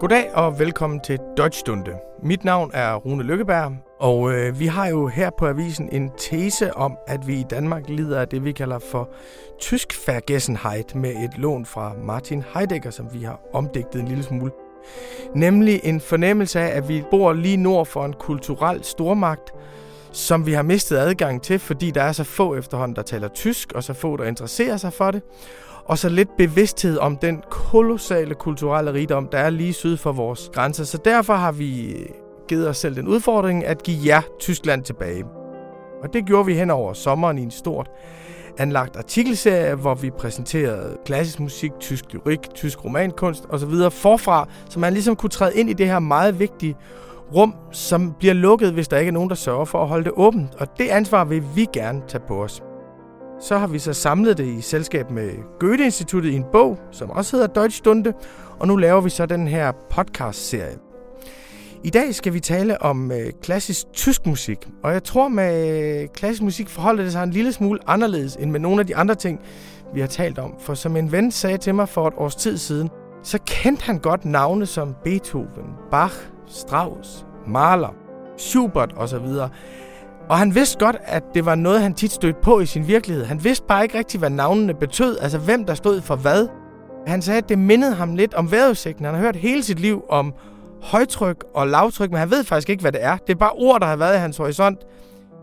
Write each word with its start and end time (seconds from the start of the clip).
Goddag 0.00 0.34
og 0.34 0.58
velkommen 0.58 1.00
til 1.00 1.18
Deutschstunde. 1.36 1.98
Mit 2.22 2.44
navn 2.44 2.70
er 2.74 2.94
Rune 2.94 3.22
Lykkeberg, 3.22 3.72
og 4.00 4.32
øh, 4.32 4.60
vi 4.60 4.66
har 4.66 4.86
jo 4.86 5.06
her 5.06 5.30
på 5.38 5.46
avisen 5.46 5.88
en 5.92 6.10
tese 6.16 6.76
om, 6.76 6.96
at 7.06 7.26
vi 7.26 7.34
i 7.40 7.44
Danmark 7.50 7.88
lider 7.88 8.20
af 8.20 8.28
det, 8.28 8.44
vi 8.44 8.52
kalder 8.52 8.78
for 8.78 9.08
tysk 9.60 10.08
Vergessenheit 10.08 10.94
med 10.94 11.10
et 11.10 11.38
lån 11.38 11.66
fra 11.66 11.92
Martin 12.02 12.44
Heidegger, 12.54 12.90
som 12.90 13.14
vi 13.14 13.22
har 13.22 13.40
omdigtet 13.52 14.00
en 14.00 14.08
lille 14.08 14.22
smule. 14.22 14.52
Nemlig 15.34 15.80
en 15.84 16.00
fornemmelse 16.00 16.60
af, 16.60 16.76
at 16.76 16.88
vi 16.88 17.04
bor 17.10 17.32
lige 17.32 17.56
nord 17.56 17.86
for 17.86 18.04
en 18.04 18.12
kulturel 18.12 18.84
stormagt, 18.84 19.52
som 20.12 20.46
vi 20.46 20.52
har 20.52 20.62
mistet 20.62 20.96
adgang 20.96 21.42
til, 21.42 21.58
fordi 21.58 21.90
der 21.90 22.02
er 22.02 22.12
så 22.12 22.24
få 22.24 22.54
efterhånden, 22.54 22.96
der 22.96 23.02
taler 23.02 23.28
tysk, 23.28 23.72
og 23.72 23.84
så 23.84 23.92
få, 23.92 24.16
der 24.16 24.24
interesserer 24.24 24.76
sig 24.76 24.92
for 24.92 25.10
det 25.10 25.22
og 25.88 25.98
så 25.98 26.08
lidt 26.08 26.36
bevidsthed 26.36 26.98
om 26.98 27.16
den 27.16 27.42
kolossale 27.50 28.34
kulturelle 28.34 28.92
rigdom, 28.92 29.28
der 29.32 29.38
er 29.38 29.50
lige 29.50 29.72
syd 29.72 29.96
for 29.96 30.12
vores 30.12 30.50
grænser. 30.52 30.84
Så 30.84 30.98
derfor 31.04 31.34
har 31.34 31.52
vi 31.52 31.92
øh, 31.92 32.06
givet 32.48 32.68
os 32.68 32.76
selv 32.76 32.96
den 32.96 33.08
udfordring 33.08 33.64
at 33.64 33.82
give 33.82 33.98
jer 34.06 34.22
Tyskland 34.40 34.84
tilbage. 34.84 35.24
Og 36.02 36.12
det 36.12 36.26
gjorde 36.26 36.46
vi 36.46 36.54
hen 36.54 36.70
over 36.70 36.92
sommeren 36.92 37.38
i 37.38 37.42
en 37.42 37.50
stort 37.50 37.90
anlagt 38.58 38.96
artikelserie, 38.96 39.74
hvor 39.74 39.94
vi 39.94 40.10
præsenterede 40.10 40.96
klassisk 41.04 41.40
musik, 41.40 41.70
tysk 41.80 42.04
lyrik, 42.12 42.40
tysk 42.54 42.84
romankunst 42.84 43.44
osv. 43.48 43.90
forfra, 43.90 44.48
så 44.70 44.78
man 44.78 44.92
ligesom 44.92 45.16
kunne 45.16 45.30
træde 45.30 45.56
ind 45.56 45.70
i 45.70 45.72
det 45.72 45.86
her 45.86 45.98
meget 45.98 46.38
vigtige 46.38 46.76
rum, 47.34 47.54
som 47.72 48.14
bliver 48.18 48.34
lukket, 48.34 48.72
hvis 48.72 48.88
der 48.88 48.98
ikke 48.98 49.08
er 49.08 49.12
nogen, 49.12 49.28
der 49.28 49.36
sørger 49.36 49.64
for 49.64 49.82
at 49.82 49.88
holde 49.88 50.04
det 50.04 50.12
åbent. 50.16 50.54
Og 50.54 50.78
det 50.78 50.88
ansvar 50.88 51.24
vil 51.24 51.42
vi 51.54 51.66
gerne 51.72 52.02
tage 52.08 52.22
på 52.28 52.42
os. 52.42 52.62
Så 53.40 53.58
har 53.58 53.66
vi 53.66 53.78
så 53.78 53.92
samlet 53.92 54.38
det 54.38 54.46
i 54.46 54.60
selskab 54.60 55.10
med 55.10 55.30
Goethe-instituttet 55.60 56.30
i 56.30 56.36
en 56.36 56.44
bog, 56.52 56.78
som 56.90 57.10
også 57.10 57.36
hedder 57.36 57.46
Deutschstunde, 57.46 58.12
og 58.58 58.68
nu 58.68 58.76
laver 58.76 59.00
vi 59.00 59.10
så 59.10 59.26
den 59.26 59.48
her 59.48 59.72
podcast-serie. 59.90 60.78
I 61.84 61.90
dag 61.90 62.14
skal 62.14 62.32
vi 62.32 62.40
tale 62.40 62.82
om 62.82 63.12
øh, 63.12 63.32
klassisk 63.42 63.86
tysk 63.92 64.26
musik, 64.26 64.68
og 64.82 64.92
jeg 64.92 65.04
tror 65.04 65.28
med 65.28 66.00
øh, 66.02 66.08
klassisk 66.08 66.42
musik 66.42 66.68
forholder 66.68 67.02
det 67.02 67.12
sig 67.12 67.22
en 67.22 67.30
lille 67.30 67.52
smule 67.52 67.80
anderledes 67.86 68.36
end 68.36 68.50
med 68.50 68.60
nogle 68.60 68.80
af 68.80 68.86
de 68.86 68.96
andre 68.96 69.14
ting, 69.14 69.40
vi 69.94 70.00
har 70.00 70.06
talt 70.06 70.38
om. 70.38 70.54
For 70.60 70.74
som 70.74 70.96
en 70.96 71.12
ven 71.12 71.30
sagde 71.30 71.58
til 71.58 71.74
mig 71.74 71.88
for 71.88 72.08
et 72.08 72.14
års 72.16 72.36
tid 72.36 72.58
siden, 72.58 72.90
så 73.22 73.38
kendte 73.46 73.84
han 73.84 73.98
godt 73.98 74.24
navne 74.24 74.66
som 74.66 74.94
Beethoven, 75.04 75.66
Bach, 75.90 76.14
Strauss, 76.46 77.26
Mahler, 77.48 77.94
Schubert 78.38 78.94
osv., 78.96 79.26
og 80.28 80.38
han 80.38 80.54
vidste 80.54 80.78
godt, 80.78 80.96
at 81.04 81.22
det 81.34 81.46
var 81.46 81.54
noget, 81.54 81.82
han 81.82 81.94
tit 81.94 82.12
stødte 82.12 82.38
på 82.42 82.60
i 82.60 82.66
sin 82.66 82.88
virkelighed. 82.88 83.24
Han 83.24 83.44
vidste 83.44 83.66
bare 83.66 83.82
ikke 83.82 83.98
rigtigt, 83.98 84.20
hvad 84.20 84.30
navnene 84.30 84.74
betød, 84.74 85.18
altså 85.20 85.38
hvem 85.38 85.64
der 85.64 85.74
stod 85.74 86.00
for 86.00 86.16
hvad. 86.16 86.48
Han 87.06 87.22
sagde, 87.22 87.38
at 87.38 87.48
det 87.48 87.58
mindede 87.58 87.94
ham 87.94 88.14
lidt 88.14 88.34
om 88.34 88.52
vejrudsigten. 88.52 89.04
Han 89.04 89.14
har 89.14 89.20
hørt 89.20 89.36
hele 89.36 89.62
sit 89.62 89.80
liv 89.80 90.04
om 90.08 90.34
højtryk 90.82 91.44
og 91.54 91.66
lavtryk, 91.68 92.10
men 92.10 92.18
han 92.18 92.30
ved 92.30 92.44
faktisk 92.44 92.68
ikke, 92.68 92.80
hvad 92.80 92.92
det 92.92 93.04
er. 93.04 93.16
Det 93.16 93.32
er 93.32 93.38
bare 93.38 93.52
ord, 93.52 93.80
der 93.80 93.86
har 93.86 93.96
været 93.96 94.14
i 94.14 94.18
hans 94.18 94.36
horisont. 94.36 94.78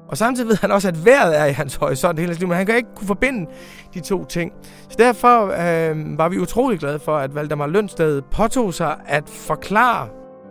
Og 0.09 0.17
samtidig 0.17 0.49
ved 0.49 0.55
han 0.55 0.71
også, 0.71 0.87
at 0.87 1.05
vejret 1.05 1.39
er 1.39 1.45
i 1.45 1.51
hans 1.51 1.75
horisont 1.75 2.19
hele 2.19 2.35
tiden, 2.35 2.47
men 2.47 2.57
han 2.57 2.65
kan 2.65 2.75
ikke 2.75 2.89
kunne 2.95 3.07
forbinde 3.07 3.51
de 3.93 3.99
to 3.99 4.25
ting. 4.25 4.51
Så 4.89 4.95
derfor 4.99 5.45
øh, 5.45 6.17
var 6.17 6.29
vi 6.29 6.39
utrolig 6.39 6.79
glade 6.79 6.99
for, 6.99 7.17
at 7.17 7.35
Valdemar 7.35 7.67
Lønsted 7.67 8.21
påtog 8.31 8.73
sig 8.73 8.95
at 9.05 9.29
forklare 9.29 10.07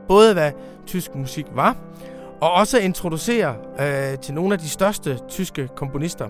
både, 0.09 0.33
hvad 0.33 0.53
tysk 0.87 1.15
musik 1.15 1.47
var, 1.55 1.77
og 2.41 2.53
også 2.53 2.79
introducere 2.79 3.57
øh, 3.81 4.19
til 4.19 4.35
nogle 4.35 4.53
af 4.55 4.59
de 4.59 4.69
største 4.69 5.19
tyske 5.29 5.69
komponister. 5.77 6.29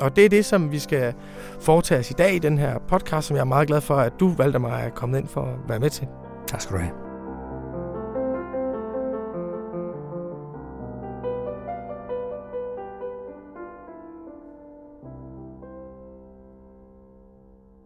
Og 0.00 0.16
det 0.16 0.24
er 0.24 0.28
det, 0.28 0.44
som 0.44 0.72
vi 0.72 0.78
skal 0.78 1.14
foretage 1.60 2.00
os 2.00 2.10
i 2.10 2.14
dag 2.14 2.34
i 2.34 2.38
den 2.38 2.58
her 2.58 2.78
podcast, 2.78 3.28
som 3.28 3.36
jeg 3.36 3.40
er 3.40 3.44
meget 3.44 3.68
glad 3.68 3.80
for, 3.80 3.96
at 3.96 4.12
du 4.20 4.28
valgte 4.28 4.58
mig 4.58 4.82
at 4.82 4.94
komme 4.94 5.18
ind 5.18 5.28
for 5.28 5.42
at 5.42 5.68
være 5.68 5.78
med 5.78 5.90
til. 5.90 6.06
Tak 6.46 6.60
skal 6.60 6.76
du 6.76 6.80
have. 6.80 7.08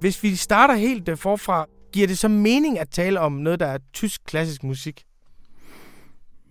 Hvis 0.00 0.22
vi 0.22 0.36
starter 0.36 0.74
helt 0.74 1.08
øh, 1.08 1.16
forfra, 1.16 1.66
giver 1.92 2.06
det 2.06 2.18
så 2.18 2.28
mening 2.28 2.78
at 2.78 2.90
tale 2.90 3.20
om 3.20 3.32
noget, 3.32 3.60
der 3.60 3.66
er 3.66 3.78
tysk 3.92 4.20
klassisk 4.24 4.62
musik? 4.64 5.04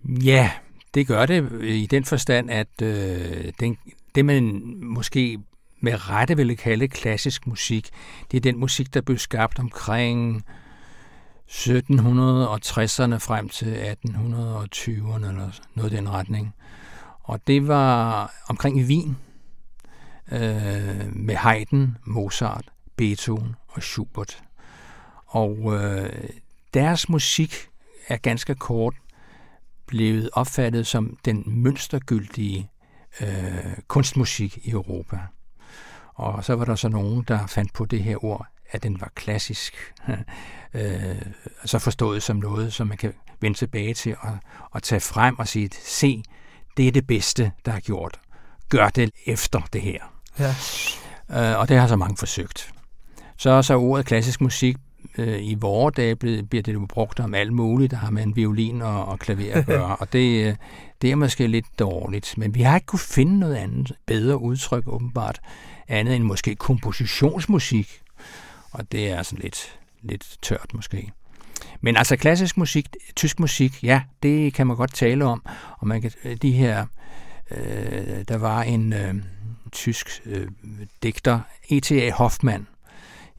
Ja, 0.04 0.50
det 0.94 1.06
gør 1.06 1.26
det 1.26 1.52
øh, 1.52 1.74
i 1.74 1.86
den 1.86 2.04
forstand, 2.04 2.50
at 2.50 2.82
øh, 2.82 3.52
den, 3.60 3.78
det 4.14 4.24
man 4.24 4.62
måske 4.82 5.38
med 5.80 6.10
rette 6.10 6.36
ville 6.36 6.56
kalde 6.56 6.88
klassisk 6.88 7.46
musik, 7.46 7.90
det 8.30 8.36
er 8.36 8.40
den 8.40 8.58
musik, 8.58 8.94
der 8.94 9.00
blev 9.00 9.18
skabt 9.18 9.58
omkring 9.58 10.44
1760'erne 11.48 13.16
frem 13.16 13.48
til 13.48 13.96
1820'erne 14.04 15.28
eller 15.28 15.50
noget 15.74 15.92
i 15.92 15.96
den 15.96 16.10
retning. 16.10 16.54
Og 17.22 17.40
det 17.46 17.68
var 17.68 18.30
omkring 18.48 18.78
i 18.78 18.82
Wien 18.82 19.16
øh, 20.32 21.16
med 21.16 21.34
Haydn, 21.34 21.96
Mozart, 22.04 22.64
Beethoven 22.96 23.54
og 23.68 23.82
Schubert. 23.82 24.42
Og 25.26 25.74
øh, 25.74 26.10
deres 26.74 27.08
musik 27.08 27.54
er 28.08 28.16
ganske 28.16 28.54
kort 28.54 28.94
blevet 29.92 30.30
opfattet 30.32 30.86
som 30.86 31.16
den 31.24 31.44
mønstergyldige 31.46 32.70
øh, 33.20 33.28
kunstmusik 33.88 34.58
i 34.62 34.70
Europa. 34.70 35.18
Og 36.14 36.44
så 36.44 36.54
var 36.54 36.64
der 36.64 36.74
så 36.74 36.88
nogen, 36.88 37.24
der 37.28 37.46
fandt 37.46 37.72
på 37.72 37.84
det 37.84 38.02
her 38.02 38.24
ord, 38.24 38.46
at 38.70 38.82
den 38.82 39.00
var 39.00 39.10
klassisk. 39.14 39.92
øh, 40.74 41.22
så 41.64 41.78
forstået 41.78 42.22
som 42.22 42.36
noget, 42.36 42.72
som 42.72 42.86
man 42.86 42.96
kan 42.96 43.12
vende 43.40 43.58
tilbage 43.58 43.94
til 43.94 44.16
og, 44.20 44.38
og 44.70 44.82
tage 44.82 45.00
frem 45.00 45.38
og 45.38 45.48
sige, 45.48 45.70
se, 45.84 46.22
det 46.76 46.88
er 46.88 46.92
det 46.92 47.06
bedste, 47.06 47.52
der 47.66 47.72
er 47.72 47.80
gjort. 47.80 48.20
Gør 48.68 48.88
det 48.88 49.10
efter 49.26 49.60
det 49.72 49.82
her. 49.82 50.00
Ja. 50.38 50.54
Øh, 51.30 51.58
og 51.58 51.68
det 51.68 51.78
har 51.78 51.86
så 51.86 51.96
mange 51.96 52.16
forsøgt. 52.16 52.72
Så 53.36 53.50
er 53.50 53.62
så 53.62 53.76
ordet 53.76 54.06
klassisk 54.06 54.40
musik 54.40 54.76
øh, 55.18 55.38
i 55.42 55.54
vore 55.54 55.90
dage 55.90 56.16
bliver 56.16 56.62
det 56.62 56.74
jo 56.74 56.86
brugt 56.88 57.20
om 57.20 57.34
alt 57.34 57.52
muligt, 57.52 57.90
der 57.90 57.96
har 57.96 58.08
en 58.08 58.36
violin 58.36 58.82
og, 58.82 59.04
og 59.04 59.18
klaver 59.18 59.54
at 59.54 59.66
gøre, 59.66 59.96
og 60.00 60.12
det, 60.12 60.46
øh, 60.48 60.54
det 61.02 61.10
er 61.10 61.16
måske 61.16 61.46
lidt 61.46 61.66
dårligt. 61.78 62.38
Men 62.38 62.54
vi 62.54 62.62
har 62.62 62.74
ikke 62.74 62.86
kunne 62.86 62.98
finde 62.98 63.38
noget 63.38 63.54
andet 63.54 63.92
bedre 64.06 64.40
udtryk 64.40 64.84
åbenbart, 64.86 65.40
andet 65.88 66.16
end 66.16 66.24
måske 66.24 66.54
kompositionsmusik, 66.54 68.02
og 68.70 68.92
det 68.92 69.10
er 69.10 69.22
sådan 69.22 69.42
lidt, 69.42 69.78
lidt 70.02 70.38
tørt 70.42 70.70
måske. 70.74 71.12
Men 71.80 71.96
altså 71.96 72.16
klassisk 72.16 72.56
musik, 72.56 72.88
tysk 73.16 73.40
musik, 73.40 73.84
ja, 73.84 74.02
det 74.22 74.54
kan 74.54 74.66
man 74.66 74.76
godt 74.76 74.94
tale 74.94 75.24
om, 75.24 75.42
og 75.78 75.88
man 75.88 76.02
kan, 76.02 76.12
de 76.42 76.52
her, 76.52 76.86
øh, 77.50 78.24
der 78.28 78.36
var 78.36 78.62
en 78.62 78.92
øh, 78.92 79.14
tysk 79.72 80.22
øh, 80.26 80.48
digter, 81.02 81.40
E.T.A. 81.70 82.10
Hoffmann, 82.10 82.66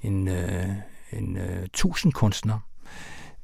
en, 0.01 0.28
øh, 0.28 0.67
en 1.18 1.38
øh, 1.38 1.68
tusind 1.74 2.13
kunstner, 2.13 2.59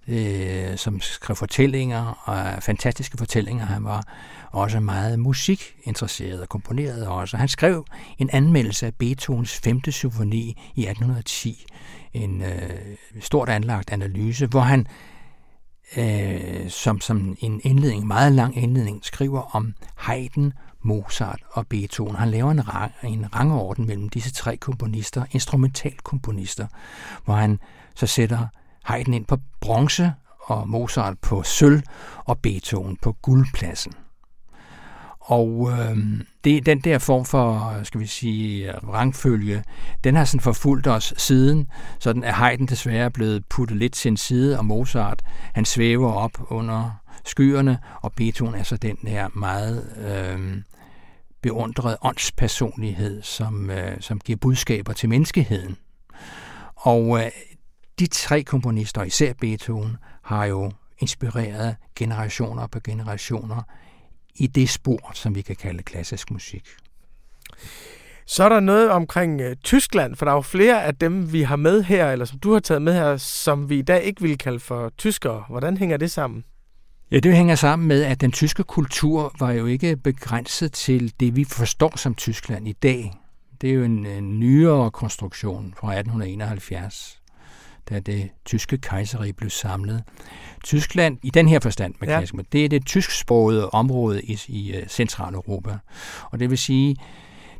øh, 0.07 0.78
som 0.78 1.02
skrev 1.02 1.35
fortællinger, 1.35 2.22
og 2.24 2.63
fantastiske 2.63 3.18
fortællinger. 3.18 3.66
Han 3.66 3.84
var 3.84 4.03
også 4.52 4.80
meget 4.80 5.19
musikinteresseret 5.19 6.41
og 6.41 6.50
komponerede 6.50 7.09
også. 7.09 7.38
Han 7.38 7.47
skrev 7.47 7.85
en 8.18 8.30
anmeldelse 8.34 8.85
af 8.85 8.96
Beethovens 8.96 9.59
5. 9.59 9.91
symfoni 9.91 10.57
i 10.75 10.81
1810, 10.81 11.66
en 12.13 12.41
øh, 12.41 12.96
stort 13.19 13.50
anlagt 13.50 13.91
analyse, 13.91 14.47
hvor 14.47 14.62
han 14.62 14.88
øh, 15.97 16.69
som, 16.69 17.01
som 17.01 17.38
en 17.40 17.62
indledning, 17.63 18.07
meget 18.07 18.31
lang 18.31 18.57
indledning, 18.57 19.06
skriver 19.06 19.56
om 19.56 19.74
Haydn, 19.96 20.53
Mozart 20.81 21.44
og 21.51 21.67
Beethoven. 21.67 22.16
Han 22.16 22.31
laver 22.31 22.51
en, 22.51 22.75
rang, 22.75 22.91
en 23.03 23.35
rangorden 23.35 23.88
mellem 23.88 24.09
disse 24.09 24.33
tre 24.33 24.57
komponister, 24.57 25.25
instrumentalkomponister, 25.31 26.68
hvor 27.25 27.33
han 27.33 27.59
så 27.95 28.07
sætter 28.07 28.48
Haydn 28.83 29.13
ind 29.13 29.25
på 29.25 29.38
bronze 29.62 30.13
og 30.39 30.69
Mozart 30.69 31.19
på 31.19 31.44
sølv 31.44 31.81
og 32.18 32.39
Beethoven 32.39 32.98
på 33.01 33.12
guldpladsen. 33.12 33.94
Og 35.19 35.71
øh, 35.71 35.98
det, 36.44 36.65
den 36.65 36.80
der 36.80 36.98
form 36.98 37.25
for, 37.25 37.80
skal 37.83 38.01
vi 38.01 38.07
sige, 38.07 38.71
rangfølge, 38.71 39.63
den 40.04 40.15
har 40.15 40.25
sådan 40.25 40.39
forfulgt 40.39 40.88
os 40.88 41.13
siden, 41.18 41.68
sådan 42.00 42.24
er 42.24 42.31
Haydn 42.31 42.65
desværre 42.65 43.12
blevet 43.12 43.45
puttet 43.50 43.77
lidt 43.77 43.94
til 43.94 44.09
en 44.09 44.18
side, 44.18 44.57
og 44.57 44.65
Mozart, 44.65 45.21
han 45.54 45.65
svæver 45.65 46.12
op 46.13 46.51
under 46.51 47.01
skyerne, 47.30 47.80
og 48.02 48.14
Beethoven 48.14 48.56
er 48.56 48.64
så 48.64 48.78
den 48.78 48.98
her 49.04 49.30
meget 49.34 49.98
øh, 49.98 50.62
beundrede 51.42 51.98
åndspersonlighed, 52.02 53.22
som, 53.22 53.70
øh, 53.70 54.02
som 54.02 54.20
giver 54.20 54.38
budskaber 54.38 54.94
til 54.94 55.10
menneskeheden. 55.10 55.78
Og 56.76 57.20
øh, 57.20 57.31
de 58.00 58.08
tre 58.08 58.44
komponister, 58.44 59.04
især 59.04 59.34
Beethoven, 59.34 59.98
har 60.24 60.46
jo 60.46 60.72
inspireret 61.00 61.76
generationer 61.96 62.68
på 62.68 62.80
generationer 62.80 63.64
i 64.36 64.48
det 64.48 64.70
spor, 64.70 65.12
som 65.14 65.36
vi 65.36 65.42
kan 65.42 65.56
kalde 65.56 65.84
klassisk 65.84 66.31
musik. 66.31 66.68
Så 68.26 68.44
er 68.44 68.50
der 68.50 68.60
noget 68.60 68.90
omkring 68.90 69.42
øh, 69.42 69.56
Tyskland, 69.56 70.16
for 70.16 70.26
der 70.26 70.31
er 70.31 70.36
jo 70.36 70.42
flere 70.42 70.84
af 70.84 70.96
dem, 70.96 71.34
vi 71.34 71.42
har 71.42 71.56
med 71.56 71.84
her, 71.84 72.12
eller 72.12 72.26
som 72.26 72.40
du 72.40 72.54
har 72.54 72.60
taget 72.60 72.81
med 72.81 72.94
her, 72.94 73.18
som 73.18 73.70
vi 73.70 73.80
i 73.80 73.81
dag 73.81 74.04
ikke 74.04 74.22
vil 74.22 74.38
kalde 74.38 74.60
for 74.60 74.90
tyskere. 74.98 75.44
Hvordan 75.50 75.78
hænger 75.78 75.98
det 75.98 76.12
sammen? 76.12 76.44
Ja, 77.11 77.19
det 77.19 77.35
hænger 77.35 77.56
sammen 77.56 77.88
med, 77.88 78.03
at 78.03 78.21
den 78.21 78.31
tyske 78.31 78.63
kultur 78.63 79.35
var 79.39 79.51
jo 79.51 79.65
ikke 79.65 79.95
begrænset 79.95 80.73
til 80.73 81.13
det, 81.19 81.35
vi 81.35 81.44
forstår 81.44 81.97
som 81.97 82.15
Tyskland 82.15 82.67
i 82.67 82.71
dag. 82.71 83.13
Det 83.61 83.69
er 83.69 83.73
jo 83.73 83.83
en, 83.83 84.06
en 84.06 84.39
nyere 84.39 84.91
konstruktion 84.91 85.73
fra 85.77 85.94
1871, 85.94 87.21
da 87.89 88.00
det 88.00 88.29
tyske 88.45 88.77
kejseri 88.77 89.31
blev 89.31 89.50
samlet. 89.50 90.03
Tyskland, 90.63 91.17
i 91.23 91.29
den 91.29 91.47
her 91.47 91.59
forstand 91.59 91.95
med 92.00 92.07
ja. 92.07 92.21
det 92.51 92.65
er 92.65 92.69
det 92.69 92.85
tysksprogede 92.85 93.69
område 93.69 94.21
i, 94.21 94.39
i 94.47 94.77
uh, 94.77 94.88
Centraleuropa. 94.88 95.77
Og 96.31 96.39
det 96.39 96.50
vil 96.50 96.57
sige, 96.57 96.95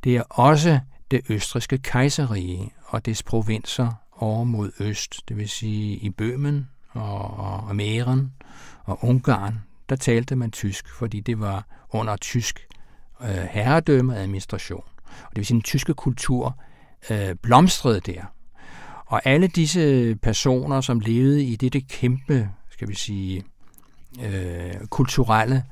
det 0.03 0.15
er 0.15 0.21
også 0.21 0.79
det 1.11 1.21
østriske 1.29 1.77
kejserige 1.77 2.73
og 2.85 3.05
dets 3.05 3.23
provinser 3.23 3.91
over 4.17 4.43
mod 4.43 4.71
øst, 4.79 5.29
det 5.29 5.37
vil 5.37 5.49
sige 5.49 5.95
i 5.95 6.09
Bøhmen 6.09 6.69
og, 6.89 7.37
og 7.37 7.71
Mähren 7.71 8.19
og 8.89 9.00
Ungarn, 9.01 9.59
der 9.89 9.95
talte 9.95 10.36
man 10.36 10.51
tysk, 10.51 10.89
fordi 10.97 11.19
det 11.19 11.39
var 11.39 11.65
under 11.89 12.15
tysk 12.15 12.68
øh, 13.21 13.27
herredømme 13.30 14.13
og 14.13 14.19
administration. 14.19 14.83
Og 15.06 15.30
det 15.30 15.38
vil 15.38 15.45
sige, 15.45 15.56
den 15.56 15.62
tyske 15.62 15.94
kultur 15.94 16.57
øh, 17.09 17.36
blomstrede 17.36 18.00
der. 18.00 18.21
Og 19.06 19.21
alle 19.25 19.47
disse 19.47 20.15
personer, 20.15 20.81
som 20.81 21.00
levede 21.00 21.44
i 21.44 21.56
dette 21.56 21.81
kæmpe, 21.81 22.50
skal 22.69 22.88
vi 22.88 22.95
sige, 22.95 23.44
øh, 24.24 24.74
kulturelle 24.89 25.63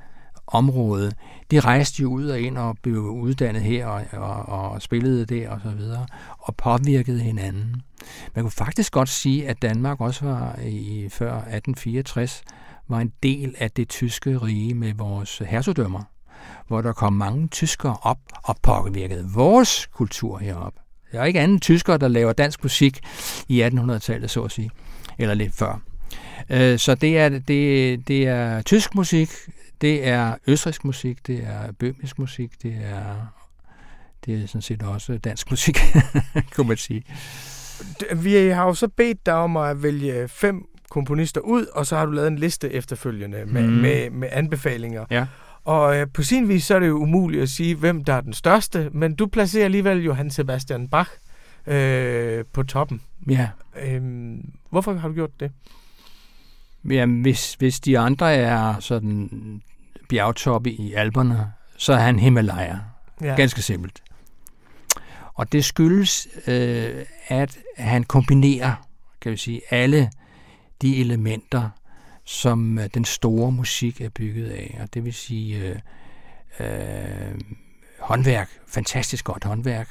område, 0.46 1.12
de 1.50 1.60
rejste 1.60 2.02
jo 2.02 2.08
ud 2.10 2.28
og 2.28 2.40
ind 2.40 2.58
og 2.58 2.76
blev 2.82 2.98
uddannet 2.98 3.62
her 3.62 3.86
og, 3.86 4.04
og, 4.12 4.48
og 4.48 4.82
spillede 4.82 5.26
der 5.26 5.50
og 5.50 5.60
så 5.62 5.70
videre, 5.70 6.06
og 6.38 6.56
påvirkede 6.56 7.20
hinanden. 7.20 7.82
Man 8.34 8.44
kunne 8.44 8.50
faktisk 8.50 8.92
godt 8.92 9.08
sige, 9.08 9.48
at 9.48 9.62
Danmark 9.62 10.00
også 10.00 10.24
var 10.24 10.58
i 10.62 11.08
før 11.10 11.32
1864 11.32 12.42
var 12.88 13.00
en 13.00 13.12
del 13.22 13.54
af 13.58 13.70
det 13.70 13.88
tyske 13.88 14.38
rige 14.38 14.74
med 14.74 14.94
vores 14.94 15.38
hertugdømmer, 15.38 16.02
hvor 16.68 16.80
der 16.82 16.92
kom 16.92 17.12
mange 17.12 17.48
tyskere 17.48 17.96
op 18.02 18.18
og 18.44 18.56
påvirkede 18.62 19.30
vores 19.34 19.86
kultur 19.86 20.38
herop. 20.38 20.74
Der 21.12 21.20
er 21.20 21.24
ikke 21.24 21.40
anden 21.40 21.60
tyskere, 21.60 21.98
der 21.98 22.08
laver 22.08 22.32
dansk 22.32 22.62
musik 22.62 23.00
i 23.48 23.62
1800-tallet, 23.62 24.30
så 24.30 24.42
at 24.42 24.52
sige, 24.52 24.70
eller 25.18 25.34
lidt 25.34 25.54
før. 25.54 25.80
Øh, 26.50 26.78
så 26.78 26.94
det 26.94 27.18
er, 27.18 27.28
det, 27.28 28.08
det 28.08 28.26
er 28.26 28.62
tysk 28.62 28.94
musik, 28.94 29.30
det 29.80 30.08
er 30.08 30.34
østrisk 30.46 30.84
musik, 30.84 31.26
det 31.26 31.44
er 31.44 31.72
bøhmisk 31.72 32.18
musik, 32.18 32.62
det 32.62 32.78
er, 32.82 33.32
det 34.26 34.42
er 34.42 34.46
sådan 34.46 34.62
set 34.62 34.82
også 34.82 35.18
dansk 35.18 35.50
musik, 35.50 35.78
kunne 36.54 36.68
man 36.68 36.76
sige. 36.76 37.04
Vi 38.16 38.34
har 38.34 38.64
jo 38.64 38.74
så 38.74 38.88
bedt 38.88 39.26
dig 39.26 39.34
om 39.34 39.56
at 39.56 39.82
vælge 39.82 40.28
fem 40.28 40.66
komponister 40.90 41.40
ud, 41.40 41.66
og 41.66 41.86
så 41.86 41.96
har 41.96 42.06
du 42.06 42.12
lavet 42.12 42.28
en 42.28 42.38
liste 42.38 42.72
efterfølgende 42.72 43.44
med, 43.46 43.62
mm. 43.62 43.72
med, 43.72 44.10
med 44.10 44.28
anbefalinger. 44.32 45.04
Ja. 45.10 45.26
Og 45.64 45.96
øh, 45.96 46.06
på 46.14 46.22
sin 46.22 46.48
vis 46.48 46.64
så 46.64 46.74
er 46.74 46.78
det 46.78 46.88
jo 46.88 46.98
umuligt 46.98 47.42
at 47.42 47.48
sige, 47.48 47.74
hvem 47.74 48.04
der 48.04 48.14
er 48.14 48.20
den 48.20 48.32
største, 48.32 48.90
men 48.92 49.14
du 49.14 49.26
placerer 49.26 49.64
alligevel 49.64 50.04
Johann 50.04 50.30
Sebastian 50.30 50.88
Bach 50.88 51.10
øh, 51.66 52.44
på 52.52 52.62
toppen. 52.62 53.02
Ja. 53.28 53.48
Øhm, 53.82 54.52
hvorfor 54.70 54.94
har 54.94 55.08
du 55.08 55.14
gjort 55.14 55.40
det? 55.40 55.52
Jamen, 56.90 57.22
hvis, 57.22 57.54
hvis 57.54 57.80
de 57.80 57.98
andre 57.98 58.34
er 58.34 58.80
sådan 58.80 59.30
bjergtoppe 60.08 60.70
i 60.70 60.92
alberne, 60.92 61.52
så 61.76 61.92
er 61.92 61.98
han 61.98 62.18
Himalaya. 62.18 62.76
Ja. 63.20 63.34
Ganske 63.34 63.62
simpelt. 63.62 64.02
Og 65.34 65.52
det 65.52 65.64
skyldes, 65.64 66.28
øh, 66.46 67.04
at 67.28 67.58
han 67.76 68.04
kombinerer, 68.04 68.74
kan 69.20 69.32
vi 69.32 69.36
sige, 69.36 69.60
alle 69.70 70.10
de 70.82 71.00
elementer, 71.00 71.70
som 72.24 72.78
øh, 72.78 72.88
den 72.94 73.04
store 73.04 73.52
musik 73.52 74.00
er 74.00 74.08
bygget 74.08 74.50
af. 74.50 74.78
Og 74.82 74.94
det 74.94 75.04
vil 75.04 75.14
sige 75.14 75.58
øh, 75.58 75.76
øh, 76.60 77.40
håndværk, 78.00 78.48
fantastisk 78.66 79.24
godt 79.24 79.44
håndværk, 79.44 79.88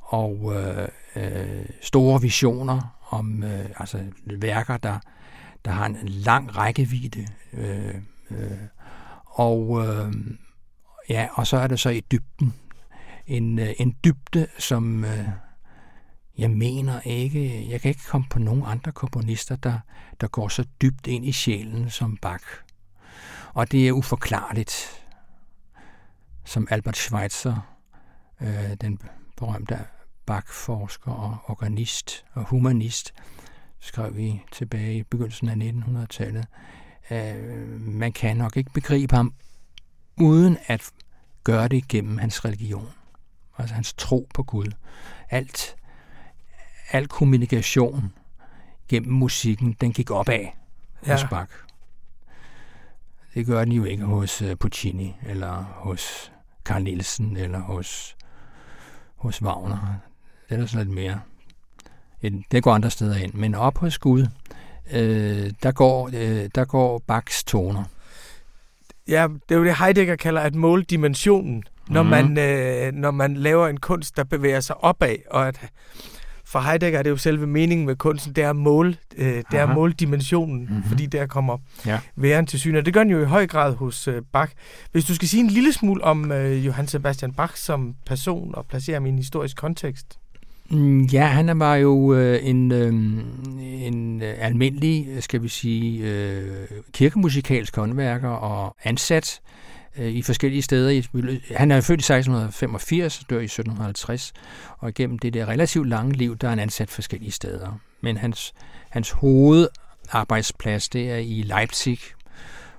og 0.00 0.54
øh, 0.56 0.88
øh, 1.16 1.66
store 1.80 2.20
visioner 2.20 2.98
om 3.10 3.42
øh, 3.42 3.70
altså 3.76 4.04
værker, 4.26 4.76
der, 4.76 4.98
der 5.64 5.70
har 5.70 5.86
en 5.86 6.08
lang 6.08 6.56
rækkevidde. 6.56 7.26
Øh, 7.52 7.94
øh, 8.30 8.58
og 9.24 9.86
øh, 9.86 10.12
ja, 11.08 11.28
og 11.32 11.46
så 11.46 11.56
er 11.56 11.66
det 11.66 11.80
så 11.80 11.90
i 11.90 12.00
dybden. 12.00 12.54
En, 13.26 13.58
øh, 13.58 13.74
en 13.78 13.96
dybde, 14.04 14.46
som 14.58 15.04
øh, 15.04 15.28
jeg 16.38 16.50
mener 16.50 17.00
ikke, 17.00 17.70
jeg 17.70 17.80
kan 17.80 17.88
ikke 17.88 18.06
komme 18.08 18.26
på 18.30 18.38
nogen 18.38 18.62
andre 18.66 18.92
komponister, 18.92 19.56
der, 19.56 19.78
der 20.20 20.28
går 20.28 20.48
så 20.48 20.64
dybt 20.82 21.06
ind 21.06 21.26
i 21.26 21.32
sjælen 21.32 21.90
som 21.90 22.16
Bach. 22.16 22.44
Og 23.54 23.72
det 23.72 23.88
er 23.88 23.92
uforklarligt. 23.92 25.04
Som 26.44 26.68
Albert 26.70 26.96
Schweitzer, 26.96 27.76
øh, 28.40 28.74
den 28.80 28.98
berømte 29.36 29.78
Bach-forsker 30.26 31.12
og 31.12 31.36
organist 31.44 32.24
og 32.32 32.44
humanist, 32.44 33.14
skrev 33.80 34.16
vi 34.16 34.42
tilbage 34.52 34.98
i 34.98 35.02
begyndelsen 35.02 35.48
af 35.48 35.54
1900-tallet. 35.54 36.46
Øh, 37.10 37.80
man 37.80 38.12
kan 38.12 38.36
nok 38.36 38.56
ikke 38.56 38.70
begribe 38.72 39.16
ham 39.16 39.34
uden 40.16 40.58
at 40.66 40.90
gøre 41.44 41.68
det 41.68 41.88
gennem 41.88 42.18
hans 42.18 42.44
religion. 42.44 42.88
Altså 43.58 43.74
hans 43.74 43.94
tro 43.94 44.28
på 44.34 44.42
Gud. 44.42 44.72
Alt 45.30 45.77
al 46.90 47.08
kommunikation 47.08 48.12
gennem 48.88 49.12
musikken, 49.12 49.76
den 49.80 49.92
gik 49.92 50.10
opad 50.10 50.46
ja. 51.06 51.12
hos 51.12 51.24
Bach. 51.30 51.52
Det 53.34 53.46
gør 53.46 53.64
den 53.64 53.72
jo 53.72 53.84
ikke 53.84 54.04
hos 54.04 54.42
uh, 54.42 54.54
Puccini, 54.60 55.16
eller 55.26 55.62
hos 55.62 56.32
Carl 56.64 56.82
Nielsen, 56.82 57.36
eller 57.36 57.58
hos, 57.58 58.16
hos 59.16 59.42
Wagner. 59.42 59.94
Det 60.48 60.60
er 60.60 60.66
sådan 60.66 60.86
lidt 60.86 60.94
mere. 60.94 61.20
Det 62.52 62.62
går 62.62 62.72
andre 62.72 62.90
steder 62.90 63.16
ind. 63.16 63.34
Men 63.34 63.54
op 63.54 63.78
hos 63.78 63.98
Gud, 63.98 64.26
øh, 64.92 65.52
der, 65.62 65.72
går, 65.72 66.10
øh, 66.14 66.50
der 66.54 66.64
går 66.64 67.02
Bachs 67.06 67.44
toner. 67.44 67.84
Ja, 69.08 69.28
det 69.48 69.54
er 69.54 69.58
jo 69.58 69.64
det 69.64 69.76
Heidegger 69.76 70.16
kalder 70.16 70.40
at 70.40 70.54
måle 70.54 70.82
dimensionen, 70.82 71.64
når, 71.88 72.02
mm. 72.02 72.08
man, 72.08 72.38
øh, 72.38 72.92
når 72.92 73.10
man 73.10 73.34
laver 73.36 73.68
en 73.68 73.80
kunst, 73.80 74.16
der 74.16 74.24
bevæger 74.24 74.60
sig 74.60 74.84
opad, 74.84 75.16
og 75.30 75.48
at 75.48 75.70
for 76.48 76.60
Heidegger 76.60 76.98
er 76.98 77.02
det 77.02 77.10
jo 77.10 77.16
selve 77.16 77.46
meningen 77.46 77.86
med 77.86 77.96
kunsten, 77.96 78.32
det 78.32 78.44
er 78.44 78.50
at 78.50 78.56
måle, 78.56 78.96
øh, 79.16 79.36
det 79.50 79.58
er 79.58 79.66
at 79.66 79.74
måle 79.74 79.92
dimensionen, 79.92 80.60
mm-hmm. 80.60 80.82
fordi 80.82 81.06
der 81.06 81.26
kommer 81.26 81.58
ja. 81.86 82.00
væren 82.16 82.46
til 82.46 82.60
syne. 82.60 82.78
Og 82.78 82.86
det 82.86 82.94
gør 82.94 83.02
den 83.02 83.12
jo 83.12 83.22
i 83.22 83.24
høj 83.24 83.46
grad 83.46 83.74
hos 83.74 84.08
øh, 84.08 84.22
Bach. 84.32 84.52
Hvis 84.92 85.04
du 85.04 85.14
skal 85.14 85.28
sige 85.28 85.40
en 85.40 85.50
lille 85.50 85.72
smule 85.72 86.04
om 86.04 86.32
øh, 86.32 86.66
Johann 86.66 86.88
Sebastian 86.88 87.32
Bach 87.32 87.56
som 87.56 87.94
person 88.06 88.54
og 88.54 88.66
placere 88.66 88.94
ham 88.94 89.06
i 89.06 89.08
en 89.08 89.16
historisk 89.16 89.56
kontekst. 89.56 90.18
Mm, 90.70 91.02
ja, 91.02 91.26
han 91.26 91.58
var 91.58 91.74
jo 91.74 92.14
øh, 92.14 92.38
en, 92.42 92.72
øh, 92.72 92.94
en 93.86 94.22
øh, 94.22 94.34
almindelig, 94.38 95.06
skal 95.20 95.42
vi 95.42 95.48
sige, 95.48 96.10
øh, 96.10 96.66
kirkemusikalsk 96.92 97.76
håndværker 97.76 98.28
og 98.28 98.76
ansat 98.84 99.40
øh, 99.42 99.58
Øh, 99.98 100.12
i 100.12 100.22
forskellige 100.22 100.62
steder. 100.62 101.02
Han 101.56 101.70
er 101.70 101.80
født 101.80 102.00
i 102.00 102.12
1685 102.12 103.24
dør 103.30 103.40
i 103.40 103.44
1750, 103.44 104.32
og 104.78 104.94
gennem 104.94 105.18
det 105.18 105.34
der 105.34 105.46
relativt 105.48 105.88
lange 105.88 106.12
liv, 106.12 106.36
der 106.36 106.46
er 106.46 106.50
han 106.50 106.58
ansat 106.58 106.90
forskellige 106.90 107.30
steder. 107.30 107.78
Men 108.00 108.16
hans, 108.16 108.54
hans 108.90 109.10
hovedarbejdsplads, 109.10 110.88
det 110.88 111.10
er 111.10 111.16
i 111.16 111.42
Leipzig, 111.42 111.98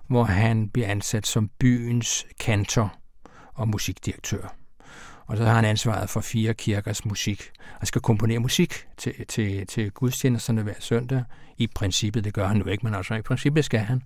hvor 0.07 0.23
han 0.23 0.69
bliver 0.69 0.87
ansat 0.87 1.27
som 1.27 1.49
byens 1.59 2.25
kantor 2.39 2.93
og 3.53 3.67
musikdirektør. 3.67 4.55
Og 5.25 5.37
så 5.37 5.45
har 5.45 5.53
han 5.53 5.65
ansvaret 5.65 6.09
for 6.09 6.21
fire 6.21 6.53
kirkers 6.53 7.05
musik. 7.05 7.43
Han 7.79 7.85
skal 7.85 8.01
komponere 8.01 8.39
musik 8.39 8.85
til, 8.97 9.13
til, 9.27 9.67
til 9.67 9.91
gudstjenesterne 9.91 10.61
hver 10.61 10.73
søndag. 10.79 11.23
I 11.57 11.67
princippet, 11.67 12.23
det 12.23 12.33
gør 12.33 12.47
han 12.47 12.57
jo 12.57 12.65
ikke, 12.65 12.85
men 12.85 12.95
altså 12.95 13.13
i 13.13 13.21
princippet 13.21 13.65
skal 13.65 13.79
han. 13.79 14.01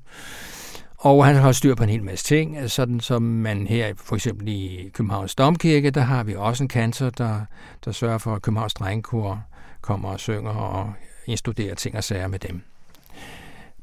Og 1.03 1.25
han 1.25 1.35
har 1.35 1.51
styr 1.51 1.75
på 1.75 1.83
en 1.83 1.89
hel 1.89 2.03
masse 2.03 2.25
ting, 2.25 2.71
sådan 2.71 2.99
som 2.99 3.21
man 3.21 3.67
her 3.67 3.93
for 3.97 4.15
eksempel 4.15 4.47
i 4.47 4.91
Københavns 4.93 5.35
Domkirke, 5.35 5.89
der 5.89 6.01
har 6.01 6.23
vi 6.23 6.35
også 6.35 6.63
en 6.63 6.67
kantor, 6.67 7.09
der, 7.09 7.41
der 7.85 7.91
sørger 7.91 8.17
for, 8.17 8.35
at 8.35 8.41
Københavns 8.41 8.73
Drengekor 8.73 9.43
kommer 9.81 10.09
og 10.09 10.19
synger 10.19 10.51
og 10.51 10.93
instuderer 11.25 11.75
ting 11.75 11.95
og 11.95 12.03
sager 12.03 12.27
med 12.27 12.39
dem. 12.39 12.61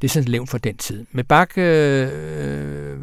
Det 0.01 0.09
er 0.09 0.13
sådan 0.13 0.29
levn 0.29 0.47
for 0.47 0.59
den 0.59 0.77
tid. 0.77 1.07
Med 1.13 1.25
Bach 1.25 1.59
øh, 1.59 2.99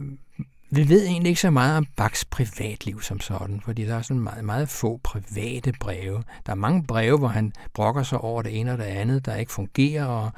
vi 0.70 0.90
ved 0.90 1.06
egentlig 1.06 1.30
ikke 1.30 1.42
så 1.42 1.50
meget 1.50 1.78
om 1.78 1.86
Bachs 1.96 2.26
privatliv 2.26 3.02
som 3.02 3.20
sådan, 3.20 3.62
fordi 3.62 3.86
der 3.86 3.96
er 3.96 4.02
sådan 4.02 4.24
meget, 4.24 4.46
meget 4.46 4.70
få 4.70 5.00
private 5.04 5.74
breve. 5.80 6.24
Der 6.46 6.52
er 6.52 6.56
mange 6.56 6.84
breve, 6.84 7.18
hvor 7.18 7.28
han 7.28 7.54
brokker 7.74 8.04
sig 8.04 8.18
over 8.18 8.42
det 8.42 8.60
ene 8.60 8.72
og 8.72 8.78
det 8.78 8.84
andet, 8.84 9.26
der 9.26 9.36
ikke 9.36 9.52
fungerer 9.52 10.06
og, 10.06 10.32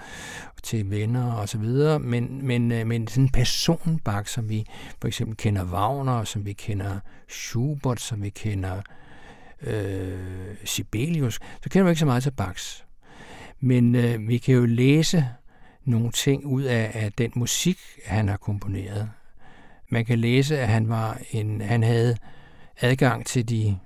til 0.64 0.90
venner 0.90 1.34
og 1.34 1.50
så 1.50 1.58
videre, 1.58 2.00
men, 2.00 2.48
men, 2.48 2.72
øh, 2.72 2.88
men 2.88 3.08
sådan 3.08 3.24
en 3.24 3.30
person 3.30 4.00
Bach, 4.06 4.34
som 4.34 4.50
vi 4.50 4.66
for 5.02 5.08
eksempel 5.08 5.38
kender 5.38 5.66
Wagner, 5.66 6.24
som 6.24 6.46
vi 6.46 6.54
kender 6.54 7.00
Schubert, 7.30 8.02
som 8.02 8.24
vi 8.24 8.30
kender 8.30 8.82
øh, 9.62 10.56
Sibelius, 10.66 11.40
så 11.64 11.70
kender 11.70 11.84
vi 11.84 11.90
ikke 11.90 12.00
så 12.00 12.06
meget 12.06 12.24
til 12.24 12.32
Bachs. 12.32 12.86
Men 13.60 13.96
øh, 13.96 14.28
vi 14.28 14.38
kan 14.38 14.56
jo 14.56 14.66
læse 14.66 15.26
nogle 15.86 16.12
ting 16.12 16.46
ud 16.46 16.64
af, 16.64 16.92
af 16.94 17.12
den 17.12 17.32
musik, 17.36 17.78
han 18.06 18.28
har 18.28 18.38
komponeret. 18.38 19.10
Man 19.89 20.05
kan 20.05 20.19
læse, 20.19 20.60
at 20.60 20.67
han 20.67 20.89
var 20.89 21.19
en, 21.31 21.62
han 21.62 21.84
havde 21.84 22.17
adgang 22.81 23.25
til 23.25 23.50
de 23.50 23.77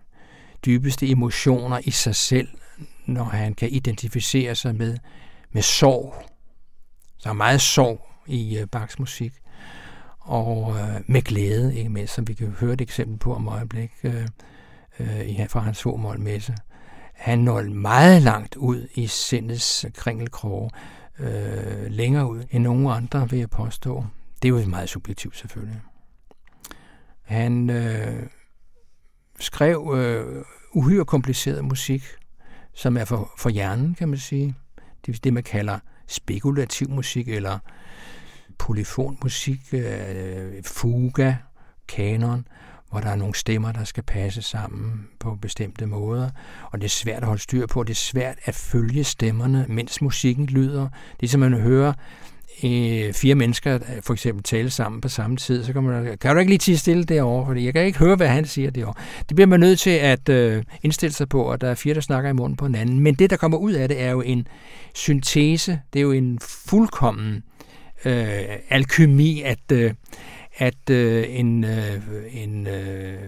dybeste 0.66 1.10
emotioner 1.10 1.80
i 1.84 1.92
sig 1.92 2.16
selv, 2.16 2.48
når 3.06 3.24
han 3.24 3.54
kan 3.54 3.70
identificere 3.70 4.56
sig 4.56 4.76
med, 4.76 4.98
med 5.52 5.62
sorg. 5.62 6.16
Der 7.24 7.30
er 7.30 7.34
meget 7.34 7.62
sorg 7.62 8.10
i 8.28 8.58
øh, 8.58 8.68
Bachs 8.68 9.00
musik. 9.00 9.34
Og 10.20 10.76
øh, 10.80 11.02
med 11.08 11.22
glæde, 11.22 11.76
ikke 11.76 11.90
mindst, 11.90 12.14
som 12.14 12.28
vi 12.28 12.34
kan 12.34 12.48
høre 12.48 12.74
et 12.74 12.82
eksempel 12.82 13.18
på 13.18 13.36
om 13.36 13.48
øjeblik 13.48 13.92
øh, 14.04 14.28
øh, 15.00 15.50
fra 15.50 15.60
hans 15.60 15.86
messe. 16.18 16.56
Han 17.14 17.40
når 17.40 17.62
meget 17.62 18.22
langt 18.22 18.56
ud 18.56 18.88
i 18.96 19.08
sindets 19.08 19.86
kringelkroge, 19.96 20.70
øh, 21.20 21.86
længere 21.88 22.30
ud 22.30 22.44
end 22.52 22.64
nogen 22.64 22.88
andre, 22.88 23.30
vil 23.30 23.40
jeg 23.40 23.50
påstå. 23.50 24.06
Det 24.42 24.48
er 24.48 24.50
jo 24.50 24.66
meget 24.70 24.90
subjektivt 24.90 25.38
selvfølgelig. 25.38 25.82
Han 27.24 27.70
øh, 27.70 28.26
skrev 29.40 29.94
øh, 29.98 30.44
uhyre 30.74 31.06
kompliceret 31.06 31.66
musik, 31.66 32.04
som 32.74 32.98
er 32.98 33.06
for, 33.06 33.34
for 33.38 33.50
hjernen, 33.50 33.96
kan 33.96 34.10
man 34.10 34.18
sige. 34.18 34.56
Det 35.06 35.16
er 35.16 35.20
det, 35.24 35.34
man 35.34 35.44
kalder 35.44 35.80
spekulativ 36.08 36.90
musik, 36.90 37.28
eller 37.30 37.60
polyfonmusik, 38.58 39.74
øh, 39.74 40.64
fuga, 40.64 41.36
kanon, 41.88 42.48
hvor 42.90 43.00
der 43.00 43.10
er 43.10 43.16
nogle 43.16 43.36
stemmer, 43.36 43.72
der 43.72 43.84
skal 43.84 44.04
passe 44.04 44.42
sammen 44.42 45.08
på 45.20 45.36
bestemte 45.36 45.86
måder. 45.86 46.30
Og 46.72 46.82
det 46.82 46.86
er 46.86 46.90
svært 46.90 47.22
at 47.22 47.28
holde 47.28 47.42
styr 47.42 47.68
på. 47.68 47.84
Det 47.84 47.92
er 47.92 47.96
svært 47.96 48.38
at 48.46 48.56
følge 48.56 49.04
stemmerne, 49.04 49.66
mens 49.70 50.02
musikken 50.02 50.46
lyder. 50.46 50.90
Det 51.20 51.28
er 51.28 51.30
som 51.30 51.40
man 51.40 51.54
hører 51.54 51.94
øh, 52.64 53.14
fire 53.14 53.36
mennesker 53.36 53.80
for 54.02 54.14
eksempel 54.14 54.44
tale 54.44 54.70
sammen 54.70 55.02
på 55.02 55.08
samme 55.08 55.38
tid, 55.38 55.64
så 55.64 55.74
kan 55.74 55.84
man, 55.84 56.18
kan 56.18 56.36
du 56.36 56.40
ikke 56.40 56.52
lige 56.52 56.60
tige 56.60 56.78
stille 56.78 57.04
derovre, 57.04 57.46
fordi 57.46 57.66
jeg 57.66 57.74
kan 57.74 57.86
ikke 57.86 58.00
høre, 58.00 58.16
hvad 58.16 58.28
han 58.28 58.46
siger 58.46 58.72
derovre. 58.72 59.02
Det 59.30 59.36
bliver 59.36 59.48
man 59.48 59.60
nødt 59.60 59.80
til 59.80 59.90
at 59.90 60.30
øh, 60.30 60.64
indstille 60.84 61.14
sig 61.14 61.30
på, 61.30 61.52
at 61.52 61.62
der 61.62 61.70
er 61.70 61.76
fire, 61.76 61.94
der 61.94 62.02
snakker 62.02 62.30
i 62.30 62.34
munden 62.34 62.58
på 62.58 62.66
hinanden. 62.66 63.00
Men 63.00 63.16
det, 63.16 63.30
der 63.30 63.38
kommer 63.38 63.58
ud 63.58 63.72
af 63.72 63.88
det, 63.88 64.02
er 64.02 64.12
jo 64.12 64.22
en 64.22 64.48
syntese, 64.94 65.80
det 65.94 66.00
er 66.00 66.04
jo 66.04 66.12
en 66.12 66.40
fuldkommen 66.40 67.44
øh, 68.06 68.44
alkymi, 68.70 69.42
at, 69.42 69.72
øh, 69.72 69.94
at 70.58 70.90
øh, 70.90 71.26
en, 71.30 71.64
øh, 71.64 72.02
en 72.32 72.68
øh, 72.68 73.20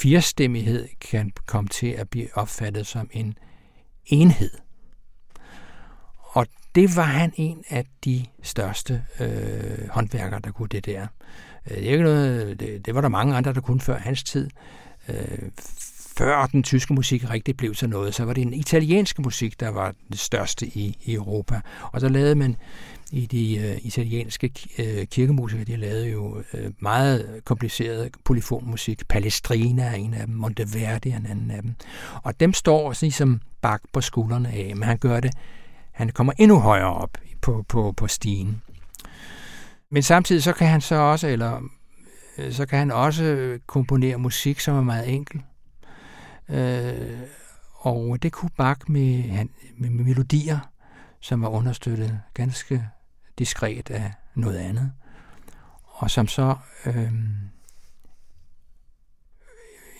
firstemmighed 0.00 0.88
kan 1.00 1.32
komme 1.46 1.68
til 1.68 1.86
at 1.86 2.08
blive 2.08 2.28
opfattet 2.34 2.86
som 2.86 3.08
en 3.12 3.34
enhed. 4.06 4.65
Og 6.36 6.46
det 6.74 6.96
var 6.96 7.02
han 7.02 7.32
en 7.36 7.64
af 7.70 7.84
de 8.04 8.24
største 8.42 9.04
øh, 9.20 9.88
håndværkere, 9.90 10.40
der 10.44 10.50
kunne 10.50 10.68
det 10.68 10.86
der. 10.86 11.06
Øh, 11.70 11.76
det, 11.76 11.88
er 11.88 11.92
ikke 11.92 12.04
noget, 12.04 12.60
det, 12.60 12.86
det 12.86 12.94
var 12.94 13.00
der 13.00 13.08
mange 13.08 13.36
andre, 13.36 13.52
der 13.52 13.60
kunne 13.60 13.80
før 13.80 13.98
hans 13.98 14.24
tid. 14.24 14.50
Øh, 15.08 15.38
før 16.16 16.46
den 16.46 16.62
tyske 16.62 16.94
musik 16.94 17.30
rigtig 17.30 17.56
blev 17.56 17.74
til 17.74 17.88
noget, 17.88 18.14
så 18.14 18.24
var 18.24 18.32
det 18.32 18.44
den 18.44 18.54
italienske 18.54 19.22
musik, 19.22 19.60
der 19.60 19.68
var 19.68 19.94
det 20.10 20.18
største 20.18 20.66
i, 20.66 20.98
i 21.02 21.14
Europa. 21.14 21.60
Og 21.92 22.00
så 22.00 22.08
lavede 22.08 22.34
man 22.34 22.56
i 23.12 23.26
de 23.26 23.56
øh, 23.56 23.78
italienske 23.82 24.52
øh, 24.78 25.06
kirkemusikere, 25.06 25.64
de 25.64 25.76
lavede 25.76 26.08
jo 26.08 26.42
øh, 26.54 26.72
meget 26.78 27.40
kompliceret 27.44 28.10
polyfonmusik. 28.24 29.08
Palestrina 29.08 29.82
er 29.82 29.94
en 29.94 30.14
af 30.14 30.26
dem, 30.26 30.34
Monteverdi 30.34 31.08
er 31.08 31.16
en 31.16 31.26
anden 31.26 31.50
af 31.50 31.62
dem. 31.62 31.74
Og 32.22 32.40
dem 32.40 32.52
står 32.52 32.94
ligesom 33.00 33.40
bak 33.60 33.80
på 33.92 34.00
skuldrene 34.00 34.48
af, 34.48 34.76
men 34.76 34.82
han 34.82 34.98
gør 34.98 35.20
det 35.20 35.32
han 35.96 36.08
kommer 36.08 36.32
endnu 36.38 36.58
højere 36.58 36.94
op 36.94 37.18
på, 37.40 37.64
på, 37.68 37.92
på 37.96 38.06
stigen. 38.08 38.62
Men 39.90 40.02
samtidig 40.02 40.42
så 40.42 40.52
kan 40.52 40.68
han 40.68 40.80
så 40.80 40.94
også, 40.94 41.28
eller 41.28 41.60
øh, 42.38 42.52
så 42.52 42.66
kan 42.66 42.78
han 42.78 42.90
også 42.90 43.58
komponere 43.66 44.18
musik, 44.18 44.60
som 44.60 44.76
er 44.76 44.82
meget 44.82 45.14
enkel. 45.14 45.42
Øh, 46.48 47.18
og 47.74 48.22
det 48.22 48.32
kunne 48.32 48.50
Bach 48.56 48.80
med, 48.88 49.24
med, 49.76 49.90
med 49.90 50.04
melodier, 50.04 50.58
som 51.20 51.42
var 51.42 51.48
understøttet 51.48 52.20
ganske 52.34 52.88
diskret 53.38 53.90
af 53.90 54.12
noget 54.34 54.58
andet. 54.58 54.92
Og 55.84 56.10
som 56.10 56.26
så, 56.26 56.56
øh, 56.86 57.12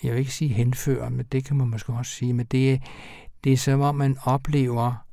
jeg 0.03 0.11
vil 0.11 0.19
ikke 0.19 0.33
sige 0.33 0.53
henfører, 0.53 1.09
men 1.09 1.25
det 1.31 1.45
kan 1.45 1.57
man 1.57 1.67
måske 1.67 1.93
også 1.93 2.11
sige, 2.11 2.33
men 2.33 2.45
det, 2.45 2.81
det 3.43 3.53
er 3.53 3.57
som 3.57 3.81
om 3.81 3.95
man 3.95 4.17
oplever 4.23 5.06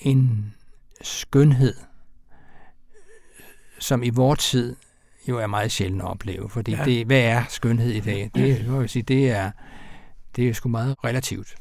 en 0.00 0.54
skønhed, 1.02 1.74
som 3.78 4.02
i 4.02 4.10
vores 4.10 4.50
tid 4.50 4.76
jo 5.28 5.38
er 5.38 5.46
meget 5.46 5.72
sjældent 5.72 6.02
at 6.02 6.08
opleve. 6.08 6.50
Fordi 6.50 6.72
ja. 6.72 6.84
det, 6.84 7.06
hvad 7.06 7.20
er 7.20 7.44
skønhed 7.48 7.90
i 7.90 8.00
dag? 8.00 8.30
Det, 8.34 8.68
må 8.68 8.80
jeg 8.80 8.90
sige, 8.90 9.02
det 9.02 9.30
er, 9.30 9.50
det 10.36 10.48
er 10.48 10.52
sgu 10.52 10.68
meget 10.68 10.96
relativt. 11.04 11.54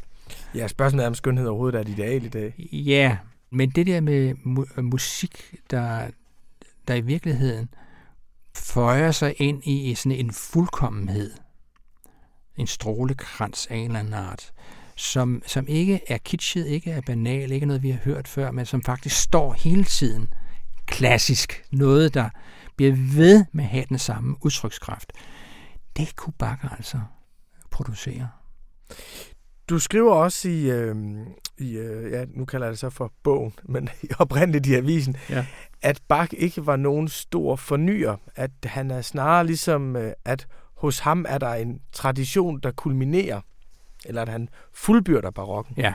Ja, 0.55 0.67
spørgsmålet 0.67 1.03
er, 1.03 1.08
om 1.08 1.15
skønhed 1.15 1.48
overhovedet 1.48 1.77
er 1.77 1.81
et 1.81 1.89
ideal 1.89 2.25
i 2.25 2.29
dag. 2.29 2.69
Ja, 2.72 3.17
men 3.50 3.69
det 3.69 3.88
der 3.88 4.01
med 4.01 4.34
mu- 4.34 4.81
musik, 4.81 5.55
der, 5.72 6.08
der 6.88 6.93
i 6.93 7.01
virkeligheden 7.01 7.69
føjer 8.55 9.12
sig 9.12 9.34
ind 9.38 9.67
i 9.67 9.96
sådan 9.96 10.17
en 10.17 10.31
fuldkommenhed, 10.31 11.34
en 12.58 12.67
strålekrans 12.67 13.67
af 13.67 13.75
en 13.75 13.86
eller 13.86 14.00
anden 14.00 14.13
art, 14.13 14.51
som, 14.99 15.41
som 15.45 15.65
ikke 15.67 16.01
er 16.07 16.17
kitschet, 16.17 16.67
ikke 16.67 16.91
er 16.91 17.01
banal, 17.01 17.51
ikke 17.51 17.65
noget, 17.65 17.83
vi 17.83 17.89
har 17.89 17.99
hørt 18.03 18.27
før, 18.27 18.51
men 18.51 18.65
som 18.65 18.83
faktisk 18.83 19.21
står 19.21 19.53
hele 19.53 19.83
tiden 19.83 20.33
klassisk. 20.85 21.63
Noget, 21.71 22.13
der 22.13 22.29
bliver 22.75 22.93
ved 23.15 23.45
med 23.51 23.63
at 23.63 23.69
have 23.69 23.85
den 23.89 23.97
samme 23.97 24.35
udtrykskraft. 24.41 25.13
Det 25.97 26.15
kunne 26.15 26.33
Bakker 26.39 26.69
altså 26.69 26.99
producere. 27.71 28.29
Du 29.69 29.79
skriver 29.79 30.13
også 30.13 30.49
i, 30.49 30.71
øh, 30.71 30.95
i 31.57 31.77
øh, 31.77 32.11
ja, 32.11 32.25
nu 32.35 32.45
kalder 32.45 32.65
jeg 32.65 32.71
det 32.71 32.79
så 32.79 32.89
for 32.89 33.13
bogen, 33.23 33.53
men 33.73 33.89
oprindeligt 34.19 34.67
i 34.67 34.73
avisen, 34.73 35.15
ja. 35.29 35.45
at 35.81 36.01
Bach 36.07 36.33
ikke 36.37 36.65
var 36.65 36.75
nogen 36.75 37.07
stor 37.07 37.55
fornyer, 37.55 38.15
at 38.35 38.51
han 38.63 38.91
er 38.91 39.01
snarere 39.01 39.45
ligesom, 39.45 39.95
øh, 39.95 40.11
at 40.25 40.47
hos 40.77 40.99
ham 40.99 41.25
er 41.29 41.37
der 41.37 41.53
en 41.53 41.81
tradition, 41.91 42.59
der 42.59 42.71
kulminerer 42.71 43.41
eller 44.05 44.21
at 44.21 44.29
han 44.29 44.49
fuldbyrder 44.73 45.31
barokken. 45.31 45.73
Ja. 45.77 45.93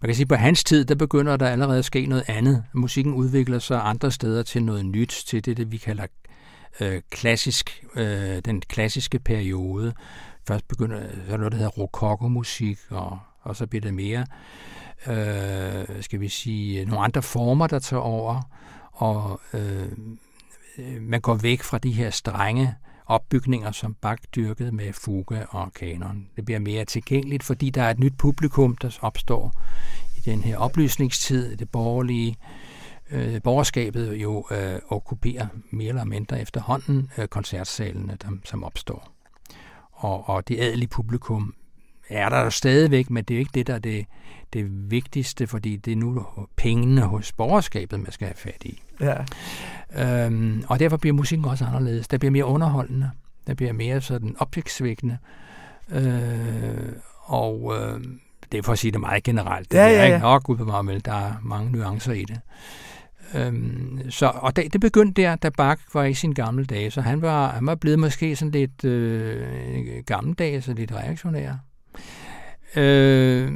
Man 0.00 0.08
kan 0.08 0.14
sige, 0.14 0.24
at 0.24 0.28
på 0.28 0.34
hans 0.34 0.64
tid, 0.64 0.84
der 0.84 0.94
begynder 0.94 1.36
der 1.36 1.48
allerede 1.48 1.78
at 1.78 1.84
ske 1.84 2.06
noget 2.06 2.24
andet. 2.28 2.64
Musikken 2.72 3.14
udvikler 3.14 3.58
sig 3.58 3.80
andre 3.84 4.10
steder 4.10 4.42
til 4.42 4.62
noget 4.62 4.86
nyt, 4.86 5.24
til 5.26 5.44
det, 5.44 5.56
det 5.56 5.72
vi 5.72 5.76
kalder 5.76 6.06
øh, 6.80 7.02
klassisk, 7.10 7.84
øh, 7.94 8.38
den 8.44 8.60
klassiske 8.60 9.18
periode. 9.18 9.94
Først 10.48 10.68
begynder 10.68 11.00
så 11.26 11.32
er 11.32 11.36
noget, 11.36 11.52
der 11.52 11.58
hedder 11.58 11.70
rokokomusik, 11.70 12.78
og, 12.90 13.18
og 13.42 13.56
så 13.56 13.66
bliver 13.66 13.80
det 13.80 13.94
mere, 13.94 14.26
øh, 15.06 16.02
skal 16.02 16.20
vi 16.20 16.28
sige, 16.28 16.84
nogle 16.84 17.04
andre 17.04 17.22
former, 17.22 17.66
der 17.66 17.78
tager 17.78 18.00
over, 18.00 18.42
og 18.92 19.40
øh, 19.54 19.92
man 21.00 21.20
går 21.20 21.34
væk 21.34 21.62
fra 21.62 21.78
de 21.78 21.92
her 21.92 22.10
strenge 22.10 22.74
opbygninger, 23.06 23.72
som 23.72 23.94
Bach 23.94 24.22
dyrkede 24.36 24.72
med 24.72 24.92
fuga 24.92 25.44
og 25.48 25.72
kanon. 25.72 26.26
Det 26.36 26.44
bliver 26.44 26.60
mere 26.60 26.84
tilgængeligt, 26.84 27.42
fordi 27.42 27.70
der 27.70 27.82
er 27.82 27.90
et 27.90 27.98
nyt 27.98 28.16
publikum, 28.18 28.76
der 28.76 28.98
opstår 29.02 29.52
i 30.16 30.20
den 30.20 30.42
her 30.42 30.56
oplysningstid, 30.56 31.56
det 31.56 31.70
borgerlige 31.70 32.36
øh, 33.10 33.42
borgerskabet 33.42 34.14
jo 34.14 34.46
øh, 34.50 34.80
okkuperer 34.88 35.46
mere 35.70 35.88
eller 35.88 36.04
mindre 36.04 36.40
efterhånden 36.40 37.10
øh, 37.18 37.28
koncertsalene, 37.28 38.12
øh, 38.12 38.18
der, 38.22 38.28
som 38.44 38.64
opstår. 38.64 39.10
Og, 39.92 40.28
og 40.28 40.48
det 40.48 40.60
adelige 40.60 40.88
publikum 40.88 41.54
er 42.08 42.28
der 42.28 42.50
stadigvæk, 42.50 43.10
men 43.10 43.24
det 43.24 43.34
er 43.34 43.38
jo 43.38 43.40
ikke 43.40 43.50
det, 43.54 43.66
der 43.66 43.74
er 43.74 43.78
det, 43.78 44.06
det 44.52 44.90
vigtigste, 44.90 45.46
fordi 45.46 45.76
det 45.76 45.92
er 45.92 45.96
nu 45.96 46.26
pengene 46.56 47.00
hos 47.00 47.32
borgerskabet, 47.32 48.00
man 48.00 48.12
skal 48.12 48.26
have 48.26 48.36
fat 48.36 48.64
i. 48.64 48.82
Ja. 49.00 49.16
Øhm, 50.26 50.64
og 50.68 50.78
derfor 50.78 50.96
bliver 50.96 51.14
musikken 51.14 51.44
også 51.48 51.64
anderledes. 51.64 52.08
Der 52.08 52.18
bliver 52.18 52.32
mere 52.32 52.44
underholdende. 52.44 53.10
Der 53.46 53.54
bliver 53.54 53.72
mere 53.72 54.00
sådan 54.00 54.36
opsigtsvækkende. 54.38 55.18
Øh, 55.90 56.92
og 57.22 57.72
øh, 57.76 58.00
det 58.52 58.58
er 58.58 58.62
for 58.62 58.72
at 58.72 58.78
sige 58.78 58.92
det 58.92 59.00
meget 59.00 59.22
generelt. 59.22 59.72
Det 59.72 59.78
ja, 59.78 59.86
ja, 59.86 59.92
ja. 59.92 60.04
ikke 60.04 60.18
nok 60.18 60.48
ud 60.48 60.56
på 60.56 60.82
mig, 60.82 61.04
der 61.04 61.12
er 61.12 61.32
mange 61.42 61.72
nuancer 61.72 62.12
i 62.12 62.24
det. 62.24 62.40
Øhm, 63.34 64.10
så, 64.10 64.32
og 64.34 64.56
det, 64.56 64.72
det 64.72 64.80
begyndte 64.80 65.22
der, 65.22 65.36
da 65.36 65.48
Bach 65.48 65.82
var 65.94 66.04
i 66.04 66.14
sin 66.14 66.32
gamle 66.32 66.64
dage, 66.64 66.90
så 66.90 67.00
han 67.00 67.22
var, 67.22 67.48
han 67.48 67.66
var 67.66 67.74
blevet 67.74 67.98
måske 67.98 68.36
sådan 68.36 68.52
lidt 68.52 68.84
øh, 68.84 70.02
gammeldags 70.06 70.68
og 70.68 70.74
lidt 70.74 70.92
reaktionær. 70.92 71.54
Øh, 72.76 73.52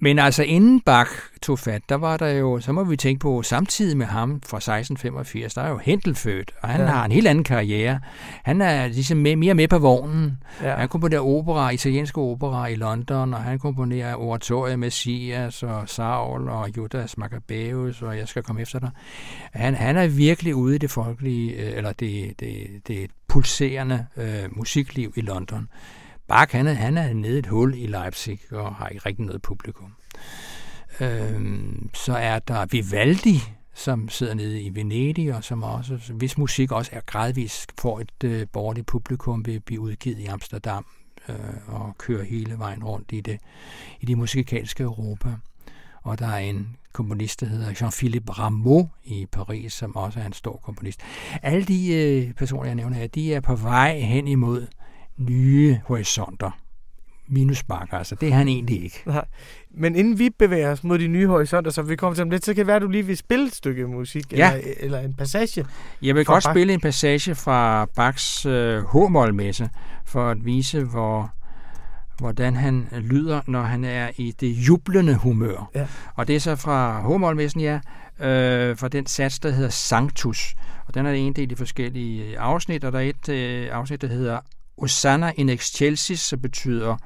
Men 0.00 0.18
altså 0.18 0.42
inden 0.42 0.80
Bach 0.80 1.10
tog 1.42 1.58
fat, 1.58 1.82
der 1.88 1.94
var 1.94 2.16
der 2.16 2.28
jo, 2.28 2.60
så 2.60 2.72
må 2.72 2.84
vi 2.84 2.96
tænke 2.96 3.20
på, 3.20 3.42
samtidig 3.42 3.96
med 3.96 4.06
ham 4.06 4.30
fra 4.30 4.56
1685, 4.56 5.54
der 5.54 5.62
er 5.62 5.68
jo 5.68 5.78
Hentel 5.78 6.14
født, 6.14 6.52
og 6.62 6.68
han 6.68 6.80
ja. 6.80 6.86
har 6.86 7.04
en 7.04 7.12
helt 7.12 7.26
anden 7.26 7.44
karriere. 7.44 8.00
Han 8.44 8.60
er 8.60 8.86
ligesom 8.88 9.18
med, 9.18 9.36
mere 9.36 9.54
med 9.54 9.68
på 9.68 9.78
vognen. 9.78 10.38
Ja. 10.62 10.74
Han 10.74 10.88
komponerer 10.88 11.20
opera, 11.20 11.70
italienske 11.70 12.18
opera 12.20 12.66
i 12.66 12.74
London, 12.74 13.34
og 13.34 13.40
han 13.40 13.58
komponerer 13.58 14.14
oratorier 14.14 14.76
med 14.76 14.86
Messias 14.86 15.62
og 15.62 15.88
Saul 15.88 16.48
og 16.48 16.76
Judas 16.76 17.18
Maccabeus, 17.18 18.02
og 18.02 18.18
jeg 18.18 18.28
skal 18.28 18.42
komme 18.42 18.62
efter 18.62 18.78
dig. 18.78 18.90
Han, 19.52 19.74
han 19.74 19.96
er 19.96 20.06
virkelig 20.06 20.54
ude 20.54 20.74
i 20.74 20.78
det 20.78 20.90
folkelige, 20.90 21.52
øh, 21.52 21.76
eller 21.76 21.92
det, 21.92 22.40
det, 22.40 22.66
det 22.88 23.10
pulserende 23.28 24.06
øh, 24.16 24.56
musikliv 24.56 25.12
i 25.16 25.20
London. 25.20 25.68
Bach, 26.28 26.56
han 26.56 26.66
er, 26.66 26.72
han 26.72 26.98
er 26.98 27.12
nede 27.12 27.38
et 27.38 27.46
hul 27.46 27.74
i 27.74 27.86
Leipzig 27.86 28.40
og 28.50 28.74
har 28.74 28.88
ikke 28.88 29.06
rigtig 29.06 29.26
noget 29.26 29.42
publikum. 29.42 29.94
Øhm, 31.00 31.90
så 31.94 32.12
er 32.12 32.38
der 32.38 32.66
Vivaldi, 32.66 33.42
som 33.74 34.08
sidder 34.08 34.34
nede 34.34 34.62
i 34.62 34.74
Venedig, 34.74 35.34
og 35.34 35.44
som 35.44 35.62
også, 35.62 36.00
hvis 36.14 36.38
musik 36.38 36.72
også 36.72 36.90
er 36.94 37.00
gradvist 37.06 37.72
får 37.80 38.00
et 38.00 38.24
øh, 38.24 38.46
borgerligt 38.52 38.86
publikum, 38.86 39.46
vil 39.46 39.60
blive 39.60 39.80
udgivet 39.80 40.18
i 40.18 40.26
Amsterdam 40.26 40.86
øh, 41.28 41.36
og 41.66 41.94
kører 41.98 42.24
hele 42.24 42.58
vejen 42.58 42.84
rundt 42.84 43.12
i 43.12 43.20
det, 43.20 43.38
i 44.00 44.06
det 44.06 44.18
musikalske 44.18 44.82
Europa. 44.82 45.28
Og 46.02 46.18
der 46.18 46.26
er 46.26 46.38
en 46.38 46.76
komponist, 46.92 47.40
der 47.40 47.46
hedder 47.46 47.70
Jean-Philippe 47.70 48.32
Rameau 48.38 48.88
i 49.04 49.26
Paris, 49.32 49.72
som 49.72 49.96
også 49.96 50.20
er 50.20 50.26
en 50.26 50.32
stor 50.32 50.56
komponist. 50.56 51.00
Alle 51.42 51.64
de 51.64 51.94
øh, 51.94 52.32
personer, 52.32 52.64
jeg 52.64 52.74
nævner 52.74 52.96
her, 52.96 53.06
de 53.06 53.34
er 53.34 53.40
på 53.40 53.56
vej 53.56 53.98
hen 53.98 54.28
imod 54.28 54.66
nye 55.18 55.80
horisonter. 55.84 56.50
Minus 57.30 57.62
Bach, 57.62 57.92
altså. 57.92 58.14
Det 58.14 58.28
er 58.28 58.34
han 58.34 58.48
egentlig 58.48 58.84
ikke. 58.84 59.02
Nej. 59.06 59.24
Men 59.70 59.96
inden 59.96 60.18
vi 60.18 60.30
bevæger 60.38 60.72
os 60.72 60.84
mod 60.84 60.98
de 60.98 61.08
nye 61.08 61.26
horisonter, 61.26 61.70
så 61.70 61.82
vi 61.82 61.96
kommer 61.96 62.14
til 62.14 62.22
dem 62.24 62.30
lidt, 62.30 62.44
så 62.44 62.54
kan 62.54 62.58
det 62.58 62.66
være, 62.66 62.76
at 62.76 62.82
du 62.82 62.88
lige 62.88 63.06
vil 63.06 63.16
spille 63.16 63.46
et 63.46 63.54
stykke 63.54 63.86
musik, 63.86 64.32
ja. 64.32 64.52
eller, 64.52 64.72
eller 64.80 64.98
en 64.98 65.14
passage. 65.14 65.66
Jeg 66.02 66.14
vil 66.14 66.24
godt 66.24 66.44
Bach. 66.44 66.52
spille 66.52 66.72
en 66.72 66.80
passage 66.80 67.34
fra 67.34 67.84
Bachs 67.84 68.46
øh, 68.46 68.84
H-målmesse, 68.84 69.70
for 70.04 70.30
at 70.30 70.44
vise, 70.44 70.84
hvor 70.84 71.30
hvordan 72.18 72.56
han 72.56 72.88
lyder, 72.92 73.40
når 73.46 73.62
han 73.62 73.84
er 73.84 74.10
i 74.16 74.34
det 74.40 74.48
jublende 74.48 75.14
humør. 75.14 75.70
Ja. 75.74 75.86
Og 76.14 76.28
det 76.28 76.36
er 76.36 76.40
så 76.40 76.56
fra 76.56 77.00
H-målmessen, 77.00 77.60
ja, 77.60 77.80
øh, 78.20 78.76
fra 78.76 78.88
den 78.88 79.06
sats, 79.06 79.38
der 79.38 79.50
hedder 79.50 79.70
Sanctus. 79.70 80.54
Og 80.86 80.94
den 80.94 81.06
er 81.06 81.12
en 81.12 81.32
del 81.32 81.52
i 81.52 81.54
forskellige 81.54 82.38
afsnit, 82.38 82.84
og 82.84 82.92
der 82.92 82.98
er 82.98 83.02
et 83.02 83.28
øh, 83.28 83.68
afsnit, 83.72 84.02
der 84.02 84.08
hedder 84.08 84.40
Osanna 84.78 85.32
in 85.36 85.48
excelsis, 85.48 86.20
så 86.20 86.36
betyder 86.36 86.96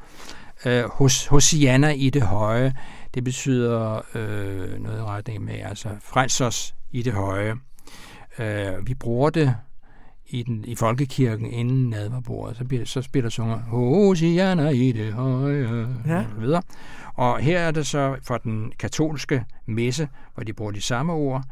øh, 0.66 0.84
hos, 0.84 1.26
Hosianna 1.26 1.90
i 1.90 2.10
det 2.10 2.22
høje. 2.22 2.74
Det 3.14 3.24
betyder 3.24 4.00
øh, 4.14 4.80
noget 4.80 4.98
i 4.98 5.02
retning 5.02 5.44
med, 5.44 5.54
altså 5.54 5.88
frels 6.00 6.40
os 6.40 6.74
i 6.90 7.02
det 7.02 7.12
høje. 7.12 7.54
Øh, 8.38 8.86
vi 8.86 8.94
bruger 8.94 9.30
det 9.30 9.56
i, 10.26 10.42
den, 10.42 10.64
i 10.64 10.74
folkekirken 10.74 11.46
inden 11.46 11.90
nadverbordet, 11.90 12.56
så, 12.56 12.64
bliver, 12.64 12.84
så 12.84 13.02
spiller 13.02 13.30
sunget 13.30 13.60
Hosianna 13.60 14.68
i 14.68 14.92
det 14.92 15.12
høje, 15.12 15.88
ja. 16.06 16.18
og 16.18 16.42
videre. 16.42 16.62
Og 17.14 17.38
her 17.38 17.58
er 17.58 17.70
det 17.70 17.86
så 17.86 18.16
for 18.22 18.38
den 18.38 18.72
katolske 18.78 19.44
messe, 19.66 20.08
hvor 20.34 20.42
de 20.42 20.52
bruger 20.52 20.72
de 20.72 20.82
samme 20.82 21.12
ord 21.12 21.44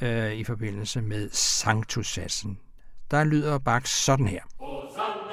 øh, 0.00 0.32
i 0.32 0.44
forbindelse 0.44 1.02
med 1.02 1.28
sanctussatsen. 1.32 2.58
Der 3.10 3.24
lyder 3.24 3.58
Bach 3.58 3.86
sådan 3.86 4.26
her. 4.26 4.40
Hosanna. 4.60 5.31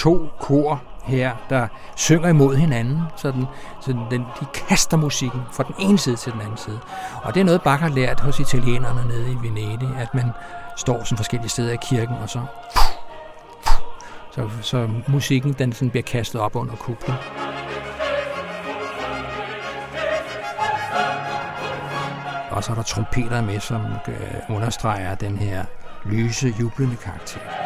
To 0.00 0.28
kor 0.38 0.82
her, 1.04 1.32
der 1.50 1.68
synger 1.96 2.28
imod 2.28 2.56
hinanden, 2.56 3.02
så, 3.16 3.30
den, 3.30 3.46
så 3.80 3.96
den, 4.10 4.20
de 4.40 4.46
kaster 4.68 4.96
musikken 4.96 5.40
fra 5.52 5.62
den 5.62 5.74
ene 5.78 5.98
side 5.98 6.16
til 6.16 6.32
den 6.32 6.40
anden 6.40 6.56
side. 6.56 6.78
Og 7.22 7.34
det 7.34 7.40
er 7.40 7.44
noget, 7.44 7.62
Bach 7.62 7.82
har 7.82 7.88
lært 7.88 8.20
hos 8.20 8.40
italienerne 8.40 9.08
nede 9.08 9.32
i 9.32 9.36
Venedig, 9.42 9.88
at 9.98 10.14
man 10.14 10.30
står 10.76 11.04
sådan 11.04 11.16
forskellige 11.16 11.48
steder 11.48 11.72
i 11.72 11.78
kirken, 11.82 12.16
og 12.22 12.28
så, 12.28 12.40
så, 14.30 14.48
så 14.62 14.88
musikken 15.08 15.52
den 15.52 15.72
sådan 15.72 15.90
bliver 15.90 16.02
kastet 16.02 16.40
op 16.40 16.56
under 16.56 16.76
kuplen. 16.76 17.16
Og 22.50 22.64
så 22.64 22.72
er 22.72 22.74
der 22.74 22.82
trompeter 22.82 23.42
med, 23.42 23.60
som 23.60 23.80
øh, 24.08 24.56
understreger 24.56 25.14
den 25.14 25.36
her 25.36 25.64
lyse, 26.04 26.54
jublende 26.60 26.96
karakter. 26.96 27.59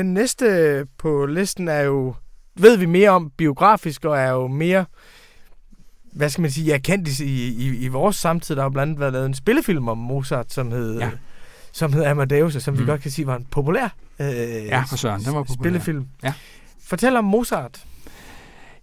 Den 0.00 0.14
næste 0.14 0.86
på 0.98 1.26
listen 1.26 1.68
er 1.68 1.80
jo, 1.80 2.14
ved 2.54 2.76
vi 2.76 2.86
mere 2.86 3.10
om 3.10 3.30
biografisk, 3.36 4.04
og 4.04 4.18
er 4.18 4.30
jo 4.30 4.46
mere, 4.46 4.84
hvad 6.12 6.28
skal 6.28 6.42
man 6.42 6.50
sige, 6.50 6.68
jeg 6.68 6.82
kendt 6.82 7.20
i, 7.20 7.48
i, 7.48 7.76
i 7.84 7.88
vores 7.88 8.16
samtid. 8.16 8.56
Der 8.56 8.62
har 8.62 8.68
blandt 8.68 8.88
andet 8.88 9.00
været 9.00 9.12
lavet 9.12 9.26
en 9.26 9.34
spillefilm 9.34 9.88
om 9.88 9.98
Mozart, 9.98 10.52
som 10.52 10.72
hed, 10.72 10.98
ja. 10.98 11.10
som 11.72 11.92
hed 11.92 12.04
Amadeus, 12.04 12.56
og 12.56 12.62
som 12.62 12.74
mm. 12.74 12.80
vi 12.80 12.84
godt 12.84 13.00
kan 13.00 13.10
sige 13.10 13.26
var 13.26 13.36
en 13.36 13.46
populær 13.50 13.94
øh, 14.20 14.28
ja, 14.66 14.82
for 14.88 14.96
søren, 14.96 15.20
den 15.20 15.34
var 15.34 15.42
populær. 15.42 15.62
spillefilm. 15.62 16.06
Ja. 16.22 16.32
Fortæl 16.82 17.16
om 17.16 17.24
Mozart. 17.24 17.84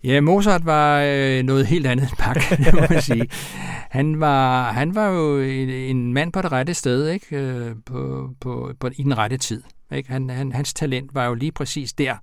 Ja, 0.03 0.21
Mozart 0.21 0.65
var 0.65 1.01
øh, 1.05 1.43
noget 1.43 1.65
helt 1.65 1.87
andet 1.87 2.09
end 2.09 2.17
Bach, 2.23 2.73
må 2.73 2.81
man 2.89 3.01
sige. 3.01 3.29
Han 3.89 4.19
var, 4.19 4.71
han 4.71 4.95
var 4.95 5.07
jo 5.07 5.39
en, 5.39 5.69
en 5.69 6.13
mand 6.13 6.31
på 6.31 6.41
det 6.41 6.51
rette 6.51 6.73
sted, 6.73 7.09
ikke? 7.09 7.37
Øh, 7.37 7.75
på, 7.85 8.29
på, 8.39 8.73
på, 8.79 8.89
i 8.95 9.03
den 9.03 9.17
rette 9.17 9.37
tid. 9.37 9.63
Ikke? 9.91 10.11
Han, 10.11 10.29
han, 10.29 10.51
hans 10.51 10.73
talent 10.73 11.15
var 11.15 11.25
jo 11.25 11.33
lige 11.33 11.51
præcis 11.51 11.93
der, 11.93 12.15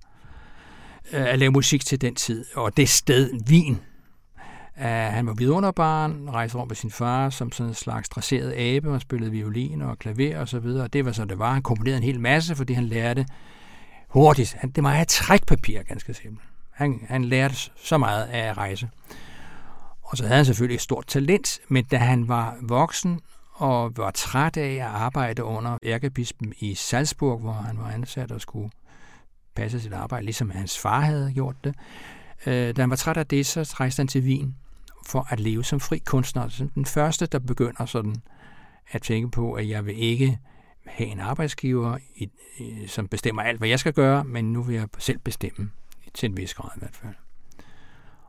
øh, 1.13 1.33
at 1.33 1.39
lave 1.39 1.51
musik 1.51 1.85
til 1.85 2.01
den 2.01 2.15
tid, 2.15 2.45
og 2.55 2.77
det 2.77 2.89
sted, 2.89 3.31
Wien. 3.49 3.79
Uh, 4.77 4.83
han 4.83 5.27
var 5.27 5.33
vidunderbarn, 5.33 6.29
rejste 6.29 6.57
rundt 6.57 6.69
med 6.69 6.75
sin 6.75 6.91
far 6.91 7.29
som 7.29 7.51
sådan 7.51 7.69
en 7.69 7.73
slags 7.73 8.09
dresseret 8.09 8.53
abe, 8.53 8.91
og 8.91 9.01
spillede 9.01 9.31
violin 9.31 9.81
og 9.81 9.99
klaver 9.99 10.39
og 10.39 10.47
så 10.47 10.59
videre. 10.59 10.87
Det 10.87 11.05
var 11.05 11.11
så 11.11 11.25
det 11.25 11.39
var. 11.39 11.53
Han 11.53 11.61
komponerede 11.61 11.97
en 11.97 12.03
hel 12.03 12.19
masse, 12.19 12.55
fordi 12.55 12.73
han 12.73 12.83
lærte 12.83 13.25
hurtigt. 14.09 14.53
Han, 14.59 14.69
det 14.69 14.83
var 14.83 14.93
af 14.93 15.07
trækpapir, 15.07 15.83
ganske 15.83 16.13
simpelt. 16.13 16.47
Han, 16.71 17.05
han 17.09 17.25
lærte 17.25 17.55
så 17.75 17.97
meget 17.97 18.23
af 18.23 18.49
at 18.49 18.57
rejse. 18.57 18.89
Og 20.01 20.17
så 20.17 20.23
havde 20.23 20.35
han 20.35 20.45
selvfølgelig 20.45 20.75
et 20.75 20.81
stort 20.81 21.07
talent, 21.07 21.59
men 21.67 21.83
da 21.83 21.97
han 21.97 22.27
var 22.27 22.55
voksen 22.61 23.19
og 23.55 23.97
var 23.97 24.11
træt 24.11 24.57
af 24.57 24.73
at 24.73 24.81
arbejde 24.81 25.43
under 25.43 25.77
ærkebispen 25.83 26.53
i 26.59 26.75
Salzburg, 26.75 27.39
hvor 27.39 27.51
han 27.51 27.77
var 27.77 27.89
ansat 27.91 28.31
og 28.31 28.41
skulle 28.41 28.69
passe 29.55 29.79
sit 29.79 29.93
arbejde, 29.93 30.25
ligesom 30.25 30.49
hans 30.49 30.79
far 30.79 30.99
havde 30.99 31.31
gjort 31.33 31.55
det. 31.63 31.75
Øh, 32.45 32.75
da 32.75 32.81
han 32.81 32.89
var 32.89 32.95
træt 32.95 33.17
af 33.17 33.27
det, 33.27 33.45
så 33.45 33.75
rejste 33.79 33.99
han 33.99 34.07
til 34.07 34.21
Wien 34.21 34.55
for 35.07 35.27
at 35.29 35.39
leve 35.39 35.63
som 35.63 35.79
fri 35.79 35.97
kunstner. 35.97 36.69
Den 36.75 36.85
første, 36.85 37.25
der 37.25 37.39
begynder 37.39 37.85
sådan 37.85 38.15
at 38.91 39.01
tænke 39.01 39.31
på, 39.31 39.53
at 39.53 39.69
jeg 39.69 39.85
vil 39.85 39.97
ikke 39.97 40.39
have 40.85 41.09
en 41.09 41.19
arbejdsgiver, 41.19 41.97
som 42.87 43.07
bestemmer 43.07 43.41
alt, 43.41 43.57
hvad 43.57 43.69
jeg 43.69 43.79
skal 43.79 43.93
gøre, 43.93 44.23
men 44.23 44.53
nu 44.53 44.63
vil 44.63 44.75
jeg 44.75 44.87
selv 44.97 45.19
bestemme, 45.19 45.71
til 46.13 46.29
en 46.29 46.37
vis 46.37 46.53
grad 46.53 46.69
i 46.75 46.79
hvert 46.79 46.95
fald. 46.95 47.13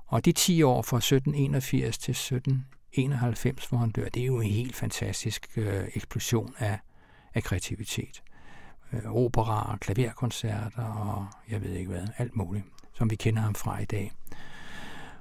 Og 0.06 0.24
de 0.24 0.32
10 0.32 0.62
år 0.62 0.82
fra 0.82 0.96
1781 0.96 1.98
til 1.98 2.14
91, 2.98 3.66
hvor 3.66 3.78
han 3.78 3.90
dør, 3.90 4.08
det 4.08 4.22
er 4.22 4.26
jo 4.26 4.40
en 4.40 4.50
helt 4.50 4.76
fantastisk 4.76 5.48
øh, 5.56 5.84
eksplosion 5.94 6.54
af, 6.58 6.78
af 7.34 7.42
kreativitet. 7.42 8.22
Øh, 8.92 9.12
opera, 9.16 9.78
klaverkoncerter 9.80 10.84
og 10.84 11.26
jeg 11.50 11.62
ved 11.62 11.72
ikke 11.72 11.90
hvad, 11.90 12.06
alt 12.18 12.36
muligt, 12.36 12.64
som 12.92 13.10
vi 13.10 13.16
kender 13.16 13.42
ham 13.42 13.54
fra 13.54 13.82
i 13.82 13.84
dag. 13.84 14.12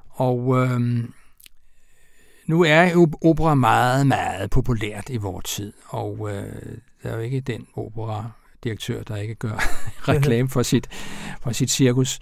Og 0.10 0.58
øh, 0.58 0.80
nu 2.48 2.64
er 2.64 3.08
opera 3.22 3.56
meget, 3.56 4.08
meget 4.08 4.50
populært 4.50 5.10
i 5.10 5.18
vores 5.18 5.46
tid, 5.46 5.74
og 5.88 6.30
øh, 6.32 6.78
der 7.04 7.10
er 7.10 7.16
jo 7.16 7.20
ikke 7.20 7.40
den 7.40 7.68
opera-direktør, 7.76 9.04
der 9.04 9.16
ikke 9.16 9.36
gør 9.36 9.56
reklame 10.14 10.50
for 10.50 10.64
sit, 10.64 10.88
for 11.42 11.52
sit 11.52 11.72
cirkus. 11.72 12.20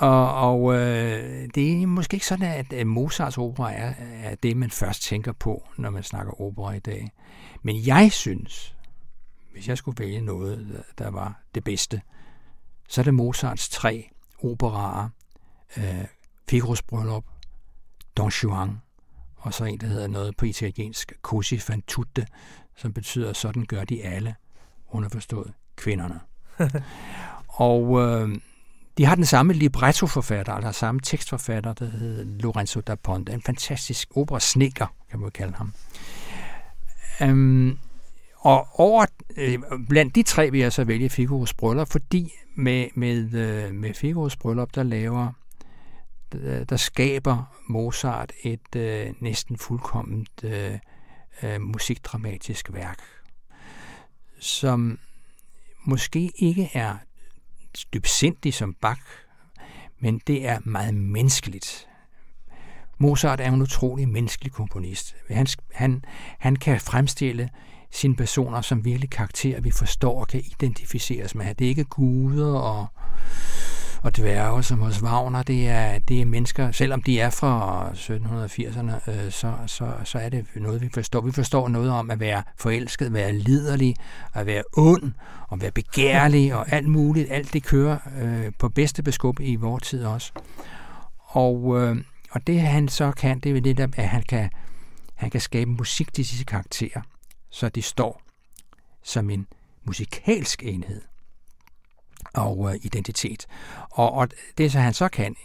Og, 0.00 0.34
og 0.34 0.74
øh, 0.74 1.48
det 1.54 1.82
er 1.82 1.86
måske 1.86 2.14
ikke 2.14 2.26
sådan, 2.26 2.64
at 2.70 2.86
Mozarts 2.86 3.38
opera 3.38 3.72
er, 3.72 3.94
er 3.98 4.34
det, 4.34 4.56
man 4.56 4.70
først 4.70 5.02
tænker 5.02 5.32
på, 5.32 5.68
når 5.76 5.90
man 5.90 6.02
snakker 6.02 6.40
opera 6.40 6.72
i 6.72 6.78
dag. 6.78 7.10
Men 7.62 7.86
jeg 7.86 8.12
synes, 8.12 8.76
hvis 9.52 9.68
jeg 9.68 9.78
skulle 9.78 10.04
vælge 10.04 10.20
noget, 10.20 10.84
der 10.98 11.10
var 11.10 11.42
det 11.54 11.64
bedste, 11.64 12.02
så 12.88 13.00
er 13.00 13.02
det 13.02 13.14
Mozarts 13.14 13.68
tre 13.68 14.10
operaer. 14.42 15.08
Øh, 15.76 16.04
Figaro's 16.52 16.80
Bryllup, 16.88 17.24
Don 18.16 18.30
Juan, 18.30 18.80
og 19.36 19.54
så 19.54 19.64
en, 19.64 19.80
der 19.80 19.86
hedder 19.86 20.06
noget 20.06 20.36
på 20.36 20.44
italiensk, 20.44 21.12
Così 21.28 21.58
fan 21.58 21.82
tutte, 21.82 22.26
som 22.76 22.92
betyder, 22.92 23.32
sådan 23.32 23.64
gør 23.64 23.84
de 23.84 24.04
alle, 24.04 24.34
underforstået 24.88 25.52
kvinderne. 25.76 26.20
og 27.48 28.00
øh, 28.00 28.40
de 28.98 29.04
har 29.04 29.14
den 29.14 29.24
samme 29.24 29.52
librettoforfatter, 29.52 30.52
altså 30.52 30.72
samme 30.72 31.00
tekstforfatter, 31.00 31.72
der 31.72 31.84
hedder 31.84 32.24
Lorenzo 32.24 32.80
da 32.80 32.94
Ponte. 32.94 33.32
En 33.32 33.42
fantastisk 33.42 34.08
operasnikker, 34.16 34.86
kan 35.10 35.20
man 35.20 35.30
kalde 35.30 35.54
ham. 35.54 35.72
Øhm, 37.22 37.78
og 38.36 38.68
over, 38.74 39.06
øh, 39.36 39.58
blandt 39.88 40.14
de 40.14 40.22
tre 40.22 40.50
vil 40.50 40.60
jeg 40.60 40.72
så 40.72 40.84
vælge 40.84 41.10
Figaro's 41.10 41.52
Bryllup, 41.58 41.88
fordi 41.90 42.32
med, 42.56 42.86
med, 42.94 43.34
øh, 43.34 43.74
med 43.74 43.90
Figaro's 43.90 44.36
Bryllup, 44.40 44.74
der 44.74 44.82
laver 44.82 45.32
der 46.68 46.76
skaber 46.76 47.56
Mozart 47.68 48.32
et 48.42 48.76
øh, 48.76 49.12
næsten 49.20 49.56
fuldkomment 49.56 50.44
øh, 50.44 50.78
øh, 51.42 51.60
musikdramatisk 51.60 52.72
værk, 52.72 52.98
som 54.40 54.98
måske 55.84 56.32
ikke 56.36 56.70
er 56.74 56.96
dybsindig 57.94 58.54
som 58.54 58.74
Bach, 58.74 59.00
men 60.00 60.20
det 60.26 60.48
er 60.48 60.58
meget 60.64 60.94
menneskeligt. 60.94 61.86
Mozart 62.98 63.40
er 63.40 63.48
en 63.48 63.62
utrolig 63.62 64.08
menneskelig 64.08 64.52
komponist. 64.52 65.16
Han, 65.30 65.46
han, 65.74 66.04
han 66.38 66.56
kan 66.56 66.80
fremstille 66.80 67.50
sine 67.90 68.16
personer 68.16 68.60
som 68.60 68.84
virkelig 68.84 69.10
karakterer, 69.10 69.60
vi 69.60 69.70
forstår 69.70 70.20
og 70.20 70.28
kan 70.28 70.40
identificeres 70.40 71.34
med. 71.34 71.54
Det 71.54 71.64
er 71.64 71.68
ikke 71.68 71.84
guder 71.84 72.58
og, 72.58 72.86
og 74.02 74.16
dværge 74.16 74.62
som 74.62 74.78
hos 74.78 75.02
Wagner. 75.02 75.42
Det 75.42 75.68
er, 75.68 75.98
det 75.98 76.20
er 76.20 76.24
mennesker, 76.24 76.70
selvom 76.70 77.02
de 77.02 77.20
er 77.20 77.30
fra 77.30 77.88
1780'erne, 77.90 79.10
øh, 79.10 79.30
så, 79.30 79.54
så, 79.66 79.92
så 80.04 80.18
er 80.18 80.28
det 80.28 80.46
noget, 80.56 80.82
vi 80.82 80.88
forstår. 80.94 81.20
Vi 81.20 81.32
forstår 81.32 81.68
noget 81.68 81.90
om 81.90 82.10
at 82.10 82.20
være 82.20 82.42
forelsket, 82.56 83.06
at 83.06 83.12
være 83.12 83.32
liderlig, 83.32 83.96
at 84.34 84.46
være 84.46 84.62
ond, 84.76 85.12
og 85.48 85.60
være 85.60 85.70
begærlig 85.70 86.54
og 86.54 86.72
alt 86.72 86.88
muligt. 86.88 87.32
Alt 87.32 87.52
det 87.52 87.62
kører 87.62 87.98
øh, 88.20 88.52
på 88.58 88.68
bedste 88.68 89.02
beskub 89.02 89.40
i 89.40 89.56
vores 89.56 89.82
tid 89.82 90.04
også. 90.04 90.32
Og, 91.18 91.80
øh, 91.80 91.96
og 92.30 92.46
det 92.46 92.60
han 92.60 92.88
så 92.88 93.12
kan, 93.12 93.40
det 93.40 93.56
er 93.56 93.60
det 93.60 93.76
der, 93.76 93.86
at 93.96 94.08
han 94.08 94.22
kan, 94.28 94.50
han 95.14 95.30
kan 95.30 95.40
skabe 95.40 95.70
musik 95.70 96.12
til 96.12 96.24
disse 96.24 96.44
karakterer 96.44 97.00
så 97.50 97.68
de 97.68 97.82
står 97.82 98.22
som 99.02 99.30
en 99.30 99.46
musikalsk 99.84 100.62
enhed 100.62 101.02
og 102.34 102.70
øh, 102.70 102.80
identitet. 102.82 103.46
Og, 103.90 104.12
og 104.12 104.28
det, 104.58 104.72
så 104.72 104.78
han 104.78 104.94
så 104.94 105.08
kan 105.08 105.36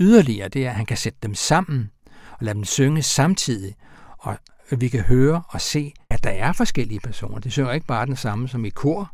yderligere, 0.00 0.48
det 0.48 0.66
er, 0.66 0.70
at 0.70 0.76
han 0.76 0.86
kan 0.86 0.96
sætte 0.96 1.18
dem 1.22 1.34
sammen 1.34 1.90
og 2.30 2.38
lade 2.40 2.54
dem 2.54 2.64
synge 2.64 3.02
samtidig, 3.02 3.74
og 4.18 4.38
vi 4.70 4.88
kan 4.88 5.00
høre 5.00 5.42
og 5.48 5.60
se, 5.60 5.94
at 6.10 6.24
der 6.24 6.30
er 6.30 6.52
forskellige 6.52 7.00
personer. 7.00 7.38
De 7.38 7.50
synger 7.50 7.72
ikke 7.72 7.86
bare 7.86 8.06
den 8.06 8.16
samme 8.16 8.48
som 8.48 8.64
i 8.64 8.70
kor, 8.70 9.12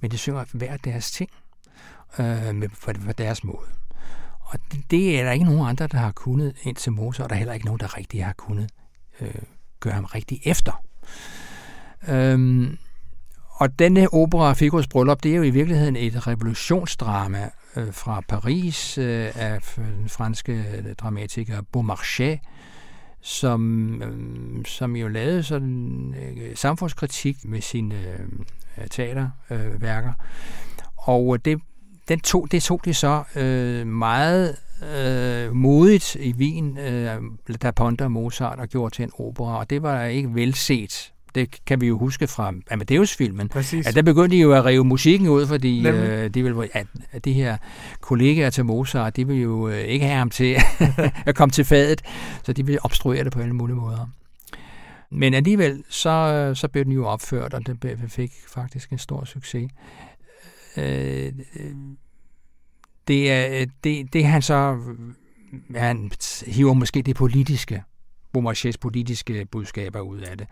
men 0.00 0.10
de 0.10 0.18
synger 0.18 0.44
hver 0.52 0.76
deres 0.76 1.10
ting 1.10 1.30
øh, 2.18 2.54
med, 2.54 2.68
for, 2.74 2.92
for 3.04 3.12
deres 3.12 3.44
måde. 3.44 3.66
Og 4.40 4.58
det, 4.72 4.90
det 4.90 5.20
er 5.20 5.24
der 5.24 5.32
ikke 5.32 5.44
nogen 5.44 5.68
andre, 5.68 5.86
der 5.86 5.98
har 5.98 6.12
kunnet 6.12 6.56
indtil 6.62 6.92
Mozart, 6.92 7.24
og 7.24 7.30
der 7.30 7.34
er 7.34 7.38
heller 7.38 7.54
ikke 7.54 7.66
nogen, 7.66 7.80
der 7.80 7.96
rigtig 7.96 8.24
har 8.24 8.32
kunnet 8.32 8.70
øh, 9.20 9.34
gøre 9.80 9.94
ham 9.94 10.04
rigtig 10.04 10.40
efter. 10.44 10.84
Øhm, 12.08 12.78
og 13.62 13.78
denne 13.78 14.14
opera, 14.14 14.52
Figaro's 14.52 14.86
Bryllup, 14.90 15.22
det 15.22 15.32
er 15.32 15.36
jo 15.36 15.42
i 15.42 15.50
virkeligheden 15.50 15.96
et 15.96 16.26
revolutionsdrama 16.26 17.50
øh, 17.76 17.92
fra 17.92 18.20
Paris 18.28 18.98
øh, 18.98 19.30
af 19.34 19.60
den 19.76 20.08
franske 20.08 20.52
øh, 20.52 20.94
dramatiker 20.94 21.62
Beaumarchais, 21.72 22.40
som, 23.20 24.02
øh, 24.02 24.64
som 24.64 24.96
jo 24.96 25.08
lavede 25.08 25.42
sådan 25.42 26.14
øh, 26.18 26.56
samfundskritik 26.56 27.44
med 27.44 27.60
sine 27.60 27.94
øh, 27.94 28.86
teaterværker. 28.90 30.12
Øh, 30.98 31.08
og 31.08 31.44
det, 31.44 31.60
den 32.08 32.20
tog, 32.20 32.48
det 32.50 32.62
tog 32.62 32.80
de 32.84 32.94
så 32.94 33.22
øh, 33.36 33.86
meget 33.86 34.56
øh, 34.96 35.54
modigt 35.54 36.14
i 36.14 36.32
Wien, 36.32 36.78
øh, 36.78 37.22
da 37.62 37.70
Ponte 37.70 38.04
og 38.04 38.12
Mozart 38.12 38.58
og 38.58 38.68
gjorde 38.68 38.94
til 38.94 39.02
en 39.02 39.10
opera, 39.18 39.58
og 39.58 39.70
det 39.70 39.82
var 39.82 40.04
ikke 40.04 40.34
velset 40.34 41.11
det 41.34 41.64
kan 41.66 41.80
vi 41.80 41.86
jo 41.86 41.98
huske 41.98 42.26
fra 42.26 42.52
Amadeus-filmen. 42.70 43.48
Præcis. 43.48 43.86
At 43.86 43.94
der 43.94 44.02
begyndte 44.02 44.36
de 44.36 44.40
jo 44.40 44.52
at 44.52 44.64
rive 44.64 44.84
musikken 44.84 45.28
ud, 45.28 45.46
fordi 45.46 45.88
øh, 45.88 46.30
de 46.30 46.42
vil, 46.42 46.70
at, 46.72 46.86
at 47.12 47.24
de 47.24 47.32
her 47.32 47.56
kollegaer 48.00 48.50
til 48.50 48.64
Mozart, 48.64 49.16
de 49.16 49.26
vil 49.26 49.40
jo 49.40 49.68
øh, 49.68 49.78
ikke 49.78 50.06
have 50.06 50.18
ham 50.18 50.30
til 50.30 50.56
at 51.26 51.34
komme 51.34 51.52
til 51.52 51.64
fadet, 51.64 52.02
så 52.42 52.52
de 52.52 52.66
vil 52.66 52.78
obstruere 52.82 53.24
det 53.24 53.32
på 53.32 53.40
alle 53.40 53.54
mulige 53.54 53.76
måder. 53.76 54.10
Men 55.10 55.34
alligevel, 55.34 55.84
så, 55.88 56.52
så 56.54 56.68
blev 56.68 56.84
den 56.84 56.92
jo 56.92 57.06
opført, 57.06 57.54
og 57.54 57.66
det 57.66 57.98
fik 58.08 58.32
faktisk 58.48 58.90
en 58.90 58.98
stor 58.98 59.24
succes. 59.24 59.70
Øh, 60.76 61.32
det, 63.08 63.32
er, 63.32 63.66
det, 63.84 64.12
det 64.12 64.24
han 64.24 64.42
så 64.42 64.78
han 65.74 66.10
hiver 66.46 66.72
måske 66.72 67.02
det 67.02 67.16
politiske 67.16 67.82
Beaumarchais 68.32 68.78
politiske 68.78 69.46
budskaber 69.50 70.00
ud 70.00 70.20
af 70.20 70.38
det. 70.38 70.46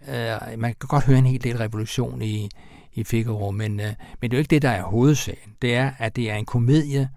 Uh, 0.00 0.60
man 0.60 0.74
kan 0.80 0.88
godt 0.88 1.04
høre 1.04 1.18
en 1.18 1.26
hel 1.26 1.44
del 1.44 1.56
revolution 1.56 2.22
i, 2.22 2.48
i 2.92 3.04
Figaro, 3.04 3.50
men, 3.50 3.72
uh, 3.80 3.86
men 4.20 4.30
det 4.30 4.32
er 4.32 4.36
jo 4.36 4.38
ikke 4.38 4.50
det, 4.50 4.62
der 4.62 4.70
er 4.70 4.82
hovedsagen. 4.82 5.52
Det 5.62 5.74
er, 5.74 5.90
at 5.98 6.16
det 6.16 6.30
er 6.30 6.34
en 6.34 6.44
komedie, 6.44 7.08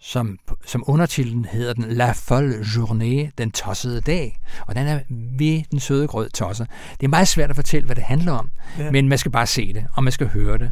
som, 0.00 0.38
som 0.66 0.84
undertitlen 0.86 1.44
hedder 1.44 1.72
den 1.72 1.84
La 1.88 2.12
Folle 2.12 2.54
Journée, 2.54 3.30
den 3.38 3.50
tossede 3.50 4.00
dag. 4.00 4.40
Og 4.66 4.74
den 4.74 4.86
er 4.86 5.00
ved 5.38 5.62
den 5.70 5.80
søde 5.80 6.08
grød 6.08 6.30
tosser. 6.30 6.64
Det 7.00 7.06
er 7.06 7.10
meget 7.10 7.28
svært 7.28 7.50
at 7.50 7.56
fortælle, 7.56 7.86
hvad 7.86 7.96
det 7.96 8.04
handler 8.04 8.32
om, 8.32 8.50
ja. 8.78 8.90
men 8.90 9.08
man 9.08 9.18
skal 9.18 9.32
bare 9.32 9.46
se 9.46 9.72
det, 9.72 9.84
og 9.94 10.04
man 10.04 10.12
skal 10.12 10.28
høre 10.28 10.58
det 10.58 10.70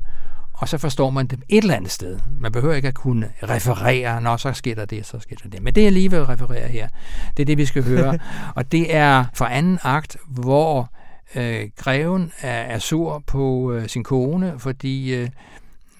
og 0.57 0.69
så 0.69 0.79
forstår 0.79 1.11
man 1.11 1.27
det 1.27 1.39
et 1.49 1.63
eller 1.63 1.75
andet 1.75 1.91
sted. 1.91 2.19
Man 2.41 2.53
behøver 2.53 2.75
ikke 2.75 2.89
at 2.89 2.95
kunne 2.95 3.29
referere, 3.43 4.21
når 4.21 4.37
så 4.37 4.53
sker 4.53 4.75
der 4.75 4.85
det, 4.85 5.07
så 5.07 5.21
sker 5.21 5.37
der 5.43 5.49
det. 5.49 5.63
Men 5.63 5.75
det, 5.75 5.83
jeg 5.83 5.93
lige 5.93 6.11
vil 6.11 6.25
referere 6.25 6.69
her, 6.69 6.89
det 7.37 7.43
er 7.43 7.47
det, 7.47 7.59
vi 7.59 7.67
skal 7.67 7.85
høre. 7.85 8.19
og 8.57 8.73
det 8.73 8.95
er 8.95 9.25
fra 9.35 9.53
anden 9.55 9.79
akt, 9.83 10.17
hvor 10.27 10.91
øh, 11.35 11.71
greven 11.77 12.33
er, 12.41 12.51
er 12.51 12.79
sur 12.79 13.23
på 13.27 13.73
øh, 13.73 13.89
sin 13.89 14.05
kone, 14.05 14.55
fordi 14.59 15.15
øh, 15.15 15.29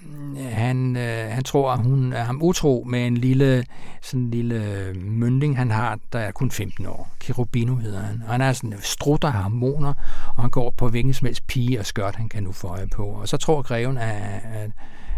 Mm, 0.07 0.37
han, 0.37 0.97
øh, 0.97 1.31
han 1.31 1.45
tror, 1.45 1.73
at 1.73 1.83
hun 1.83 2.13
er 2.13 2.25
ham 2.25 2.43
utro 2.43 2.85
med 2.89 3.07
en 3.07 3.17
lille, 3.17 3.65
sådan 4.03 4.21
en 4.21 4.31
lille 4.31 4.55
øh, 4.55 4.97
mønding, 4.97 5.57
han 5.57 5.71
har, 5.71 5.99
der 6.13 6.19
er 6.19 6.31
kun 6.31 6.51
15 6.51 6.87
år. 6.87 7.11
Kirubino 7.21 7.77
hedder 7.77 8.01
han. 8.01 8.23
Og 8.27 8.33
han 8.33 8.41
er 8.41 8.53
sådan 8.53 8.79
strutter 8.83 9.29
harmoner, 9.29 9.95
og 10.37 10.43
han 10.43 10.51
går 10.51 10.75
på 10.77 10.89
hvilken 10.89 11.15
som 11.15 11.27
helst 11.27 11.47
pige 11.47 11.81
og 11.81 11.87
skørt, 11.87 12.17
han 12.17 12.29
kan 12.29 12.43
nu 12.43 12.53
få 12.53 12.69
øje 12.69 12.87
på. 12.87 13.05
Og 13.05 13.29
så 13.29 13.37
tror 13.37 13.63
greven, 13.63 13.99
at, 13.99 14.41
at, 14.55 14.71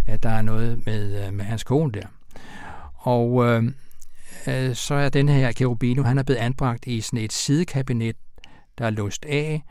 at 0.07 0.23
der 0.23 0.31
er 0.31 0.43
noget 0.43 0.87
med, 0.87 1.27
øh, 1.27 1.35
med 1.35 1.45
hans 1.45 1.65
kone 1.65 1.93
der. 1.93 2.07
Og 2.95 3.45
øh, 3.45 3.73
øh, 4.47 4.75
så 4.75 4.95
er 4.95 5.09
den 5.09 5.29
her 5.29 5.53
Kirubino, 5.53 6.03
han 6.03 6.19
er 6.19 6.23
blevet 6.23 6.41
anbragt 6.41 6.87
i 6.87 7.01
sådan 7.01 7.19
et 7.19 7.33
sidekabinet, 7.33 8.17
der 8.79 8.87
er 8.87 8.91
låst 8.91 9.25
af, 9.25 9.63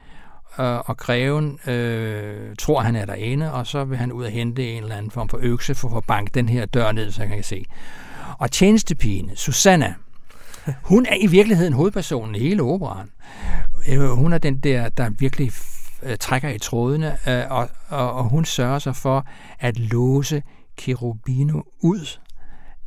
og, 0.58 0.90
og 0.90 0.98
greven 0.98 1.60
øh, 1.68 2.56
tror, 2.60 2.82
han 2.82 2.96
er 2.96 3.06
derinde, 3.06 3.54
og 3.54 3.68
så 3.68 3.84
vil 3.84 3.98
han 3.98 4.12
ud 4.12 4.24
og 4.24 4.32
hente 4.32 4.72
en 4.72 4.84
eller 4.84 4.96
anden 4.96 5.12
form 5.12 5.30
for 5.30 5.40
økse 5.42 5.76
for 5.76 5.98
at 5.98 6.04
banke 6.04 6.32
den 6.34 6.50
her 6.50 6.66
dør 6.66 6.92
ned, 6.92 7.12
så 7.12 7.22
han 7.22 7.30
kan 7.30 7.44
se. 7.44 7.66
Og 8.38 8.52
tjenestepigen, 8.52 9.36
Susanna, 9.36 9.94
hun 10.84 11.06
er 11.10 11.16
i 11.16 11.28
virkeligheden 11.28 11.74
hovedpersonen 11.74 12.36
i 12.36 12.40
hele 12.40 12.64
operaen. 12.64 13.10
Øh, 13.88 14.10
hun 14.10 14.34
er 14.34 14.38
den 14.38 14.60
der, 14.60 14.90
der 14.90 15.10
virkelig 15.20 15.52
øh, 16.04 16.18
trækker 16.18 16.50
i 16.50 16.60
trådene, 16.60 17.18
og, 17.50 17.70
og, 17.90 18.14
og 18.14 18.24
hun 18.24 18.46
sørger 18.46 18.80
sig 18.80 18.96
for 18.96 19.26
at 19.60 19.80
låse 19.80 20.44
Cherubino 20.80 21.62
ud 21.80 22.20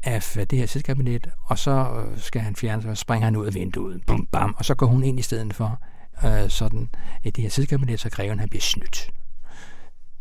af 0.02 0.22
det 0.50 0.59
her 0.59 0.66
sædkabinet, 0.66 1.28
og 1.44 1.59
så 1.59 2.02
skal 2.16 2.40
han 2.40 2.56
fjerne 2.56 2.83
sig, 2.83 2.90
og 2.90 2.96
springer 2.96 3.24
han 3.24 3.37
ud 3.37 3.46
af 3.46 3.54
vinduet, 3.54 4.00
bum, 4.06 4.26
bam, 4.33 4.54
og 4.59 4.64
så 4.64 4.74
går 4.74 4.87
hun 4.87 5.04
ind 5.04 5.18
i 5.18 5.22
stedet 5.22 5.54
for 5.54 5.80
øh, 6.24 6.50
sådan 6.50 6.88
i 7.24 7.30
det 7.30 7.42
her 7.42 7.50
sædkabinet, 7.50 8.00
så 8.00 8.11
greven 8.11 8.38
han 8.38 8.48
bliver 8.48 8.62
snydt. 8.62 9.11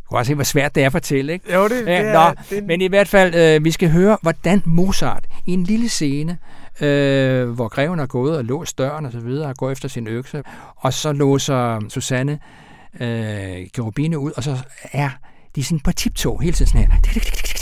Du 0.03 0.09
kan 0.09 0.17
også 0.17 0.29
se, 0.29 0.35
hvor 0.35 0.43
svært 0.43 0.75
det 0.75 0.81
er 0.81 0.85
at 0.85 0.91
fortælle, 0.91 1.33
ikke? 1.33 1.53
Jo, 1.53 1.67
det, 1.67 1.88
ja, 1.88 2.05
det 2.05 2.13
nå, 2.13 2.19
er... 2.19 2.33
Det, 2.49 2.63
Men 2.63 2.81
i 2.81 2.88
hvert 2.88 3.07
fald, 3.07 3.35
øh, 3.35 3.65
vi 3.65 3.71
skal 3.71 3.89
høre, 3.89 4.17
hvordan 4.21 4.62
Mozart 4.65 5.25
i 5.45 5.53
en 5.53 5.63
lille 5.63 5.89
scene, 5.89 6.38
øh, 6.81 7.49
hvor 7.49 7.67
greven 7.67 7.99
er 7.99 8.05
gået 8.05 8.38
og 8.38 8.45
låst 8.45 8.77
døren 8.77 9.05
og 9.05 9.12
så 9.12 9.19
videre, 9.19 9.49
og 9.49 9.57
går 9.57 9.71
efter 9.71 9.88
sin 9.88 10.07
økse, 10.07 10.43
og 10.75 10.93
så 10.93 11.12
låser 11.12 11.79
Susanne 11.89 12.39
øh, 12.99 13.67
Gerubine 13.73 14.19
ud, 14.19 14.31
og 14.38 14.43
så 14.43 14.57
er 14.91 15.09
de 15.55 15.63
sådan 15.63 15.79
på 15.79 15.91
tiptog 15.91 16.41
hele 16.41 16.53
tiden 16.53 16.67
sådan 16.67 16.88
her. 16.88 17.59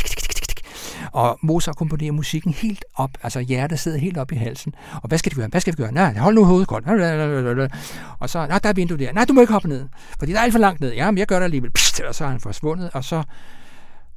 Og 1.12 1.40
Mozart 1.42 1.76
komponerer 1.76 2.12
musikken 2.12 2.54
helt 2.54 2.86
op, 2.96 3.10
altså 3.24 3.40
hjertet 3.40 3.80
sidder 3.80 3.98
helt 3.98 4.18
op 4.18 4.32
i 4.32 4.36
halsen. 4.36 4.76
Og 4.94 5.08
hvad 5.08 5.18
skal 5.18 5.32
vi 5.32 5.36
gøre? 5.36 5.48
Hvad 5.48 5.62
skal 5.62 5.78
vi 5.78 5.84
gøre? 5.84 5.92
Nej, 5.92 6.18
hold 6.18 6.36
nu 6.36 6.46
hovedet 6.46 6.68
godt. 6.68 6.86
Og 8.20 8.30
så, 8.30 8.48
nej, 8.48 8.60
der 8.60 8.70
er 8.70 8.74
vinduet 8.74 9.00
der. 9.00 9.14
Nej, 9.14 9.26
du 9.26 9.34
må 9.34 9.42
ikke 9.42 9.54
hoppe 9.54 9.68
ned, 9.68 9.88
fordi 10.20 10.32
der 10.32 10.40
er 10.40 10.44
alt 10.44 10.54
for 10.54 10.60
langt 10.60 10.82
ned. 10.82 10.94
Ja, 10.94 11.12
men 11.12 11.18
jeg 11.18 11.28
gør 11.28 11.36
det 11.36 11.44
alligevel. 11.44 11.72
Pst, 11.72 12.00
og 12.00 12.16
så 12.16 12.26
er 12.26 12.30
han 12.30 12.40
forsvundet, 12.40 12.90
og 12.94 13.04
så, 13.04 13.24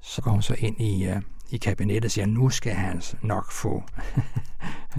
så 0.00 0.22
går 0.22 0.30
hun 0.30 0.42
så 0.42 0.54
ind 0.58 0.80
i, 0.80 1.08
uh, 1.08 1.16
i 1.50 1.56
kabinettet 1.56 2.04
og 2.04 2.10
siger, 2.10 2.26
nu 2.26 2.50
skal 2.50 2.72
han 2.72 3.02
nok 3.22 3.52
få 3.52 3.82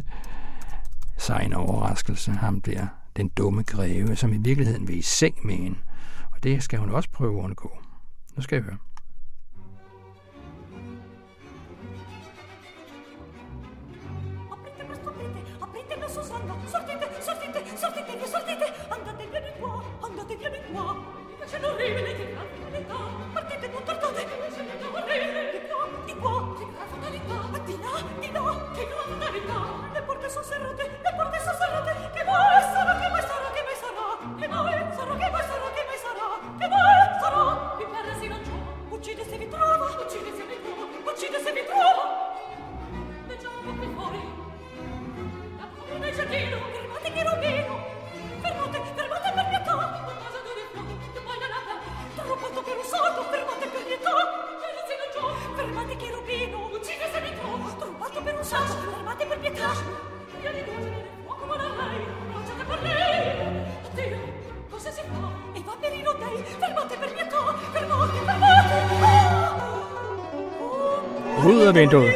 sig 1.27 1.41
en 1.45 1.54
overraskelse. 1.54 2.32
Ham 2.32 2.62
der, 2.62 2.88
den 3.17 3.27
dumme 3.27 3.63
greve, 3.63 4.15
som 4.15 4.34
i 4.34 4.38
virkeligheden 4.38 4.88
vil 4.88 4.97
i 4.97 5.01
seng 5.01 5.36
med 5.43 5.56
hende. 5.56 5.77
Og 6.32 6.43
det 6.43 6.63
skal 6.63 6.80
hun 6.80 6.89
også 6.89 7.10
prøve 7.10 7.39
at 7.39 7.43
undgå. 7.43 7.77
Nu 8.36 8.41
skal 8.41 8.56
jeg 8.56 8.63
høre. 8.63 8.77
Ud 71.71 71.75
af 71.75 71.81
vinduet. 71.81 72.13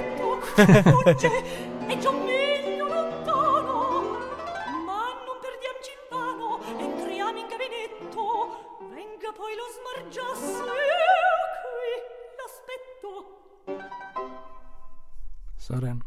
Sådan. 15.60 16.02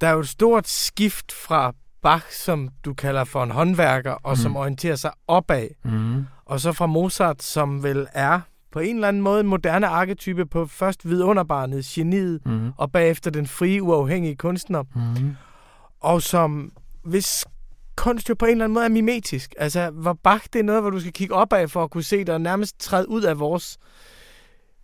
Der 0.00 0.08
er 0.08 0.12
jo 0.12 0.20
et 0.20 0.28
stort 0.28 0.68
skift 0.68 1.32
fra 1.32 1.72
Bach, 2.02 2.24
som 2.30 2.68
du 2.84 2.94
kalder 2.94 3.24
for 3.24 3.42
en 3.42 3.50
håndværker, 3.50 4.12
og 4.12 4.30
mm. 4.32 4.36
som 4.36 4.56
orienterer 4.56 4.96
sig 4.96 5.12
opad, 5.28 5.68
Mm. 5.84 6.26
og 6.44 6.60
så 6.60 6.72
fra 6.72 6.86
Mozart, 6.86 7.42
som 7.42 7.82
vel 7.82 8.06
er 8.12 8.40
på 8.72 8.78
en 8.78 8.94
eller 8.94 9.08
anden 9.08 9.22
måde 9.22 9.42
moderne 9.44 9.86
arketype 9.86 10.46
på 10.46 10.66
først 10.66 11.08
vidunderbarnet, 11.08 11.84
geniet, 11.84 12.40
Mm. 12.46 12.70
og 12.76 12.92
bagefter 12.92 13.30
den 13.30 13.46
frie, 13.46 13.82
uafhængige 13.82 14.36
kunstner, 14.36 14.82
Mm. 14.94 15.30
og 16.00 16.22
som 16.22 16.72
hvis 17.04 17.44
kunst 17.96 18.28
jo 18.28 18.34
på 18.34 18.44
en 18.44 18.50
eller 18.50 18.64
anden 18.64 18.74
måde 18.74 18.84
er 18.84 18.88
mimetisk. 18.88 19.54
Altså, 19.58 19.90
hvor 19.90 20.12
Bach, 20.12 20.46
det 20.52 20.58
er 20.58 20.62
noget, 20.62 20.82
hvor 20.82 20.90
du 20.90 21.00
skal 21.00 21.12
kigge 21.12 21.34
opad 21.34 21.68
for 21.68 21.84
at 21.84 21.90
kunne 21.90 22.02
se 22.02 22.18
det, 22.18 22.28
og 22.28 22.40
nærmest 22.40 22.80
træde 22.80 23.08
ud 23.08 23.22
af 23.22 23.38
vores 23.38 23.78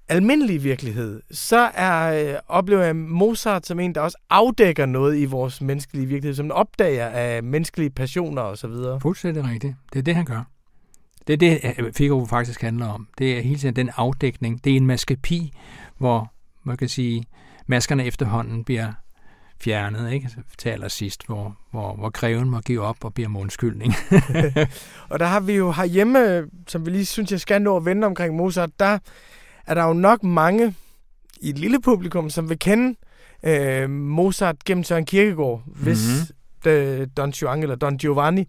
almindelige 0.08 0.58
virkelighed, 0.62 1.22
så 1.30 1.70
er, 1.74 2.28
øh, 2.32 2.38
oplever 2.48 2.82
jeg 2.82 2.96
Mozart 2.96 3.66
som 3.66 3.80
en, 3.80 3.94
der 3.94 4.00
også 4.00 4.18
afdækker 4.30 4.86
noget 4.86 5.18
i 5.18 5.24
vores 5.24 5.60
menneskelige 5.60 6.06
virkelighed, 6.06 6.34
som 6.34 6.46
en 6.46 6.52
opdager 6.52 7.06
af 7.06 7.42
menneskelige 7.42 7.90
passioner 7.90 8.42
og 8.42 8.58
så 8.58 8.68
videre. 8.68 9.00
Fuldstændig 9.00 9.44
rigtigt. 9.44 9.74
Det 9.92 9.98
er 9.98 10.02
det, 10.02 10.14
han 10.14 10.24
gør. 10.24 10.42
Det 11.28 11.32
er 11.32 11.36
det, 11.36 11.60
øh, 11.78 11.92
Figaro 11.92 12.26
faktisk 12.26 12.62
handler 12.62 12.86
om. 12.88 13.08
Det 13.18 13.38
er 13.38 13.42
hele 13.42 13.58
tiden 13.58 13.76
den 13.76 13.90
afdækning. 13.96 14.64
Det 14.64 14.72
er 14.72 14.76
en 14.76 14.86
maskepi, 14.86 15.52
hvor 15.98 16.32
man 16.64 16.76
kan 16.76 16.88
sige, 16.88 17.24
maskerne 17.66 18.04
efterhånden 18.04 18.64
bliver 18.64 18.92
fjernet, 19.60 20.12
ikke? 20.12 20.30
Til 20.58 20.68
allersidst, 20.68 21.26
hvor, 21.26 21.56
hvor, 21.70 21.94
hvor 21.94 22.10
greven 22.10 22.50
må 22.50 22.60
give 22.60 22.80
op 22.82 23.04
og 23.04 23.14
beder 23.14 23.28
om 23.28 23.36
undskyldning. 23.36 23.94
Og 25.08 25.18
der 25.18 25.26
har 25.26 25.40
vi 25.40 25.52
jo 25.52 25.72
herhjemme, 25.72 26.44
som 26.68 26.86
vi 26.86 26.90
lige 26.90 27.06
synes, 27.06 27.30
jeg 27.32 27.40
skal 27.40 27.62
nå 27.62 27.76
at 27.76 27.84
vende 27.84 28.06
omkring 28.06 28.36
Mozart, 28.36 28.70
der 28.80 28.98
er 29.66 29.74
der 29.74 29.84
jo 29.84 29.92
nok 29.92 30.22
mange 30.22 30.74
i 31.40 31.48
et 31.50 31.58
lille 31.58 31.80
publikum, 31.80 32.30
som 32.30 32.48
vil 32.48 32.58
kende 32.58 32.98
øh, 33.42 33.90
Mozart 33.90 34.64
gennem 34.64 34.84
Søren 34.84 35.04
Kierkegaard, 35.06 35.62
hvis 35.66 36.08
Mhm. 36.64 36.70
øh, 36.70 37.06
Don 37.16 37.30
Juan 37.30 37.62
eller 37.62 37.76
Don 37.76 37.96
Giovanni, 37.98 38.48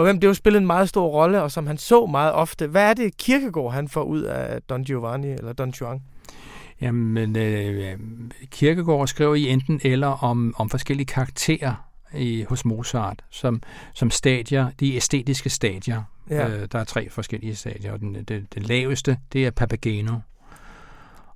for 0.00 0.04
hvem 0.04 0.20
det 0.20 0.28
jo 0.28 0.34
spillede 0.34 0.60
en 0.60 0.66
meget 0.66 0.88
stor 0.88 1.08
rolle, 1.08 1.42
og 1.42 1.50
som 1.50 1.66
han 1.66 1.78
så 1.78 2.06
meget 2.06 2.32
ofte. 2.32 2.66
Hvad 2.66 2.90
er 2.90 2.94
det, 2.94 3.16
Kierkegaard 3.16 3.72
han 3.72 3.88
får 3.88 4.02
ud 4.02 4.22
af 4.22 4.62
Don 4.62 4.84
Giovanni 4.84 5.28
eller 5.28 5.52
Don 5.52 5.72
Juan? 5.80 6.02
Jamen, 6.80 7.36
øh, 7.36 7.98
Kirkegaard 8.50 9.06
skriver 9.06 9.34
i 9.34 9.48
enten 9.48 9.80
eller 9.84 10.06
om, 10.06 10.54
om 10.58 10.70
forskellige 10.70 11.06
karakterer 11.06 11.90
i, 12.14 12.44
hos 12.48 12.64
Mozart, 12.64 13.22
som, 13.30 13.62
som 13.94 14.10
stadier, 14.10 14.70
de 14.80 14.94
æstetiske 14.94 15.50
stadier. 15.50 16.02
Ja. 16.30 16.48
Øh, 16.48 16.68
der 16.72 16.78
er 16.78 16.84
tre 16.84 17.10
forskellige 17.10 17.54
stadier, 17.54 17.92
og 17.92 18.00
den, 18.00 18.14
det, 18.14 18.54
det 18.54 18.68
laveste, 18.68 19.18
det 19.32 19.46
er 19.46 19.50
Papageno, 19.50 20.14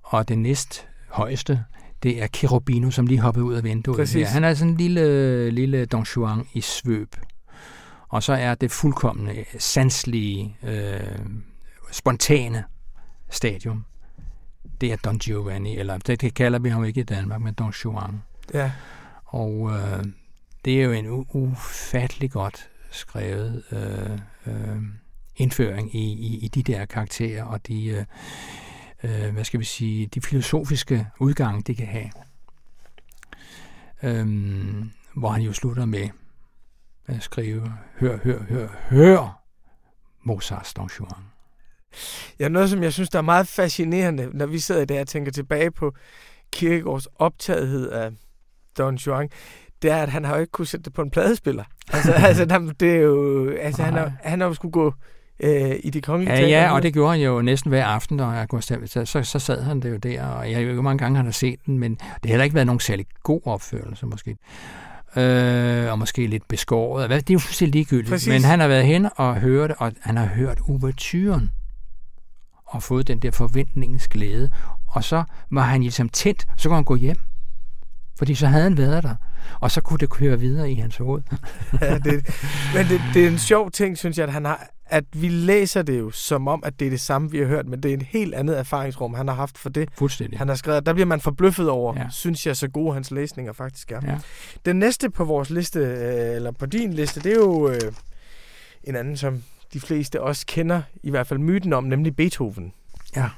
og 0.03 0.29
det 0.29 0.39
næst 0.39 0.87
højeste, 1.09 1.65
det 2.03 2.23
er 2.23 2.27
Cherubino, 2.27 2.91
som 2.91 3.07
lige 3.07 3.21
hoppede 3.21 3.45
ud 3.45 3.55
af 3.55 3.65
vinduet. 3.65 3.97
Præcis. 3.97 4.21
Ja, 4.21 4.27
han 4.27 4.45
er 4.45 4.55
sådan 4.55 4.73
en 4.73 4.77
lille, 4.77 5.51
lille 5.51 5.85
Don 5.85 6.03
Juan 6.17 6.47
i 6.55 6.61
svøb. 6.61 7.17
Og 8.15 8.23
så 8.23 8.33
er 8.33 8.55
det 8.55 8.71
fuldkommende, 8.71 9.45
sanslige, 9.59 10.57
øh, 10.63 11.01
spontane 11.93 12.65
stadium, 13.31 13.85
det 14.81 14.93
er 14.93 14.97
Don 14.97 15.19
Giovanni, 15.19 15.79
eller 15.79 15.99
det, 15.99 16.35
kalder 16.35 16.59
vi 16.59 16.69
ham 16.69 16.85
ikke 16.85 17.01
i 17.01 17.05
Danmark, 17.05 17.41
men 17.41 17.55
Don 17.55 17.73
Juan. 17.85 18.23
Ja. 18.55 18.73
Og 19.25 19.71
øh, 19.71 20.05
det 20.65 20.81
er 20.81 20.85
jo 20.85 20.93
en 20.93 21.27
ufattelig 21.33 22.31
godt 22.31 22.71
skrevet 22.91 23.63
øh, 23.73 24.19
øh, 24.47 24.83
indføring 25.37 25.95
i, 25.95 26.13
i, 26.13 26.39
i 26.45 26.49
de 26.49 26.63
der 26.63 26.85
karakterer 26.85 27.45
og 27.45 27.67
de, 27.67 27.87
øh, 27.87 28.05
øh, 29.05 29.33
hvad 29.33 29.45
skal 29.45 29.61
vi 29.61 29.65
sige, 29.65 30.07
de 30.07 30.21
filosofiske 30.21 31.07
udgange, 31.21 31.63
det 31.63 31.77
kan 31.77 31.87
have. 31.87 32.11
Øhm, 34.03 34.91
hvor 35.15 35.29
han 35.29 35.43
jo 35.43 35.53
slutter 35.53 35.85
med 35.85 36.09
at 37.07 37.23
skrive, 37.23 37.73
hør, 38.01 38.19
hør, 38.25 38.39
hør, 38.49 38.69
hør 38.89 39.43
Mozarts 40.23 40.75
Don 40.75 40.91
Juan. 40.99 41.25
Ja, 42.41 42.49
noget, 42.49 42.71
som 42.71 42.83
jeg 42.83 42.93
synes, 42.93 43.11
der 43.11 43.19
er 43.19 43.23
meget 43.23 43.49
fascinerende, 43.49 44.31
når 44.33 44.47
vi 44.47 44.59
sidder 44.59 44.85
der 44.85 45.01
og 45.01 45.07
tænker 45.07 45.33
tilbage 45.33 45.71
på 45.71 45.95
Kierkegaards 46.53 47.07
optagethed 47.07 47.91
af 47.91 48.11
Don 48.79 48.95
Juan, 48.95 49.29
det 49.83 49.91
er, 49.91 50.03
at 50.03 50.09
han 50.09 50.25
har 50.25 50.35
jo 50.35 50.41
ikke 50.41 50.51
kunne 50.51 50.67
sætte 50.67 50.85
det 50.85 50.93
på 50.93 51.03
en 51.03 51.11
pladespiller. 51.11 51.65
Altså, 51.93 52.13
altså 52.29 52.73
det 52.81 52.91
er 52.91 53.01
jo, 53.01 53.51
altså 53.51 53.83
han, 53.83 53.95
har, 53.95 54.13
han 54.23 54.41
har 54.41 54.49
jo 54.49 54.55
skulle 54.55 54.73
gå 54.73 54.95
øh, 55.41 55.77
i 55.85 55.91
de 55.91 56.01
kongelige 56.01 56.37
Ja, 56.37 56.47
ja, 56.47 56.75
og 56.75 56.83
det 56.83 56.93
gjorde 56.93 57.11
han 57.11 57.21
jo 57.21 57.43
næsten 57.43 57.69
hver 57.69 57.85
aften, 57.85 58.17
når 58.17 58.33
jeg 58.33 58.49
kunne. 58.49 58.63
Så, 58.63 59.03
så, 59.05 59.23
så 59.23 59.39
sad 59.39 59.63
han 59.63 59.81
det 59.81 59.91
jo 59.91 59.97
der, 59.97 60.25
og 60.25 60.51
jeg 60.51 60.55
ved 60.55 60.61
ikke, 60.61 60.73
hvor 60.73 60.83
mange 60.83 60.99
gange 60.99 61.17
han 61.17 61.25
har 61.25 61.33
set 61.33 61.59
den, 61.67 61.79
men 61.79 61.95
det 61.95 62.01
har 62.25 62.29
heller 62.29 62.45
ikke 62.45 62.55
været 62.55 62.67
nogen 62.67 62.81
særlig 62.81 63.07
god 63.23 63.41
opførelse, 63.45 64.07
måske. 64.07 64.37
Øh, 65.17 65.91
og 65.93 65.99
måske 65.99 66.27
lidt 66.27 66.49
beskåret. 66.49 67.11
Det 67.11 67.31
er 67.31 67.35
jo 67.35 67.39
fuldstændig 67.39 67.75
ligegyldigt. 67.75 68.11
Præcis. 68.11 68.29
Men 68.29 68.45
han 68.45 68.61
har 68.61 68.69
været 68.69 68.87
hen 68.87 69.09
og 69.17 69.37
hørt 69.37 69.71
det, 69.71 69.77
og 69.79 69.93
han 70.01 70.17
har 70.17 70.27
hørt 70.27 70.59
ouverturen 70.69 71.51
og 72.67 72.83
fået 72.83 73.09
den 73.09 73.19
der 73.19 73.31
forventningens 73.31 74.09
glæde. 74.09 74.51
Og 74.87 75.05
så 75.05 75.25
var 75.51 75.63
han 75.63 75.81
ligesom 75.81 76.09
tændt, 76.09 76.47
så 76.57 76.69
kunne 76.69 76.77
han 76.77 76.85
gå 76.85 76.95
hjem. 76.95 77.17
Fordi 78.19 78.35
så 78.35 78.47
havde 78.47 78.63
han 78.63 78.77
været 78.77 79.03
der, 79.03 79.15
og 79.61 79.71
så 79.71 79.81
kunne 79.81 79.99
det 79.99 80.11
køre 80.11 80.41
videre 80.41 80.71
i 80.71 80.75
hans 80.75 80.97
hoved. 80.97 81.23
ja, 81.81 81.99
det, 81.99 82.27
men 82.75 82.87
det, 82.89 83.01
det 83.15 83.25
er 83.25 83.29
en 83.29 83.39
sjov 83.39 83.71
ting, 83.71 83.99
synes 83.99 84.19
jeg, 84.19 84.27
at 84.27 84.33
han 84.33 84.45
har, 84.45 84.69
at 84.87 85.05
vi 85.13 85.29
læser 85.29 85.83
det 85.83 85.99
jo 85.99 86.11
som 86.11 86.49
om, 86.49 86.63
at 86.67 86.81
det 86.81 86.87
er 86.87 86.91
det 86.91 87.01
samme, 87.01 87.31
vi 87.31 87.39
har 87.39 87.47
hørt, 87.47 87.67
men 87.67 87.83
det 87.83 87.89
er 87.89 87.95
en 87.95 88.03
helt 88.03 88.35
andet 88.35 88.59
erfaringsrum, 88.59 89.15
han 89.15 89.29
har 89.29 89.35
haft 89.35 89.59
for 89.59 89.69
det. 89.69 89.89
Fuldstændig. 89.99 90.39
Han 90.39 90.49
har 90.49 90.55
skrevet, 90.55 90.87
der 90.87 90.93
bliver 90.93 91.07
man 91.07 91.21
forbløffet 91.21 91.69
over, 91.69 91.95
ja. 91.97 92.07
synes 92.11 92.47
jeg, 92.47 92.57
så 92.57 92.69
gode 92.69 92.95
hans 92.95 93.11
læsninger 93.11 93.53
faktisk 93.53 93.93
er. 93.93 94.01
Ja. 94.07 94.19
Den 94.65 94.77
næste 94.77 95.11
på 95.11 95.25
vores 95.25 95.51
liste, 95.51 95.79
øh, 95.79 96.37
eller 96.37 96.51
på 96.51 96.67
din 96.67 96.93
liste, 96.93 97.21
det 97.21 97.33
er 97.33 97.37
jo 97.37 97.69
øh, 97.69 97.93
en 98.85 98.97
anden, 98.97 99.17
som 99.17 99.43
de 99.73 99.81
fleste 99.81 100.23
også 100.23 100.47
kender, 100.47 100.83
i 101.03 101.11
hvert 101.11 101.27
fald 101.27 101.39
myten 101.39 101.73
om, 101.73 101.85
nemlig 101.85 102.17
Beethoven. 102.17 102.73
Ja. 103.17 103.29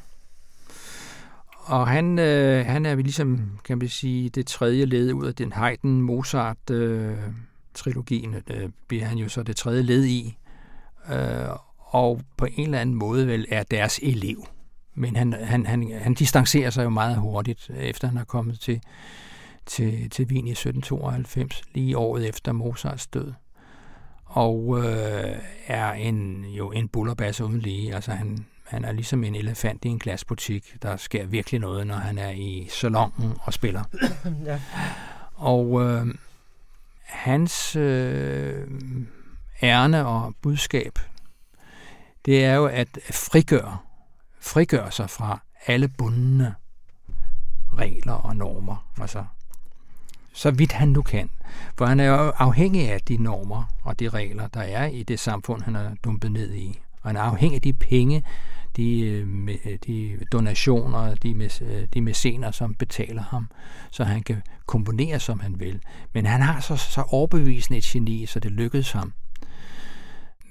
Og 1.66 1.88
han, 1.88 2.18
øh, 2.18 2.66
han 2.66 2.86
er 2.86 2.94
ligesom, 2.94 3.58
kan 3.64 3.78
man 3.78 3.88
sige, 3.88 4.28
det 4.28 4.46
tredje 4.46 4.84
led 4.84 5.12
ud 5.12 5.26
af 5.26 5.34
den 5.34 5.52
Haydn-Mozart-trilogien. 5.52 8.34
Øh, 8.34 8.42
øh, 8.50 8.68
bliver 8.88 9.04
han 9.04 9.18
jo 9.18 9.28
så 9.28 9.42
det 9.42 9.56
tredje 9.56 9.82
led 9.82 10.04
i. 10.04 10.36
Øh, 11.12 11.48
og 11.78 12.20
på 12.36 12.44
en 12.44 12.64
eller 12.64 12.80
anden 12.80 12.94
måde 12.94 13.26
vel 13.26 13.46
er 13.48 13.62
deres 13.62 14.00
elev. 14.02 14.46
Men 14.94 15.16
han, 15.16 15.32
han, 15.32 15.66
han, 15.66 15.92
han 16.00 16.14
distancerer 16.14 16.70
sig 16.70 16.84
jo 16.84 16.90
meget 16.90 17.16
hurtigt, 17.16 17.70
efter 17.76 18.08
han 18.08 18.16
er 18.16 18.24
kommet 18.24 18.60
til, 18.60 18.80
til, 19.66 20.10
til 20.10 20.26
Wien 20.26 20.46
i 20.46 20.50
1792, 20.50 21.62
lige 21.74 21.98
året 21.98 22.28
efter 22.28 22.52
Mozarts 22.52 23.06
død. 23.06 23.32
Og 24.24 24.78
øh, 24.78 25.36
er 25.66 25.92
en, 25.92 26.44
jo 26.44 26.72
en 26.72 26.88
bullerbasse 26.88 27.44
uden 27.44 27.60
lige. 27.60 27.94
Altså 27.94 28.10
han, 28.10 28.46
han 28.66 28.84
er 28.84 28.92
ligesom 28.92 29.24
en 29.24 29.34
elefant 29.34 29.84
i 29.84 29.88
en 29.88 29.98
glasbutik. 29.98 30.76
Der 30.82 30.96
sker 30.96 31.26
virkelig 31.26 31.60
noget, 31.60 31.86
når 31.86 31.94
han 31.94 32.18
er 32.18 32.30
i 32.30 32.68
salongen 32.70 33.32
og 33.40 33.52
spiller. 33.52 33.84
ja. 34.44 34.60
Og 35.34 35.82
øh, 35.82 36.06
hans 37.02 37.76
øh, 37.76 38.66
ærne 39.62 40.06
og 40.06 40.34
budskab, 40.42 40.98
det 42.24 42.44
er 42.44 42.54
jo 42.54 42.66
at 42.66 42.88
frigøre, 43.10 43.78
frigøre 44.40 44.92
sig 44.92 45.10
fra 45.10 45.40
alle 45.66 45.88
bundne 45.88 46.54
regler 47.78 48.12
og 48.12 48.36
normer. 48.36 48.86
Altså, 49.00 49.24
så 50.32 50.50
vidt 50.50 50.72
han 50.72 50.88
nu 50.88 51.02
kan. 51.02 51.30
For 51.78 51.86
han 51.86 52.00
er 52.00 52.04
jo 52.04 52.32
afhængig 52.36 52.92
af 52.92 53.00
de 53.00 53.16
normer 53.16 53.64
og 53.82 54.00
de 54.00 54.08
regler, 54.08 54.46
der 54.46 54.60
er 54.60 54.86
i 54.86 55.02
det 55.02 55.20
samfund, 55.20 55.62
han 55.62 55.76
er 55.76 55.94
dumpet 56.04 56.32
ned 56.32 56.54
i. 56.54 56.80
Man 57.06 57.16
han 57.16 57.24
er 57.24 57.30
afhængig 57.30 57.56
af 57.56 57.62
de 57.62 57.72
penge, 57.72 58.22
de, 58.76 59.00
øh, 59.00 59.48
øh, 59.64 59.78
de 59.86 60.18
donationer, 60.32 61.14
de, 61.14 61.50
øh, 61.62 61.86
de 61.94 62.00
mæscener, 62.00 62.50
som 62.50 62.74
betaler 62.74 63.22
ham, 63.22 63.48
så 63.90 64.04
han 64.04 64.22
kan 64.22 64.42
komponere, 64.66 65.20
som 65.20 65.40
han 65.40 65.60
vil. 65.60 65.80
Men 66.14 66.26
han 66.26 66.42
har 66.42 66.60
så, 66.60 66.76
så 66.76 67.02
overbevisende 67.08 67.78
et 67.78 67.84
geni, 67.84 68.26
så 68.26 68.40
det 68.40 68.50
lykkedes 68.50 68.92
ham. 68.92 69.12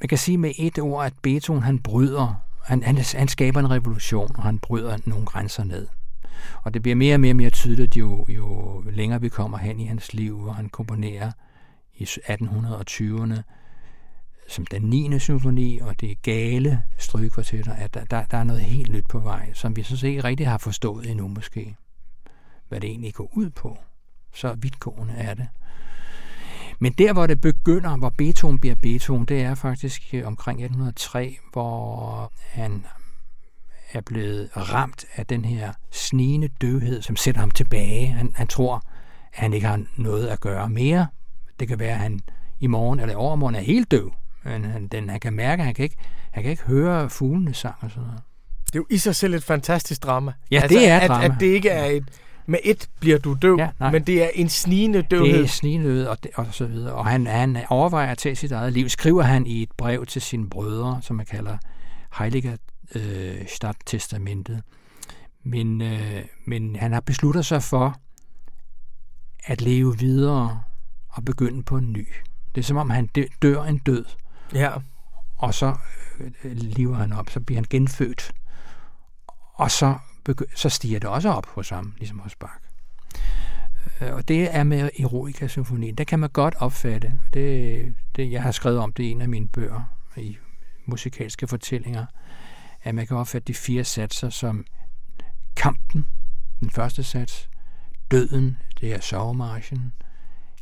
Man 0.01 0.07
kan 0.07 0.17
sige 0.17 0.37
med 0.37 0.51
et 0.57 0.79
ord, 0.79 1.05
at 1.05 1.13
Beethoven 1.21 1.63
han 1.63 1.79
bryder, 1.79 2.33
han, 2.63 2.83
han, 2.83 2.97
han 2.97 3.27
skaber 3.27 3.59
en 3.59 3.71
revolution, 3.71 4.35
og 4.35 4.43
han 4.43 4.59
bryder 4.59 4.97
nogle 5.05 5.25
grænser 5.25 5.63
ned. 5.63 5.87
Og 6.63 6.73
det 6.73 6.81
bliver 6.81 6.95
mere 6.95 7.15
og 7.15 7.19
mere, 7.19 7.33
mere 7.33 7.49
tydeligt, 7.49 7.97
jo, 7.97 8.25
jo 8.29 8.83
længere 8.91 9.21
vi 9.21 9.29
kommer 9.29 9.57
hen 9.57 9.79
i 9.79 9.85
hans 9.85 10.13
liv, 10.13 10.39
hvor 10.41 10.51
han 10.51 10.69
komponerer 10.69 11.31
i 11.95 12.03
1820'erne 12.03 13.41
som 14.47 14.65
den 14.65 14.81
9. 14.81 15.19
symfoni 15.19 15.79
og 15.79 16.01
det 16.01 16.21
gale 16.21 16.83
strygekvartetter, 16.97 17.73
at 17.73 17.93
der, 17.93 18.03
der, 18.05 18.23
der 18.23 18.37
er 18.37 18.43
noget 18.43 18.61
helt 18.61 18.91
nyt 18.91 19.07
på 19.07 19.19
vej, 19.19 19.53
som 19.53 19.75
vi 19.75 19.83
så 19.83 20.07
ikke 20.07 20.23
rigtig 20.23 20.47
har 20.47 20.57
forstået 20.57 21.09
endnu 21.09 21.27
måske, 21.27 21.75
hvad 22.69 22.81
det 22.81 22.89
egentlig 22.89 23.13
går 23.13 23.29
ud 23.33 23.49
på. 23.49 23.77
Så 24.33 24.53
vidtgående 24.53 25.13
er 25.13 25.33
det. 25.33 25.47
Men 26.79 26.93
der, 26.93 27.13
hvor 27.13 27.27
det 27.27 27.41
begynder, 27.41 27.97
hvor 27.97 28.09
Beethoven 28.09 28.59
bliver 28.59 28.75
Beethoven, 28.75 29.25
det 29.25 29.41
er 29.41 29.55
faktisk 29.55 30.13
øh, 30.13 30.27
omkring 30.27 30.59
1803, 30.59 31.37
hvor 31.51 32.31
han 32.41 32.85
er 33.93 34.01
blevet 34.01 34.49
ramt 34.55 35.05
af 35.15 35.25
den 35.25 35.45
her 35.45 35.73
snigende 35.91 36.47
døvhed, 36.61 37.01
som 37.01 37.15
sætter 37.15 37.41
ham 37.41 37.51
tilbage. 37.51 38.07
Han, 38.07 38.31
han 38.35 38.47
tror, 38.47 38.75
at 39.33 39.39
han 39.39 39.53
ikke 39.53 39.67
har 39.67 39.83
noget 39.97 40.27
at 40.27 40.39
gøre 40.39 40.69
mere. 40.69 41.07
Det 41.59 41.67
kan 41.67 41.79
være, 41.79 41.93
at 41.93 41.99
han 41.99 42.19
i 42.59 42.67
morgen 42.67 42.99
eller 42.99 43.13
i 43.13 43.15
overmorgen 43.15 43.55
er 43.55 43.59
helt 43.59 43.91
døv. 43.91 44.13
Men 44.45 44.65
han, 44.65 44.87
den, 44.87 45.09
han 45.09 45.19
kan 45.19 45.33
mærke, 45.33 45.63
han 45.63 45.73
kan 45.73 45.83
ikke, 45.83 45.97
han 46.31 46.43
kan 46.43 46.51
ikke 46.51 46.63
høre 46.63 47.09
fuglene 47.09 47.53
sang 47.53 47.75
og 47.81 47.89
sådan 47.89 48.03
noget. 48.03 48.21
Det 48.65 48.75
er 48.75 48.79
jo 48.79 48.85
i 48.89 48.97
sig 48.97 49.15
selv 49.15 49.33
et 49.33 49.43
fantastisk 49.43 50.03
drama. 50.03 50.33
Ja, 50.51 50.59
altså, 50.61 50.77
det 50.77 50.87
er 50.87 50.99
at, 50.99 51.09
drama. 51.09 51.25
At 51.25 51.31
det 51.39 51.45
ikke 51.45 51.69
er 51.69 51.85
et, 51.85 52.03
med 52.45 52.59
et 52.63 52.89
bliver 52.99 53.17
du 53.17 53.37
døv, 53.41 53.57
ja, 53.59 53.91
men 53.91 54.03
det 54.03 54.23
er 54.23 54.29
en 54.33 54.49
snigende 54.49 55.01
døvhed. 55.01 55.33
Det 55.33 55.43
er 55.43 55.47
snigende 55.47 56.09
og, 56.09 56.23
det, 56.23 56.31
og 56.35 56.47
så 56.51 56.65
videre. 56.65 56.93
Og 56.93 57.05
han, 57.05 57.27
han 57.27 57.57
overvejer 57.69 58.11
at 58.11 58.17
tage 58.17 58.35
sit 58.35 58.51
eget 58.51 58.73
liv. 58.73 58.89
Skriver 58.89 59.23
han 59.23 59.45
i 59.47 59.63
et 59.63 59.71
brev 59.77 60.05
til 60.05 60.21
sine 60.21 60.49
brødre, 60.49 60.99
som 61.01 61.15
man 61.15 61.25
kalder 61.25 61.57
Heiliger 62.17 62.57
øh, 62.95 63.47
Stadttestamentet. 63.47 64.61
Men, 65.43 65.81
øh, 65.81 66.21
men 66.45 66.75
han 66.75 66.93
har 66.93 66.99
besluttet 66.99 67.45
sig 67.45 67.63
for 67.63 67.99
at 69.45 69.61
leve 69.61 69.97
videre 69.97 70.61
og 71.09 71.25
begynde 71.25 71.63
på 71.63 71.77
en 71.77 71.93
ny. 71.93 72.07
Det 72.55 72.61
er 72.61 72.65
som 72.65 72.77
om 72.77 72.89
han 72.89 73.09
dør 73.41 73.63
en 73.63 73.77
død, 73.77 74.05
Ja. 74.53 74.71
Og 75.35 75.53
så 75.53 75.75
øh, 76.19 76.31
øh, 76.43 76.51
lever 76.51 76.95
han 76.95 77.13
op, 77.13 77.29
så 77.29 77.39
bliver 77.39 77.57
han 77.57 77.65
genfødt. 77.69 78.31
Og 79.53 79.71
så, 79.71 79.95
så 80.55 80.69
stiger 80.69 80.99
det 80.99 81.09
også 81.09 81.29
op 81.29 81.45
hos 81.45 81.69
ham, 81.69 81.93
ligesom 81.97 82.19
hos 82.19 82.35
Bach. 82.35 82.53
Øh, 84.01 84.13
og 84.13 84.27
det 84.27 84.55
er 84.55 84.63
med 84.63 84.89
Eroica 84.99 85.47
symfonien. 85.47 85.95
Det 85.95 86.07
kan 86.07 86.19
man 86.19 86.29
godt 86.29 86.55
opfatte. 86.55 87.19
Det, 87.33 87.95
det, 88.15 88.31
jeg 88.31 88.43
har 88.43 88.51
skrevet 88.51 88.79
om 88.79 88.93
det 88.93 89.03
i 89.03 89.11
en 89.11 89.21
af 89.21 89.29
mine 89.29 89.47
bøger 89.47 89.81
i 90.17 90.37
musikalske 90.85 91.47
fortællinger, 91.47 92.05
at 92.83 92.95
man 92.95 93.07
kan 93.07 93.17
opfatte 93.17 93.47
de 93.47 93.53
fire 93.53 93.83
satser 93.83 94.29
som 94.29 94.65
kampen, 95.55 96.05
den 96.59 96.69
første 96.69 97.03
sats, 97.03 97.49
døden, 98.11 98.57
det 98.81 98.93
er 98.93 98.99
sovemarchen, 98.99 99.93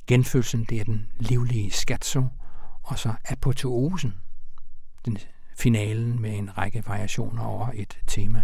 genfødelsen, 0.07 0.65
det 0.69 0.79
er 0.79 0.83
den 0.83 1.07
livlige 1.19 1.71
skatso, 1.71 2.23
og 2.83 2.99
så 2.99 3.13
apoteosen, 3.25 4.13
den 5.05 5.17
finalen 5.57 6.21
med 6.21 6.37
en 6.37 6.57
række 6.57 6.83
variationer 6.87 7.43
over 7.43 7.67
et 7.73 7.97
tema. 8.07 8.43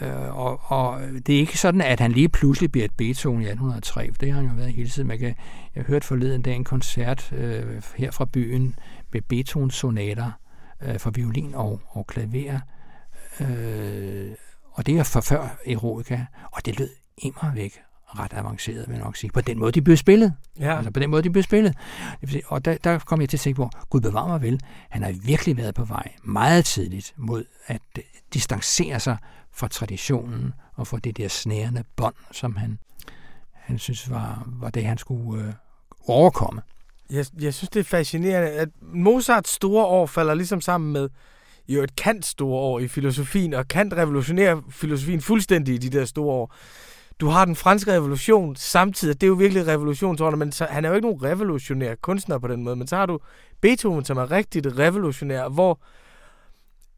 Øh, 0.00 0.36
og, 0.36 0.60
og 0.64 1.00
det 1.26 1.34
er 1.34 1.38
ikke 1.38 1.58
sådan, 1.58 1.80
at 1.80 2.00
han 2.00 2.12
lige 2.12 2.28
pludselig 2.28 2.72
bliver 2.72 2.84
et 2.84 2.94
Beethoven 2.96 3.42
i 3.42 3.44
1803, 3.44 4.12
for 4.12 4.18
det 4.18 4.32
har 4.32 4.40
han 4.40 4.50
jo 4.50 4.56
været 4.56 4.72
hele 4.72 4.88
tiden. 4.88 5.08
Man 5.08 5.18
kan, 5.18 5.34
jeg 5.74 5.82
hørte 5.82 5.88
hørt 5.88 6.04
forleden 6.04 6.42
dag 6.42 6.56
en 6.56 6.64
koncert 6.64 7.32
øh, 7.32 7.82
her 7.96 8.10
fra 8.10 8.24
byen 8.24 8.74
med 9.12 9.20
Beethovens 9.22 9.74
sonater 9.74 10.30
øh, 10.82 10.98
for 10.98 11.10
violin 11.10 11.54
og, 11.54 11.80
og 11.88 12.06
klaver. 12.06 12.60
Øh, 13.40 14.30
og 14.72 14.86
det 14.86 14.98
er 14.98 15.02
for 15.02 15.20
før 15.20 15.58
Eroica, 15.66 16.26
og 16.52 16.66
det 16.66 16.78
lød 16.78 16.90
immer 17.18 17.54
væk 17.54 17.80
ret 18.08 18.32
avanceret, 18.32 18.88
vil 18.88 18.94
jeg 18.94 19.04
nok 19.04 19.16
sige. 19.16 19.30
På 19.30 19.40
den 19.40 19.58
måde, 19.58 19.72
de 19.72 19.82
blev 19.82 19.96
spillet. 19.96 20.34
Ja. 20.60 20.76
Altså 20.76 20.90
på 20.90 21.00
den 21.00 21.10
måde, 21.10 21.22
de 21.22 21.30
blev 21.30 21.42
spillet. 21.42 21.74
Og 22.46 22.64
der, 22.64 22.76
der 22.84 22.98
kom 22.98 23.20
jeg 23.20 23.28
til 23.28 23.36
at 23.36 23.40
tænke 23.40 23.56
på, 23.56 23.70
Gud 23.90 24.00
bevar 24.00 24.26
mig 24.26 24.42
vel, 24.42 24.60
han 24.90 25.02
har 25.02 25.12
virkelig 25.12 25.56
været 25.56 25.74
på 25.74 25.84
vej 25.84 26.12
meget 26.24 26.64
tidligt 26.64 27.14
mod 27.16 27.44
at 27.66 27.80
distancere 28.34 29.00
sig 29.00 29.16
fra 29.52 29.68
traditionen 29.68 30.52
og 30.74 30.86
fra 30.86 30.98
det 30.98 31.16
der 31.16 31.28
snærende 31.28 31.84
bånd, 31.96 32.14
som 32.32 32.56
han, 32.56 32.78
han 33.52 33.78
synes 33.78 34.10
var, 34.10 34.42
var 34.46 34.70
det, 34.70 34.84
han 34.84 34.98
skulle 34.98 35.44
øh, 35.44 35.52
overkomme. 36.06 36.62
Jeg, 37.10 37.26
jeg 37.40 37.54
synes, 37.54 37.70
det 37.70 37.80
er 37.80 37.84
fascinerende, 37.84 38.48
at 38.48 38.68
Mozarts 38.82 39.50
store 39.50 39.84
år 39.84 40.06
falder 40.06 40.34
ligesom 40.34 40.60
sammen 40.60 40.92
med 40.92 41.08
jo 41.68 41.82
et 41.82 41.96
Kant 41.96 42.26
store 42.26 42.60
år 42.60 42.80
i 42.80 42.88
filosofien, 42.88 43.54
og 43.54 43.68
Kant 43.68 43.94
revolutionerer 43.94 44.60
filosofien 44.70 45.20
fuldstændig 45.20 45.74
i 45.74 45.78
de 45.78 45.98
der 45.98 46.04
store 46.04 46.32
år 46.32 46.54
du 47.20 47.26
har 47.26 47.44
den 47.44 47.56
franske 47.56 47.92
revolution 47.92 48.56
samtidig. 48.56 49.20
Det 49.20 49.26
er 49.26 49.28
jo 49.28 49.34
virkelig 49.34 49.66
revolutionsårene, 49.66 50.36
men 50.36 50.52
så, 50.52 50.64
han 50.70 50.84
er 50.84 50.88
jo 50.88 50.94
ikke 50.94 51.06
nogen 51.06 51.22
revolutionær 51.22 51.94
kunstner 51.94 52.38
på 52.38 52.48
den 52.48 52.64
måde. 52.64 52.76
Men 52.76 52.86
så 52.86 52.96
har 52.96 53.06
du 53.06 53.18
Beethoven, 53.60 54.04
som 54.04 54.16
er 54.16 54.30
rigtig 54.30 54.78
revolutionær, 54.78 55.48
hvor 55.48 55.80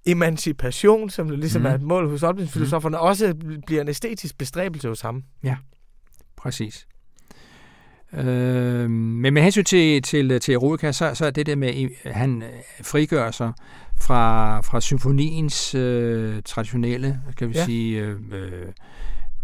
emancipation, 0.07 1.11
som 1.11 1.31
ligesom 1.31 1.63
mm. 1.63 1.67
er 1.67 1.75
et 1.75 1.83
mål 1.83 2.09
hos 2.09 2.23
oplysningsfilosoferne, 2.23 2.97
mm. 2.97 3.03
også 3.03 3.35
bliver 3.67 3.83
en 3.83 3.89
æstetisk 3.89 4.39
bestræbelse 4.39 4.89
hos 4.89 5.01
ham. 5.01 5.25
Ja, 5.43 5.57
præcis. 6.37 6.87
Øh, 8.13 8.91
men 8.91 9.35
med 9.35 9.43
hensyn 9.43 9.65
til, 9.65 10.03
til, 10.03 10.41
til 10.41 10.55
Eroica, 10.55 10.93
så, 10.93 11.15
så 11.15 11.27
er 11.27 11.31
det 11.31 11.47
der 11.47 11.57
med, 11.57 11.89
at 12.05 12.15
han 12.15 12.43
frigør 12.83 13.31
sig 13.31 13.53
fra, 14.01 14.61
fra 14.61 14.81
symfoniens 14.81 15.75
øh, 15.75 16.43
traditionelle, 16.45 17.21
kan 17.37 17.49
vi 17.49 17.55
ja. 17.55 17.65
sige, 17.65 18.01
øh, 18.01 18.17
øh 18.33 18.67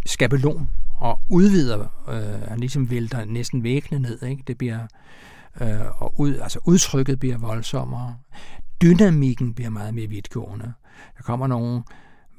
skabelon 0.07 0.71
og 1.01 1.21
udvider, 1.29 1.87
øh, 2.09 2.49
han 2.49 2.61
ligesom 2.61 2.91
vælter 2.91 3.25
næsten 3.25 3.63
væggene 3.63 4.03
ned, 4.03 4.23
ikke? 4.23 4.43
Det 4.47 4.59
bliver, 4.59 4.87
øh, 5.61 6.03
og 6.03 6.21
ud, 6.21 6.37
altså 6.37 6.59
udtrykket 6.65 7.19
bliver 7.19 7.39
voldsommere. 7.39 8.17
Dynamikken 8.83 9.55
bliver 9.55 9.71
meget 9.71 9.95
mere 9.95 10.07
vidtgående. 10.07 10.73
Der 11.17 11.23
kommer 11.23 11.47
nogle 11.47 11.83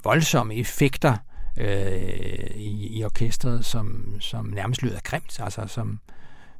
voldsomme 0.04 0.54
effekter 0.54 1.16
øh, 1.56 2.50
i, 2.54 2.98
i 2.98 3.04
orkestret, 3.04 3.64
som, 3.64 4.14
som 4.20 4.46
nærmest 4.46 4.82
lyder 4.82 5.00
grimt, 5.04 5.40
altså 5.40 5.66
som, 5.66 6.00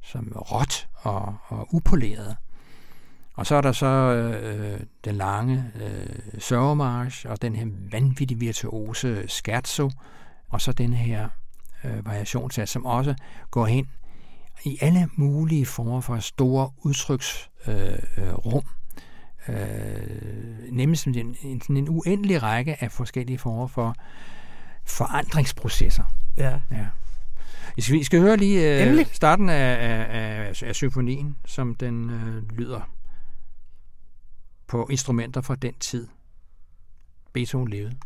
som 0.02 0.32
råt 0.36 0.88
og, 0.94 1.36
og 1.46 1.74
upoleret. 1.74 2.36
Og 3.34 3.46
så 3.46 3.54
er 3.54 3.60
der 3.60 3.72
så 3.72 3.86
øh, 3.86 4.80
den 5.04 5.14
lange 5.14 5.64
øh, 5.74 6.40
sørgemarsch, 6.40 7.26
og 7.28 7.42
den 7.42 7.56
her 7.56 7.66
vanvittige 7.92 8.40
virtuose 8.40 9.24
scherzo, 9.28 9.90
og 10.48 10.60
så 10.60 10.72
den 10.72 10.92
her 10.92 11.28
øh, 11.84 12.06
variationssats, 12.06 12.72
som 12.72 12.86
også 12.86 13.14
går 13.50 13.66
hen 13.66 13.88
i 14.64 14.78
alle 14.80 15.08
mulige 15.16 15.66
former 15.66 16.00
for 16.00 16.18
store 16.18 16.70
udtryksrum. 16.78 17.52
Øh, 17.68 18.62
øh, 19.48 20.72
nemlig 20.72 20.98
som 20.98 21.14
en, 21.16 21.36
en, 21.42 21.62
en 21.76 21.88
uendelig 21.88 22.42
række 22.42 22.82
af 22.82 22.92
forskellige 22.92 23.38
former 23.38 23.66
for 23.66 23.94
forandringsprocesser. 24.84 26.04
Ja. 26.36 26.60
ja. 26.70 26.86
Vi 27.76 28.04
skal 28.04 28.20
høre 28.20 28.36
lige 28.36 28.82
øh, 28.84 29.06
starten 29.12 29.48
af, 29.48 29.76
af, 29.88 30.06
af, 30.10 30.62
af 30.62 30.74
symfonien, 30.74 31.36
som 31.44 31.74
den 31.74 32.10
øh, 32.10 32.50
lyder 32.50 32.90
på 34.66 34.86
instrumenter 34.90 35.40
fra 35.40 35.54
den 35.54 35.74
tid, 35.74 36.08
Beethoven 37.32 37.68
levede. 37.68 37.96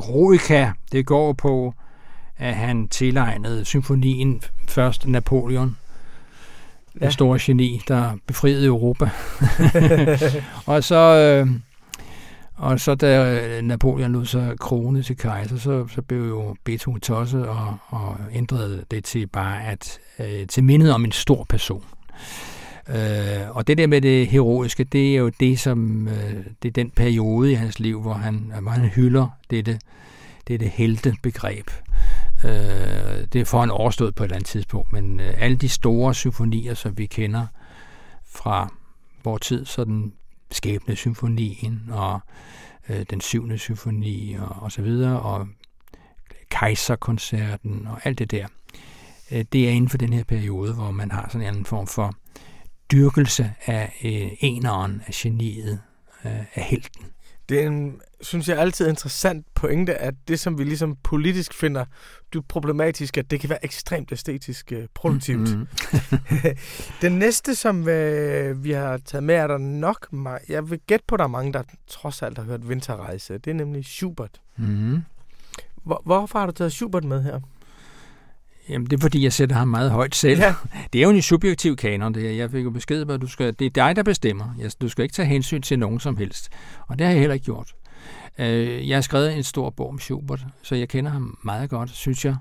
Eroica, 0.00 0.72
det 0.92 1.06
går 1.06 1.32
på, 1.32 1.74
at 2.36 2.54
han 2.54 2.88
tilegnede 2.88 3.64
symfonien 3.64 4.42
først 4.68 5.06
Napoleon, 5.06 5.76
ja. 7.00 7.04
det 7.04 7.14
store 7.14 7.38
geni, 7.42 7.82
der 7.88 8.12
befriede 8.26 8.66
Europa. 8.66 9.10
og 10.72 10.84
så... 10.84 10.96
Øh, 10.96 11.50
og 12.56 12.80
så 12.80 12.94
da 12.94 13.60
Napoleon 13.60 14.12
lod 14.12 14.26
sig 14.26 14.58
krone 14.58 15.02
til 15.02 15.16
kejser, 15.16 15.56
så, 15.56 15.86
så 15.88 16.02
blev 16.02 16.28
jo 16.28 16.56
Beethoven 16.64 17.00
tosset 17.00 17.46
og, 17.46 17.76
og 17.86 18.16
ændrede 18.32 18.84
det 18.90 19.04
til 19.04 19.26
bare 19.26 19.64
at 19.64 19.98
øh, 20.18 20.46
til 20.46 20.64
mindet 20.64 20.92
om 20.92 21.04
en 21.04 21.12
stor 21.12 21.44
person. 21.44 21.84
Øh, 22.90 23.50
og 23.56 23.66
det 23.66 23.78
der 23.78 23.86
med 23.86 24.00
det 24.00 24.26
heroiske, 24.26 24.84
det 24.84 25.14
er 25.14 25.18
jo 25.18 25.28
det, 25.28 25.60
som 25.60 26.08
øh, 26.08 26.44
det 26.62 26.68
er 26.68 26.72
den 26.72 26.90
periode 26.90 27.52
i 27.52 27.54
hans 27.54 27.80
liv, 27.80 28.00
hvor 28.00 28.14
han, 28.14 28.52
hvor 28.62 28.70
han 28.70 28.88
hylder 28.88 29.28
dette, 29.50 29.78
dette 30.48 30.66
heltebegreb. 30.66 31.70
Øh, 32.44 33.26
det 33.32 33.46
får 33.46 33.60
han 33.60 33.70
overstået 33.70 34.14
på 34.14 34.22
et 34.22 34.26
eller 34.26 34.36
andet 34.36 34.48
tidspunkt, 34.48 34.92
men 34.92 35.20
øh, 35.20 35.34
alle 35.36 35.56
de 35.56 35.68
store 35.68 36.14
symfonier, 36.14 36.74
som 36.74 36.98
vi 36.98 37.06
kender 37.06 37.46
fra 38.26 38.72
vores 39.24 39.42
tid, 39.42 39.64
sådan 39.64 40.12
skæbne 40.50 40.96
symfonien 40.96 41.82
og 41.90 42.20
øh, 42.88 43.04
den 43.10 43.20
syvende 43.20 43.58
symfoni 43.58 44.36
og, 44.40 44.48
og 44.62 44.72
så 44.72 44.82
videre, 44.82 45.20
og 45.20 45.48
kejserkoncerten 46.50 47.86
og 47.90 48.00
alt 48.04 48.18
det 48.18 48.30
der, 48.30 48.46
øh, 49.30 49.44
det 49.52 49.68
er 49.68 49.70
inden 49.70 49.90
for 49.90 49.98
den 49.98 50.12
her 50.12 50.24
periode, 50.24 50.72
hvor 50.74 50.90
man 50.90 51.10
har 51.10 51.28
sådan 51.28 51.40
en 51.40 51.46
anden 51.46 51.64
form 51.64 51.86
for 51.86 52.14
dyrkelse 52.92 53.54
af 53.66 54.00
øh, 54.04 54.30
eneren, 54.40 55.02
af 55.06 55.12
geniet, 55.14 55.80
øh, 56.24 56.40
af 56.54 56.62
helten. 56.62 57.04
Det 57.48 57.62
er 57.62 57.66
en, 57.66 58.00
synes 58.20 58.48
jeg, 58.48 58.58
altid 58.58 58.88
interessant 58.88 59.46
pointe, 59.54 59.94
at 59.94 60.14
det, 60.28 60.40
som 60.40 60.58
vi 60.58 60.64
ligesom 60.64 60.96
politisk 61.02 61.54
finder 61.54 61.84
dybt 62.34 62.48
problematisk, 62.48 63.18
at 63.18 63.30
det 63.30 63.40
kan 63.40 63.50
være 63.50 63.64
ekstremt 63.64 64.12
æstetisk 64.12 64.72
øh, 64.72 64.86
produktivt. 64.94 65.50
Mm-hmm. 65.50 65.66
Den 67.02 67.12
næste, 67.12 67.54
som 67.54 67.88
øh, 67.88 68.64
vi 68.64 68.70
har 68.70 68.98
taget 68.98 69.24
med, 69.24 69.34
er 69.34 69.46
der 69.46 69.58
nok... 69.58 70.08
Jeg 70.48 70.70
vil 70.70 70.80
gætte 70.86 71.04
på, 71.08 71.14
at 71.14 71.18
der 71.18 71.24
er 71.24 71.28
mange, 71.28 71.52
der 71.52 71.62
trods 71.86 72.22
alt 72.22 72.38
har 72.38 72.44
hørt 72.44 72.68
Vinterrejse. 72.68 73.38
Det 73.38 73.50
er 73.50 73.54
nemlig 73.54 73.84
Schubert. 73.84 74.40
Mm-hmm. 74.56 75.02
Hvor, 75.84 76.02
hvorfor 76.04 76.38
har 76.38 76.46
du 76.46 76.52
taget 76.52 76.72
Schubert 76.72 77.04
med 77.04 77.22
her? 77.22 77.40
Jamen, 78.70 78.86
det 78.86 78.96
er 78.96 79.00
fordi, 79.00 79.24
jeg 79.24 79.32
sætter 79.32 79.56
ham 79.56 79.68
meget 79.68 79.90
højt 79.90 80.14
selv. 80.14 80.40
Ja. 80.40 80.54
Det 80.92 80.98
er 80.98 81.02
jo 81.02 81.10
en 81.10 81.22
subjektiv 81.22 81.76
kanon, 81.76 82.14
det 82.14 82.22
her. 82.22 82.30
Jeg 82.30 82.50
fik 82.50 82.64
jo 82.64 82.70
besked 82.70 83.04
på, 83.04 83.12
at 83.12 83.20
du 83.20 83.26
skal, 83.26 83.54
det 83.58 83.66
er 83.66 83.70
dig, 83.70 83.96
der 83.96 84.02
bestemmer. 84.02 84.70
Du 84.80 84.88
skal 84.88 85.02
ikke 85.02 85.12
tage 85.12 85.28
hensyn 85.28 85.62
til 85.62 85.78
nogen 85.78 86.00
som 86.00 86.16
helst. 86.16 86.48
Og 86.88 86.98
det 86.98 87.06
har 87.06 87.12
jeg 87.12 87.20
heller 87.20 87.34
ikke 87.34 87.44
gjort. 87.44 87.74
Øh, 88.38 88.88
jeg 88.88 88.96
har 88.96 89.02
skrevet 89.02 89.36
en 89.36 89.42
stor 89.42 89.70
bog 89.70 89.88
om 89.88 89.98
Schubert, 89.98 90.46
så 90.62 90.74
jeg 90.74 90.88
kender 90.88 91.10
ham 91.10 91.38
meget 91.44 91.70
godt, 91.70 91.90
synes 91.90 92.24
jeg. 92.24 92.36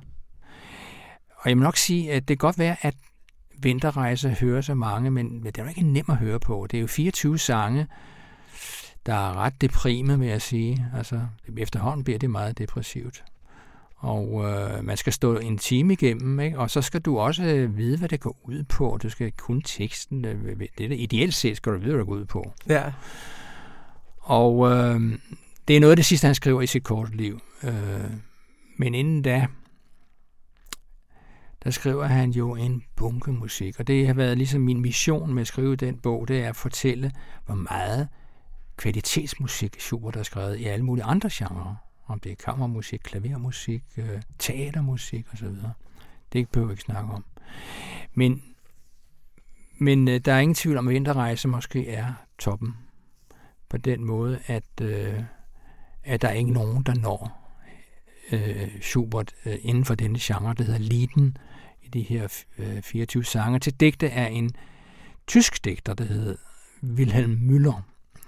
Og 1.38 1.50
jeg 1.50 1.58
må 1.58 1.64
nok 1.64 1.78
sige, 1.78 2.12
at 2.12 2.28
det 2.28 2.40
kan 2.40 2.48
godt 2.48 2.60
være, 2.60 2.76
at 2.82 2.94
Vinterrejse 3.62 4.30
hører 4.30 4.62
så 4.62 4.74
mange, 4.74 5.12
men 5.12 5.44
det 5.44 5.58
er 5.58 5.64
jo 5.64 5.70
ikke 5.70 5.82
nemt 5.82 6.10
at 6.10 6.18
høre 6.18 6.40
på. 6.40 6.68
Det 6.72 6.78
er 6.78 6.82
jo 6.82 6.88
24 6.88 7.38
sange, 7.38 7.88
der 9.06 9.14
er 9.14 9.36
ret 9.38 9.62
deprime, 9.62 10.20
vil 10.20 10.28
jeg 10.28 10.42
sige. 10.42 10.86
Altså, 10.98 11.22
efterhånden 11.58 12.04
bliver 12.04 12.20
det 12.20 12.30
meget 12.30 12.58
depressivt 12.58 13.24
og 14.00 14.46
øh, 14.46 14.84
man 14.84 14.98
skal 14.98 15.14
stå 15.14 15.38
en 15.38 15.58
time 15.58 15.94
igennem, 15.94 16.40
ikke? 16.40 16.60
og 16.60 16.70
så 16.70 16.82
skal 16.82 17.02
du 17.02 17.20
også 17.20 17.44
øh, 17.44 17.78
vide, 17.78 17.98
hvad 17.98 18.10
det 18.10 18.20
går 18.20 18.40
ud 18.44 18.64
på. 18.64 19.00
Du 19.04 19.10
skal 19.10 19.32
kunne 19.32 19.62
teksten. 19.62 20.26
Øh, 20.26 20.60
det, 20.60 20.68
det, 20.78 21.00
ideelt 21.00 21.34
set 21.34 21.58
skal 21.58 21.74
du 21.74 21.78
vide, 21.78 21.92
hvad 21.92 22.00
det 22.00 22.08
går 22.08 22.16
ud 22.16 22.26
på. 22.26 22.54
Ja. 22.70 22.94
Og 24.20 24.72
øh, 24.72 25.02
det 25.68 25.76
er 25.76 25.80
noget 25.80 25.92
af 25.92 25.96
det 25.96 26.06
sidste, 26.06 26.26
han 26.26 26.36
skriver 26.36 26.62
i 26.62 26.68
sit 26.68 26.84
korte 26.84 27.18
liv. 27.18 27.40
Øh, 27.64 28.12
men 28.78 28.96
inden 28.96 29.22
da, 29.22 29.48
der 31.64 31.70
skriver 31.72 32.06
han 32.06 32.32
jo 32.32 32.56
en 32.56 32.84
bunke 32.96 33.32
musik, 33.32 33.80
og 33.80 33.88
det 33.88 34.08
har 34.08 34.14
været 34.14 34.38
ligesom 34.38 34.62
min 34.62 34.82
mission 34.82 35.34
med 35.34 35.42
at 35.42 35.48
skrive 35.48 35.76
den 35.76 35.98
bog, 35.98 36.28
det 36.28 36.40
er 36.40 36.50
at 36.50 36.56
fortælle, 36.56 37.12
hvor 37.46 37.56
meget 37.56 38.08
kvalitetsmusik 38.78 39.76
Schubert 39.80 40.16
har 40.16 40.24
skrevet 40.24 40.60
i 40.60 40.66
alle 40.66 40.86
mulige 40.86 41.06
andre 41.06 41.30
genrer 41.34 41.89
om 42.10 42.20
det 42.20 42.32
er 42.32 42.36
kammermusik, 42.36 43.00
klavermusik, 43.04 43.84
øh, 43.98 44.22
teatermusik 44.40 45.34
osv. 45.34 45.48
Det 46.34 46.50
behøver 46.50 46.68
vi 46.68 46.74
ikke 46.74 46.84
snakke 46.84 47.14
om. 47.14 47.26
Men, 48.14 48.44
men 49.78 50.08
øh, 50.08 50.20
der 50.26 50.34
er 50.34 50.40
ingen 50.40 50.56
tvivl 50.56 50.78
om, 50.78 50.88
at 50.88 50.94
Vinterrejse 50.94 51.48
måske 51.48 51.88
er 51.88 52.14
toppen. 52.40 52.74
På 53.70 53.78
den 53.78 54.04
måde, 54.04 54.40
at, 54.46 54.82
øh, 54.82 55.24
at 56.04 56.22
der 56.22 56.28
er 56.28 56.34
ikke 56.34 56.52
nogen, 56.52 56.84
der 56.84 56.96
når 56.96 57.40
øh, 58.32 58.82
Schubert 58.82 59.34
øh, 59.46 59.58
inden 59.62 59.86
for 59.86 59.96
denne 59.96 60.18
genre, 60.22 60.54
der 60.54 60.64
hedder 60.64 60.80
Lieden, 60.80 61.38
i 61.82 61.88
de 61.88 62.02
her 62.02 62.44
øh, 62.58 62.82
24 62.82 63.24
sange. 63.24 63.60
Til 63.60 63.74
digte 63.74 64.08
er 64.08 64.28
en 64.28 64.52
tysk 65.28 65.66
digter, 65.66 65.94
der 65.94 66.04
hedder 66.04 66.36
Wilhelm 66.84 67.50
Müller 67.50 67.82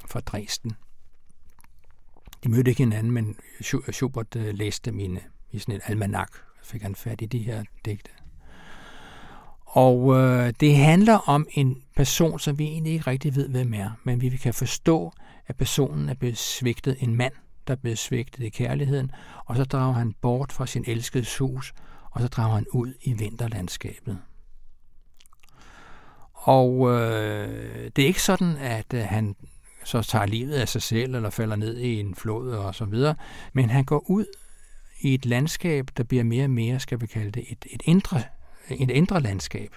fra 0.08 0.20
Dresden. 0.20 0.72
De 2.44 2.50
mødte 2.50 2.72
ikke 2.72 2.84
hinanden, 2.84 3.12
men 3.12 3.36
Schubert 3.92 4.36
øh, 4.36 4.54
læste 4.54 4.92
mine 4.92 5.20
i 5.52 5.60
sådan 5.60 5.76
et 5.76 5.82
almanak, 5.86 6.32
fik 6.64 6.82
han 6.82 6.96
fat 6.96 7.22
i 7.22 7.26
de 7.26 7.38
her 7.38 7.64
digte. 7.86 8.12
Og 9.66 10.16
øh, 10.18 10.54
det 10.60 10.76
handler 10.76 11.30
om 11.30 11.48
en 11.52 11.84
person, 11.96 12.40
som 12.40 12.60
vi 12.60 12.64
egentlig 12.64 12.94
ikke 12.94 13.08
rigtig 13.08 13.36
ved, 13.36 13.50
hvem 13.50 13.74
er, 13.74 13.90
men 14.04 14.22
vi 14.22 14.30
kan 14.30 14.54
forstå, 14.54 15.12
at 15.48 15.56
personen 15.56 16.10
er 16.10 16.14
blevet 16.14 16.38
svigtet, 16.38 16.98
en 17.00 17.16
mand, 17.16 17.34
der 17.68 17.74
er 17.74 17.78
blevet 17.78 17.98
svigtet 17.98 18.44
i 18.44 18.50
kærligheden, 18.50 19.12
og 19.46 19.56
så 19.56 19.64
drager 19.64 19.94
han 19.94 20.14
bort 20.22 20.52
fra 20.52 20.68
sin 20.68 20.84
elskede 20.88 21.26
hus, 21.40 21.74
og 22.12 22.22
så 22.22 22.28
drager 22.28 22.56
han 22.56 22.66
ud 22.74 22.94
i 23.02 23.14
vinterlandskabet. 23.14 24.20
Og 26.34 26.92
øh, 26.92 27.92
det 27.96 28.02
er 28.02 28.08
ikke 28.08 28.24
sådan, 28.24 28.58
at 28.58 28.94
øh, 28.94 29.04
han 29.04 29.36
så 29.84 30.02
tager 30.02 30.26
livet 30.26 30.54
af 30.54 30.68
sig 30.68 30.82
selv, 30.82 31.16
eller 31.16 31.30
falder 31.30 31.56
ned 31.56 31.78
i 31.78 32.00
en 32.00 32.16
flod 32.16 32.52
og 32.52 32.76
så 32.76 32.86
videre, 32.86 33.16
men 33.54 33.70
han 33.70 33.84
går 33.84 34.10
ud 34.10 34.26
i 35.02 35.14
et 35.14 35.26
landskab, 35.26 35.90
der 35.98 36.04
bliver 36.04 36.24
mere 36.24 36.44
og 36.44 36.50
mere, 36.50 36.80
skal 36.80 37.02
vi 37.02 37.08
kalde 37.08 37.32
det, 37.32 37.46
et, 37.50 37.66
et, 37.72 37.82
indre, 37.86 38.24
et 38.70 38.90
indre 38.90 39.20
landskab. 39.22 39.76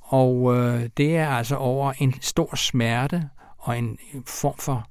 Og 0.00 0.56
øh, 0.56 0.88
det 0.96 1.16
er 1.16 1.28
altså 1.28 1.56
over 1.56 1.92
en 1.98 2.14
stor 2.20 2.56
smerte 2.56 3.28
og 3.58 3.78
en 3.78 3.98
form 4.26 4.58
for 4.58 4.88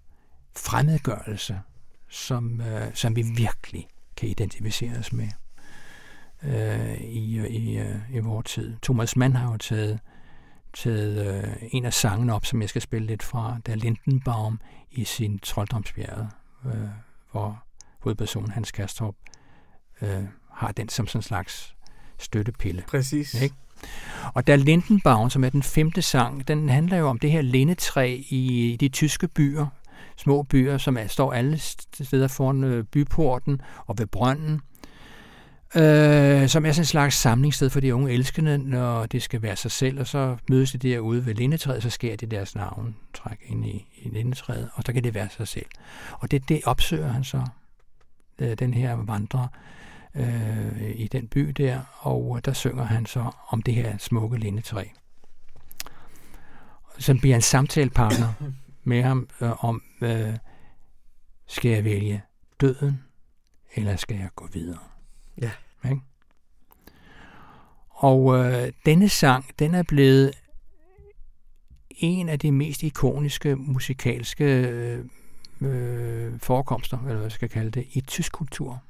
fremmedgørelse, 0.56 1.60
som, 2.10 2.62
øh, 2.62 2.88
som 2.94 3.16
vi 3.16 3.22
virkelig 3.22 3.88
kan 4.18 4.30
identificere 4.30 4.98
os 4.98 5.14
med 5.14 5.28
øh, 6.44 7.02
i, 7.02 7.48
i, 7.48 7.78
øh, 7.78 7.96
i, 8.12 8.18
i 8.18 8.20
vores 8.20 8.52
tid. 8.52 8.76
Thomas 8.84 9.16
Mann 9.16 9.36
har 9.36 9.52
jo 9.52 9.58
taget, 9.58 10.00
taget 10.74 11.44
øh, 11.44 11.54
en 11.72 11.86
af 11.86 11.94
sangene 11.94 12.34
op, 12.34 12.46
som 12.46 12.62
jeg 12.62 12.70
skal 12.70 12.82
spille 12.82 13.08
lidt 13.08 13.24
fra, 13.24 13.58
der 13.66 13.76
Lindenbaum 13.76 14.60
i 14.92 15.04
sin 15.04 15.40
Trolddomsbjerget, 15.40 16.30
øh, 16.66 16.88
hvor 17.32 17.64
hovedpersonen 18.00 18.52
Hans 18.52 18.72
Kastrup 18.72 19.16
øh, 20.02 20.24
har 20.52 20.72
den 20.72 20.90
som 20.90 21.08
sådan 21.08 21.20
en 21.20 21.24
slags 21.24 21.76
støttepille. 22.18 22.84
Præcis. 22.88 23.42
Ikke? 23.42 23.56
Og 24.34 24.48
der 24.48 24.56
Lindenbaum, 24.56 25.30
som 25.30 25.44
er 25.44 25.50
den 25.50 25.64
femte 25.64 26.02
sang, 26.02 26.48
den 26.48 26.70
handler 26.70 26.98
jo 26.98 27.08
om 27.08 27.20
det 27.20 27.32
her 27.32 27.42
lindetræ 27.42 28.22
i 28.30 28.78
de 28.80 28.90
tyske 28.90 29.28
byer, 29.28 29.68
små 30.18 30.44
byer, 30.44 30.78
som 30.78 30.98
er, 30.98 31.08
står 31.08 31.34
alle 31.34 31.60
steder 31.94 32.28
foran 32.28 32.64
øh, 32.64 32.84
byporten 32.84 33.62
og 33.86 33.98
ved 33.98 34.06
brønden, 34.06 34.62
øh, 35.76 36.48
som 36.48 36.66
er 36.66 36.72
sådan 36.72 36.82
en 36.82 36.86
slags 36.86 37.16
samlingssted 37.16 37.70
for 37.70 37.80
de 37.80 37.96
unge 37.96 38.12
elskende, 38.12 38.58
når 38.58 39.06
det 39.06 39.24
skal 39.24 39.42
være 39.42 39.56
sig 39.56 39.72
selv, 39.72 40.00
og 40.00 40.08
så 40.08 40.38
mødes 40.50 40.72
de 40.72 40.78
derude 40.78 41.26
ved 41.26 41.36
lindetræet, 41.36 41.84
så 41.84 41.90
sker 41.90 42.16
det 42.16 42.32
deres 42.32 42.56
navn, 42.56 42.96
træk 43.14 43.38
ind 43.46 43.66
i, 43.66 43.88
i 43.98 44.10
lindetræet, 44.10 44.70
og 44.74 44.84
så 44.86 44.94
kan 44.94 45.04
det 45.04 45.14
være 45.14 45.30
sig 45.30 45.48
selv. 45.48 45.66
Og 46.20 46.32
det, 46.32 46.50
det 46.50 46.62
opsøger 46.66 47.08
han 47.08 47.24
så, 47.24 47.46
øh, 48.40 48.60
den 48.60 48.74
her 48.74 48.94
vandrer, 48.94 49.48
øh, 50.16 50.92
i 50.96 51.08
den 51.08 51.28
by 51.28 51.40
der, 51.40 51.82
og 52.00 52.46
der 52.46 52.54
synger 52.54 52.84
han 52.84 53.06
så 53.06 53.32
om 53.48 53.62
det 53.62 53.76
her 53.76 53.98
smukke 53.98 54.38
lindetræ. 54.38 54.86
Så 56.98 57.18
bliver 57.22 57.36
en 57.36 57.42
samtalepartner 57.42 58.34
med 58.84 59.04
ham 59.04 59.30
øh, 59.42 59.66
om, 59.66 59.82
øh, 60.02 60.34
skal 61.48 61.72
jeg 61.72 61.84
vælge 61.84 62.22
døden, 62.62 63.04
eller 63.76 63.96
skal 63.96 64.18
jeg 64.18 64.30
gå 64.36 64.48
videre? 64.54 64.80
Ja. 65.42 65.52
Ikke? 65.86 66.02
Og 67.90 68.38
øh, 68.38 68.72
denne 68.86 69.10
sang, 69.10 69.46
den 69.60 69.76
er 69.76 69.84
blevet 69.84 70.32
en 71.90 72.30
af 72.30 72.40
de 72.40 72.52
mest 72.52 72.84
ikoniske 72.84 73.56
musikalske 73.56 74.46
øh, 74.46 75.06
øh 75.62 76.40
forekomster, 76.40 76.98
eller 76.98 77.14
hvad 77.14 77.22
jeg 77.22 77.32
skal 77.32 77.50
kalde 77.50 77.72
det, 77.72 77.88
i 77.94 78.02
tysk 78.02 78.32
kultur. 78.32 78.82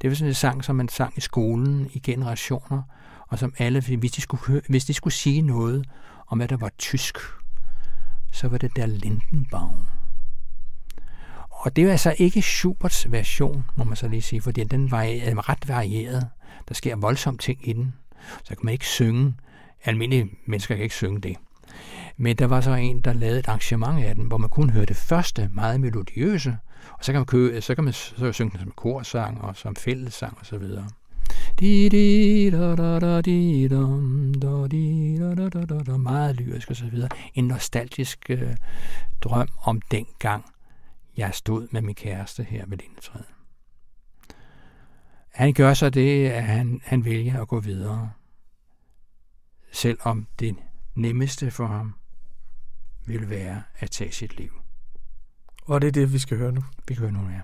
Det 0.00 0.10
var 0.10 0.14
sådan 0.16 0.28
en 0.28 0.34
sang, 0.34 0.64
som 0.64 0.76
man 0.76 0.88
sang 0.88 1.18
i 1.18 1.20
skolen 1.20 1.90
i 1.92 1.98
generationer, 1.98 2.82
og 3.28 3.38
som 3.38 3.54
alle, 3.58 3.80
hvis 3.80 4.12
de 4.12 4.20
skulle, 4.20 4.44
høre, 4.46 4.60
hvis 4.68 4.84
de 4.84 4.94
skulle 4.94 5.14
sige 5.14 5.42
noget 5.42 5.88
om, 6.26 6.40
at 6.40 6.50
der 6.50 6.56
var 6.56 6.70
tysk, 6.78 7.18
så 8.32 8.48
var 8.48 8.58
det 8.58 8.76
der 8.76 8.86
Lindenbaum. 8.86 9.86
Og 11.54 11.76
det 11.76 11.84
er 11.84 11.90
altså 11.90 12.14
ikke 12.18 12.42
Schuberts 12.42 13.12
version, 13.12 13.64
må 13.76 13.84
man 13.84 13.96
så 13.96 14.08
lige 14.08 14.22
sige, 14.22 14.42
fordi 14.42 14.64
den 14.64 14.84
er 14.84 15.48
ret 15.48 15.68
varieret. 15.68 16.28
Der 16.68 16.74
sker 16.74 16.96
voldsomme 16.96 17.38
ting 17.38 17.68
i 17.68 17.72
den. 17.72 17.94
Så 18.44 18.48
kan 18.48 18.58
man 18.62 18.72
ikke 18.72 18.86
synge. 18.86 19.34
Almindelige 19.84 20.30
mennesker 20.46 20.74
kan 20.74 20.82
ikke 20.82 20.94
synge 20.94 21.20
det. 21.20 21.36
Men 22.16 22.36
der 22.36 22.46
var 22.46 22.60
så 22.60 22.74
en, 22.74 23.00
der 23.00 23.12
lavede 23.12 23.38
et 23.38 23.48
arrangement 23.48 24.04
af 24.04 24.14
den, 24.14 24.24
hvor 24.24 24.36
man 24.36 24.50
kun 24.50 24.70
hørte 24.70 24.86
det 24.86 24.96
første 24.96 25.50
meget 25.52 25.80
melodiøse, 25.80 26.56
og 26.92 27.04
så 27.04 27.12
kan 27.12 27.18
man, 27.18 27.26
købe, 27.26 27.60
så 27.60 27.74
kan 27.74 27.84
man 27.84 27.92
så 27.92 28.32
synge 28.32 28.50
den 28.50 28.60
som 28.60 28.72
korsang 28.76 29.40
og 29.40 29.56
som 29.56 29.76
fællessang 29.76 30.36
og 30.40 30.46
så 30.46 30.58
videre. 30.58 30.88
Meget 35.98 36.36
lyrisk 36.36 36.70
og 36.70 36.76
så 36.76 36.84
videre. 36.84 37.08
En 37.34 37.44
nostalgisk 37.44 38.30
øh, 38.30 38.56
drøm 39.20 39.48
om 39.62 39.80
dengang 39.90 40.44
jeg 41.16 41.34
stod 41.34 41.68
med 41.70 41.82
min 41.82 41.94
kæreste 41.94 42.44
her 42.44 42.66
ved 42.66 42.78
lindetræet. 42.78 43.26
Han 45.34 45.52
gør 45.52 45.74
så 45.74 45.90
det, 45.90 46.28
at 46.28 46.42
han, 46.44 46.80
han 46.84 47.04
vælger 47.04 47.42
at 47.42 47.48
gå 47.48 47.60
videre. 47.60 48.12
Selvom 49.72 50.26
det 50.38 50.56
nemmeste 50.94 51.50
for 51.50 51.66
ham 51.66 51.94
vil 53.06 53.30
være 53.30 53.62
at 53.78 53.90
tage 53.90 54.12
sit 54.12 54.36
liv. 54.36 54.52
Og 55.62 55.80
det 55.80 55.88
er 55.88 55.92
det, 55.92 56.12
vi 56.12 56.18
skal 56.18 56.38
høre 56.38 56.52
nu. 56.52 56.64
Vi 56.88 56.94
kan 56.94 57.02
høre 57.02 57.12
nu, 57.12 57.30
ja. 57.30 57.40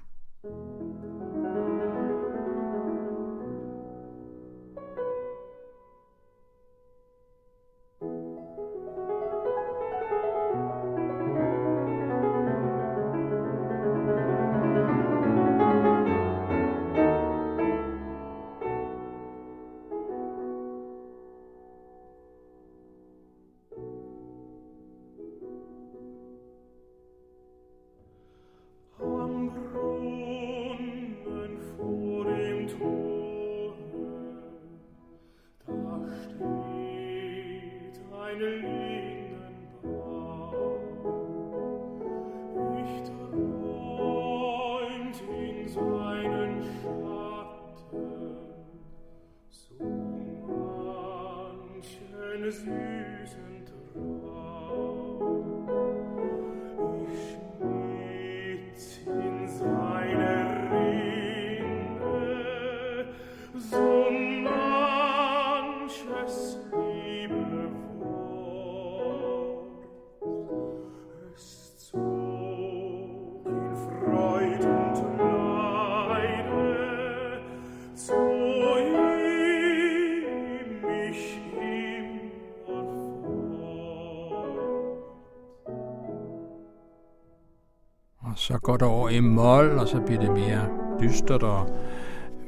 Så 88.61 88.64
går 88.64 88.76
det 88.76 88.88
over 88.88 89.08
i 89.08 89.20
mol, 89.20 89.78
og 89.78 89.88
så 89.88 90.00
bliver 90.00 90.20
det 90.20 90.30
mere 90.30 90.68
dystert 91.00 91.42
og 91.42 91.76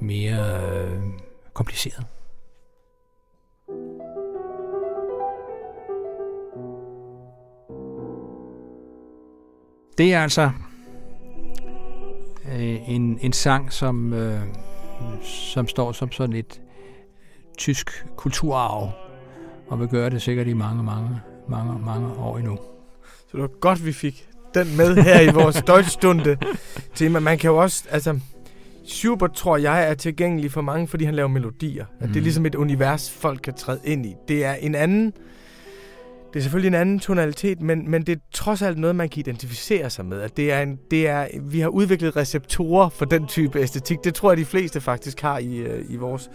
mere 0.01 0.63
øh, 0.73 1.03
kompliceret. 1.53 2.07
Det 9.99 10.15
er 10.15 10.23
altså 10.23 10.51
øh, 12.53 12.91
en, 12.91 13.19
en 13.21 13.33
sang, 13.33 13.73
som, 13.73 14.13
øh, 14.13 14.41
som 15.23 15.69
står 15.69 15.93
som 15.93 16.13
sådan 16.13 16.37
et 16.37 16.63
tysk 17.59 18.07
kulturarv, 18.17 18.91
og 19.69 19.81
vil 19.81 19.89
gøre 19.89 20.11
det 20.11 20.23
sikkert 20.23 20.47
i 20.47 20.53
mange, 20.53 20.83
mange, 20.83 21.21
mange, 21.49 21.79
mange 21.79 22.15
år 22.19 22.39
endnu. 22.39 22.59
Så 23.03 23.33
det 23.33 23.41
var 23.41 23.49
godt, 23.61 23.87
vi 23.87 23.93
fik 23.93 24.32
den 24.55 24.77
med 24.77 24.97
her 24.97 25.21
i 25.21 25.33
vores 25.33 25.63
Deutschstunde 25.67 26.37
tema. 26.95 27.21
Man 27.21 27.39
kan 27.39 27.51
jo 27.51 27.57
også, 27.57 27.85
altså, 27.91 28.19
Schubert 28.87 29.33
tror 29.33 29.57
jeg 29.57 29.89
er 29.89 29.95
tilgængelig 29.95 30.53
for 30.53 30.61
mange, 30.61 30.89
fordi 30.89 31.05
han 31.05 31.15
laver 31.15 31.29
melodier. 31.29 31.85
Mm. 31.85 32.05
At 32.05 32.09
det 32.09 32.17
er 32.17 32.23
ligesom 32.23 32.47
et 32.47 32.55
univers, 32.55 33.11
folk 33.11 33.41
kan 33.45 33.55
træde 33.55 33.81
ind 33.85 34.07
i. 34.07 34.15
Det 34.29 34.45
er 34.45 34.55
en 34.55 34.75
anden, 34.75 35.13
det 36.33 36.39
er 36.39 36.43
selvfølgelig 36.43 36.69
en 36.69 36.75
anden 36.75 36.99
tonalitet, 37.01 37.61
men, 37.61 37.91
men 37.91 38.03
det 38.03 38.13
er 38.13 38.21
trods 38.35 38.63
alt 38.63 38.79
noget, 38.79 38.97
man 38.97 39.09
kan 39.09 39.21
identificere 39.21 39.91
sig 39.91 40.05
med. 40.05 40.21
At 40.21 40.37
det 40.37 40.53
er 40.53 40.63
en, 40.63 40.79
det 40.91 41.09
er, 41.09 41.27
vi 41.41 41.61
har 41.61 41.69
udviklet 41.69 42.17
receptorer 42.17 42.89
for 42.89 43.05
den 43.05 43.27
type 43.27 43.61
æstetik. 43.61 43.99
Det 44.05 44.15
tror 44.15 44.31
jeg, 44.31 44.39
de 44.39 44.45
fleste 44.45 44.81
faktisk 44.81 45.21
har 45.21 45.39
i, 45.39 45.57
øh, 45.57 45.85
i 45.89 45.97
vores 45.97 46.31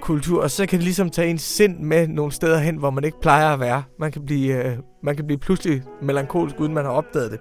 kultur. 0.00 0.42
Og 0.42 0.50
så 0.50 0.66
kan 0.66 0.78
det 0.78 0.84
ligesom 0.84 1.10
tage 1.10 1.28
en 1.28 1.38
sind 1.38 1.78
med 1.78 2.08
nogle 2.08 2.32
steder 2.32 2.58
hen, 2.58 2.76
hvor 2.76 2.90
man 2.90 3.04
ikke 3.04 3.20
plejer 3.20 3.52
at 3.52 3.60
være. 3.60 3.82
Man 3.98 4.12
kan 4.12 4.26
blive, 4.26 4.64
øh, 4.64 4.78
man 5.02 5.16
kan 5.16 5.26
blive 5.26 5.38
pludselig 5.38 5.82
melankolsk, 6.02 6.60
uden 6.60 6.74
man 6.74 6.84
har 6.84 6.92
opdaget 6.92 7.32
det. 7.32 7.40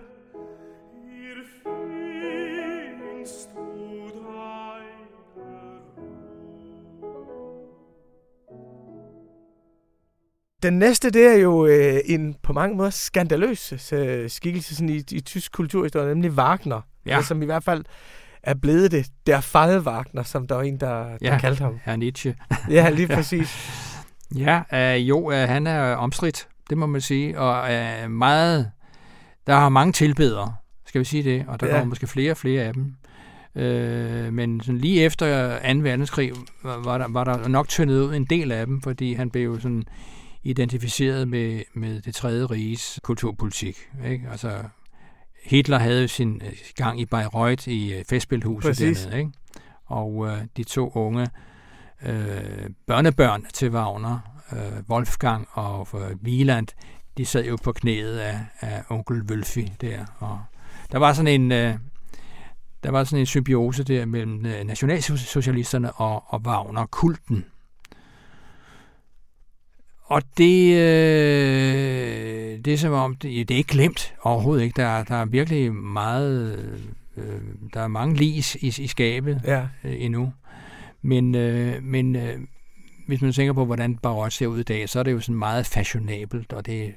Den 10.63 10.79
næste, 10.79 11.09
det 11.09 11.27
er 11.27 11.33
jo 11.33 11.65
øh, 11.65 11.99
en 12.05 12.35
på 12.43 12.53
mange 12.53 12.77
måder 12.77 12.89
skandaløs 12.89 13.93
øh, 13.93 14.29
skikkelse 14.29 14.75
sådan 14.75 14.89
i, 14.89 15.03
i 15.11 15.21
tysk 15.21 15.51
kulturhistorie, 15.51 16.07
nemlig 16.07 16.31
Wagner. 16.31 16.81
Ja. 17.05 17.21
Som 17.21 17.41
i 17.41 17.45
hvert 17.45 17.63
fald 17.63 17.85
er 18.43 18.53
blevet 18.53 18.91
det. 18.91 19.07
Der 19.27 19.41
Fall 19.41 19.79
Wagner, 19.79 20.23
som 20.23 20.47
der 20.47 20.55
var 20.55 20.61
en, 20.63 20.77
der, 20.79 21.03
der 21.03 21.17
ja, 21.21 21.37
kaldte 21.37 21.63
ham. 21.63 21.79
Ja, 21.87 21.95
Nietzsche. 21.95 22.35
ja, 22.69 22.89
lige 22.99 23.07
præcis. 23.07 23.71
ja, 24.35 24.61
øh, 24.73 25.09
jo, 25.09 25.31
øh, 25.31 25.47
han 25.49 25.67
er 25.67 25.95
omstridt, 25.95 26.47
det 26.69 26.77
må 26.77 26.85
man 26.85 27.01
sige, 27.01 27.39
og 27.39 27.73
øh, 27.73 28.11
meget, 28.11 28.71
der 29.47 29.55
har 29.55 29.69
mange 29.69 29.93
tilbedere, 29.93 30.55
skal 30.85 30.99
vi 30.99 31.05
sige 31.05 31.23
det, 31.23 31.45
og 31.47 31.59
der 31.59 31.67
ja. 31.67 31.73
kommer 31.73 31.89
måske 31.89 32.07
flere 32.07 32.31
og 32.31 32.37
flere 32.37 32.63
af 32.63 32.73
dem. 32.73 32.95
Øh, 33.55 34.33
men 34.33 34.61
sådan 34.61 34.77
lige 34.77 35.03
efter 35.03 35.57
2. 35.73 35.79
verdenskrig 35.79 36.31
var, 36.63 36.77
var, 36.83 36.97
der, 36.97 37.07
var 37.09 37.23
der 37.23 37.47
nok 37.47 37.67
tyndet 37.67 37.99
ud 37.99 38.15
en 38.15 38.25
del 38.25 38.51
af 38.51 38.65
dem, 38.65 38.81
fordi 38.81 39.13
han 39.13 39.29
blev 39.29 39.61
sådan 39.61 39.83
identificeret 40.43 41.27
med, 41.27 41.61
med 41.73 42.01
det 42.01 42.15
tredje 42.15 42.45
riges 42.45 42.99
kulturpolitik. 43.03 43.77
Ikke? 44.05 44.27
Altså, 44.31 44.49
Hitler 45.43 45.79
havde 45.79 46.07
sin 46.07 46.41
øh, 46.45 46.53
gang 46.75 46.99
i 46.99 47.05
Bayreuth 47.05 47.67
i 47.67 47.93
øh, 47.93 48.05
festspilhuset 48.05 48.79
dernede. 48.79 49.17
Ikke? 49.19 49.31
Og 49.85 50.27
øh, 50.27 50.37
de 50.57 50.63
to 50.63 50.91
unge 50.95 51.27
øh, 52.05 52.69
børnebørn 52.87 53.45
til 53.53 53.71
Wagner, 53.71 54.19
øh, 54.51 54.83
Wolfgang 54.89 55.47
og 55.51 55.87
øh, 55.93 56.15
Wieland, 56.23 56.67
de 57.17 57.25
sad 57.25 57.45
jo 57.45 57.57
på 57.63 57.71
knæet 57.71 58.17
af, 58.17 58.39
af 58.59 58.83
onkel 58.89 59.21
Wölfi 59.31 59.71
der. 59.81 60.05
Og 60.19 60.41
der 60.91 60.97
var 60.97 61.13
sådan 61.13 61.41
en... 61.41 61.51
Øh, 61.51 61.75
der 62.83 62.91
var 62.91 63.03
sådan 63.03 63.19
en 63.19 63.25
symbiose 63.25 63.83
der 63.83 64.05
mellem 64.05 64.45
øh, 64.45 64.63
nationalsocialisterne 64.63 65.91
og, 65.91 66.23
og 66.27 66.41
Wagner-kulten. 66.45 67.45
Og 70.14 70.22
det, 70.38 70.74
øh, 70.74 72.59
det 72.66 72.74
er 72.74 72.78
som 72.78 72.93
om, 72.93 73.16
det, 73.16 73.49
det 73.49 73.53
er 73.53 73.57
ikke 73.57 73.74
glemt 73.74 74.16
overhovedet 74.22 74.64
ikke. 74.64 74.82
Der, 74.82 75.03
der 75.03 75.16
er 75.16 75.26
virkelig 75.26 75.74
meget, 75.74 76.59
øh, 77.18 77.41
der 77.74 77.82
er 77.82 77.88
mange 77.88 78.16
lis 78.16 78.55
i, 78.55 78.68
i 78.84 78.88
skabet 78.88 79.41
ja. 79.45 79.68
øh, 79.84 79.95
endnu. 79.97 80.34
Men, 81.01 81.36
øh, 81.36 81.84
men 81.84 82.16
øh, 82.16 82.39
hvis 83.07 83.22
man 83.22 83.34
tænker 83.34 83.53
på, 83.53 83.66
hvordan 83.66 83.95
Baroque 83.97 84.32
ser 84.32 84.47
ud 84.47 84.59
i 84.59 84.64
dag, 84.64 84.89
så 84.89 84.99
er 84.99 85.03
det 85.03 85.11
jo 85.11 85.20
sådan 85.20 85.36
meget 85.36 85.66
fashionabelt, 85.66 86.53
og 86.53 86.66
det 86.66 86.86
er 86.86 86.91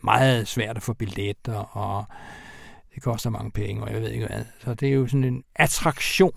meget 0.00 0.48
svært 0.48 0.76
at 0.76 0.82
få 0.82 0.92
billetter, 0.92 1.76
og 1.76 2.04
det 2.94 3.02
koster 3.02 3.30
mange 3.30 3.50
penge, 3.50 3.82
og 3.82 3.92
jeg 3.92 4.02
ved 4.02 4.10
ikke 4.10 4.26
hvad. 4.26 4.44
Så 4.58 4.74
det 4.74 4.88
er 4.88 4.92
jo 4.92 5.06
sådan 5.06 5.24
en 5.24 5.44
attraktion. 5.56 6.34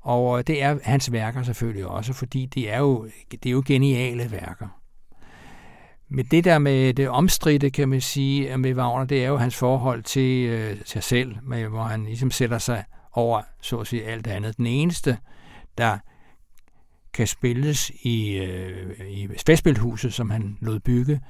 Og 0.00 0.46
det 0.46 0.62
er 0.62 0.78
hans 0.82 1.12
værker 1.12 1.42
selvfølgelig 1.42 1.86
også, 1.86 2.12
fordi 2.12 2.46
det 2.46 2.72
er 2.72 2.78
jo, 2.78 3.08
det 3.30 3.46
er 3.46 3.50
jo 3.50 3.62
geniale 3.66 4.32
værker. 4.32 4.81
Men 6.14 6.24
det 6.24 6.44
der 6.44 6.58
med 6.58 6.94
det 6.94 7.08
omstridte, 7.08 7.70
kan 7.70 7.88
man 7.88 8.00
sige, 8.00 8.58
med 8.58 8.74
Wagner, 8.74 9.04
det 9.04 9.24
er 9.24 9.28
jo 9.28 9.36
hans 9.36 9.56
forhold 9.56 10.02
til 10.02 10.46
øh, 10.46 10.76
sig 10.84 11.02
selv, 11.02 11.36
med, 11.42 11.68
hvor 11.68 11.82
han 11.82 12.04
ligesom 12.04 12.30
sætter 12.30 12.58
sig 12.58 12.84
over, 13.12 13.42
så 13.60 13.78
at 13.78 13.86
sige, 13.86 14.04
alt 14.04 14.26
andet. 14.26 14.56
Den 14.56 14.66
eneste, 14.66 15.18
der 15.78 15.98
kan 17.12 17.26
spilles 17.26 17.90
i, 18.02 18.36
øh, 18.36 18.90
i 19.08 19.28
festspilhuset, 19.46 20.14
som 20.14 20.30
han 20.30 20.58
lod 20.60 20.80
bygge, 20.80 21.20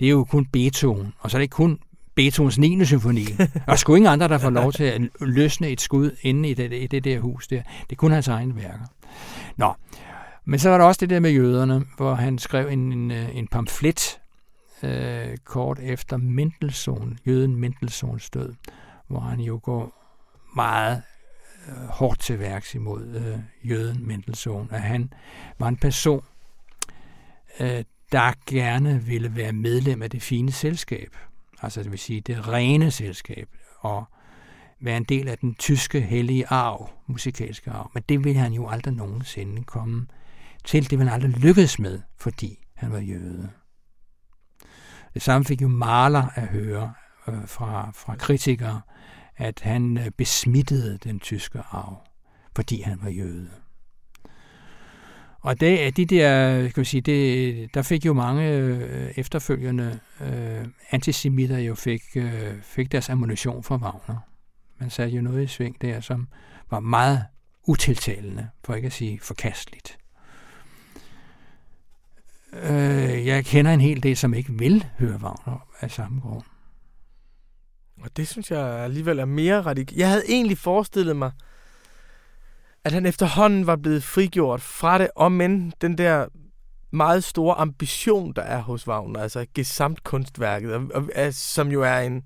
det 0.00 0.06
er 0.06 0.10
jo 0.10 0.24
kun 0.24 0.46
Beethoven. 0.46 1.12
Og 1.18 1.30
så 1.30 1.36
er 1.36 1.38
det 1.38 1.44
ikke 1.44 1.52
kun 1.52 1.78
Beethovens 2.14 2.58
9. 2.58 2.84
symfoni. 2.84 3.26
Og 3.66 3.78
sgu 3.78 3.94
ingen 3.94 4.12
andre, 4.12 4.28
der 4.28 4.38
får 4.38 4.50
lov 4.50 4.72
til 4.72 4.84
at 4.84 5.00
løsne 5.20 5.68
et 5.68 5.80
skud 5.80 6.10
inde 6.22 6.48
i 6.48 6.54
det, 6.54 6.72
i 6.72 6.86
det 6.86 7.04
der 7.04 7.20
hus 7.20 7.48
der. 7.48 7.62
Det 7.82 7.92
er 7.92 7.96
kun 7.96 8.12
hans 8.12 8.28
egne 8.28 8.56
værker. 8.56 8.86
Nå, 9.56 9.74
men 10.44 10.58
så 10.58 10.70
var 10.70 10.78
der 10.78 10.84
også 10.84 10.98
det 11.00 11.10
der 11.10 11.20
med 11.20 11.30
jøderne, 11.30 11.84
hvor 11.96 12.14
han 12.14 12.38
skrev 12.38 12.68
en, 12.68 12.92
en, 12.92 13.10
øh, 13.10 13.36
en 13.36 13.48
pamflet 13.48 14.19
øh, 14.82 15.36
kort 15.36 15.78
efter 15.78 16.16
Mendelssohn, 16.16 17.18
jøden 17.26 17.56
Mendelssohns 17.56 18.30
død, 18.30 18.54
hvor 19.08 19.20
han 19.20 19.40
jo 19.40 19.60
går 19.62 19.92
meget 20.56 21.02
øh, 21.68 21.88
hårdt 21.88 22.20
til 22.20 22.38
værks 22.38 22.74
imod 22.74 23.14
øh, 23.14 23.70
jøden 23.70 24.06
Mendelssohn, 24.06 24.68
at 24.70 24.82
han 24.82 25.12
var 25.58 25.68
en 25.68 25.76
person, 25.76 26.24
øh, 27.60 27.84
der 28.12 28.32
gerne 28.46 29.02
ville 29.02 29.36
være 29.36 29.52
medlem 29.52 30.02
af 30.02 30.10
det 30.10 30.22
fine 30.22 30.52
selskab, 30.52 31.16
altså 31.62 31.82
det 31.82 31.90
vil 31.90 31.98
sige 31.98 32.20
det 32.20 32.48
rene 32.48 32.90
selskab, 32.90 33.48
og 33.80 34.04
være 34.80 34.96
en 34.96 35.04
del 35.04 35.28
af 35.28 35.38
den 35.38 35.54
tyske 35.54 36.00
hellige 36.00 36.46
arv, 36.46 36.90
musikalske 37.06 37.70
arv. 37.70 37.90
Men 37.94 38.02
det 38.08 38.24
ville 38.24 38.40
han 38.40 38.52
jo 38.52 38.68
aldrig 38.68 38.94
nogensinde 38.94 39.64
komme 39.64 40.06
til. 40.64 40.90
Det 40.90 40.98
ville 40.98 41.10
han 41.10 41.22
aldrig 41.22 41.42
lykkes 41.42 41.78
med, 41.78 42.00
fordi 42.16 42.58
han 42.74 42.92
var 42.92 42.98
jøde. 42.98 43.50
Det 45.14 45.22
samme 45.22 45.44
fik 45.44 45.62
jo 45.62 45.68
Maler 45.68 46.26
at 46.34 46.48
høre 46.48 46.92
øh, 47.28 47.46
fra, 47.46 47.90
fra 47.94 48.16
kritikere, 48.16 48.80
at 49.36 49.60
han 49.60 49.98
øh, 49.98 50.10
besmittede 50.10 50.98
den 51.04 51.20
tyske 51.20 51.58
arv, 51.70 51.98
fordi 52.56 52.80
han 52.80 52.98
var 53.02 53.10
jøde. 53.10 53.50
Og 55.40 55.60
det, 55.60 55.96
de 55.96 56.06
der, 56.06 56.68
skal 56.68 56.80
vi 56.80 56.84
sige, 56.84 57.00
det, 57.00 57.74
der 57.74 57.82
fik 57.82 58.06
jo 58.06 58.12
mange 58.12 58.48
øh, 58.48 59.10
efterfølgende 59.16 59.98
øh, 60.20 60.66
antisemitter 60.90 61.58
jo 61.58 61.74
fik, 61.74 62.02
øh, 62.16 62.62
fik 62.62 62.92
deres 62.92 63.10
ammunition 63.10 63.62
fra 63.62 63.76
Wagner. 63.76 64.18
Man 64.78 64.90
satte 64.90 65.16
jo 65.16 65.22
noget 65.22 65.44
i 65.44 65.46
sving 65.46 65.82
der, 65.82 66.00
som 66.00 66.28
var 66.70 66.80
meget 66.80 67.24
utiltalende, 67.66 68.48
for 68.64 68.74
ikke 68.74 68.86
at 68.86 68.92
sige 68.92 69.20
forkasteligt. 69.22 69.98
Øh, 72.52 73.26
jeg 73.26 73.44
kender 73.44 73.72
en 73.72 73.80
hel 73.80 74.02
del, 74.02 74.16
som 74.16 74.34
ikke 74.34 74.52
vil 74.52 74.86
høre 74.98 75.18
Wagner 75.22 75.66
af 75.80 75.90
samme 75.90 76.20
grund. 76.20 76.42
Og 78.02 78.16
det 78.16 78.28
synes 78.28 78.50
jeg 78.50 78.60
alligevel 78.60 79.18
er 79.18 79.24
mere 79.24 79.62
radikalt. 79.62 79.98
Jeg 79.98 80.08
havde 80.08 80.22
egentlig 80.28 80.58
forestillet 80.58 81.16
mig, 81.16 81.30
at 82.84 82.92
han 82.92 83.06
efterhånden 83.06 83.66
var 83.66 83.76
blevet 83.76 84.02
frigjort 84.02 84.60
fra 84.60 84.98
det, 84.98 85.10
om 85.16 85.32
men 85.32 85.72
den 85.80 85.98
der 85.98 86.26
meget 86.90 87.24
store 87.24 87.54
ambition, 87.54 88.32
der 88.32 88.42
er 88.42 88.62
hos 88.62 88.88
Wagner, 88.88 89.20
altså 89.20 89.46
gesamtkunstværket, 89.54 90.74
og, 90.74 90.82
og, 90.94 91.08
og, 91.16 91.34
som 91.34 91.68
jo 91.68 91.82
er 91.82 91.98
en, 91.98 92.22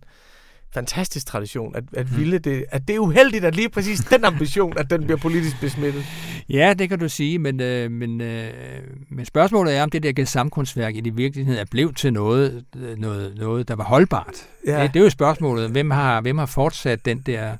fantastisk 0.75 1.27
tradition, 1.27 1.77
at, 1.77 1.85
at, 1.93 2.11
mhm. 2.11 2.19
ville 2.19 2.39
det, 2.39 2.65
at 2.71 2.89
det 2.89 2.97
er 2.97 3.01
uheldigt, 3.01 3.45
at 3.45 3.57
lige 3.57 3.69
præcis 3.69 4.01
den 4.01 4.25
ambition, 4.25 4.79
at 4.79 4.91
den 4.91 5.05
bliver 5.05 5.19
politisk 5.19 5.61
besmittet. 5.61 6.05
Ja, 6.49 6.75
det 6.79 6.89
kan 6.89 6.99
du 6.99 7.09
sige, 7.09 7.39
men, 7.39 7.61
øh, 7.61 7.91
men, 7.91 8.21
øh, 8.21 8.51
men 9.11 9.25
spørgsmålet 9.25 9.77
er, 9.77 9.83
om 9.83 9.91
det 9.91 10.03
der 10.03 10.25
samkundstværk 10.25 10.97
i 10.97 11.01
det 11.01 11.17
virkeligheden 11.17 11.61
er 11.61 11.65
blevet 11.71 11.97
til 11.97 12.13
noget, 12.13 12.65
noget, 12.97 13.37
noget 13.37 13.69
der 13.69 13.75
var 13.75 13.85
holdbart. 13.85 14.47
Ja. 14.67 14.83
Det, 14.83 14.95
det 14.95 15.01
er 15.01 15.05
jo 15.05 15.11
spørgsmålet, 15.11 15.71
hvem 15.71 15.91
har, 15.91 16.21
hvem 16.21 16.39
har 16.39 16.47
fortsat 16.47 17.05
den 17.05 17.21
der 17.21 17.57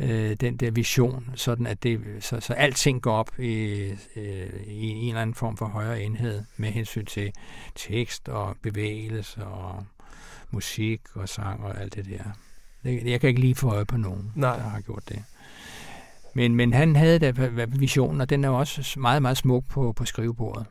øh, 0.00 0.36
den 0.40 0.56
der 0.56 0.70
vision, 0.70 1.30
sådan 1.34 1.66
at 1.66 1.82
det, 1.82 2.00
så, 2.20 2.40
så 2.40 2.52
alting 2.52 3.02
går 3.02 3.12
op 3.12 3.38
i, 3.38 3.52
øh, 4.16 4.50
i 4.66 4.88
en 4.88 5.08
eller 5.08 5.22
anden 5.22 5.34
form 5.34 5.56
for 5.56 5.66
højere 5.66 6.02
enhed 6.02 6.42
med 6.56 6.68
hensyn 6.68 7.04
til 7.04 7.32
tekst 7.74 8.28
og 8.28 8.56
bevægelse 8.62 9.44
og 9.44 9.84
musik 10.50 11.00
og 11.14 11.28
sang 11.28 11.64
og 11.64 11.80
alt 11.80 11.94
det 11.94 12.06
der. 12.06 12.22
Jeg 12.84 13.20
kan 13.20 13.28
ikke 13.28 13.40
lige 13.40 13.54
få 13.54 13.70
øje 13.70 13.84
på 13.84 13.96
nogen, 13.96 14.32
Nej. 14.34 14.56
der 14.56 14.62
har 14.62 14.80
gjort 14.80 15.08
det. 15.08 15.22
Men, 16.34 16.54
men 16.54 16.72
han 16.72 16.96
havde 16.96 17.18
da 17.18 17.32
visionen, 17.68 18.20
og 18.20 18.30
den 18.30 18.44
er 18.44 18.48
også 18.48 19.00
meget, 19.00 19.22
meget 19.22 19.36
smuk 19.36 19.64
på, 19.68 19.92
på 19.92 20.04
skrivebordet. 20.04 20.66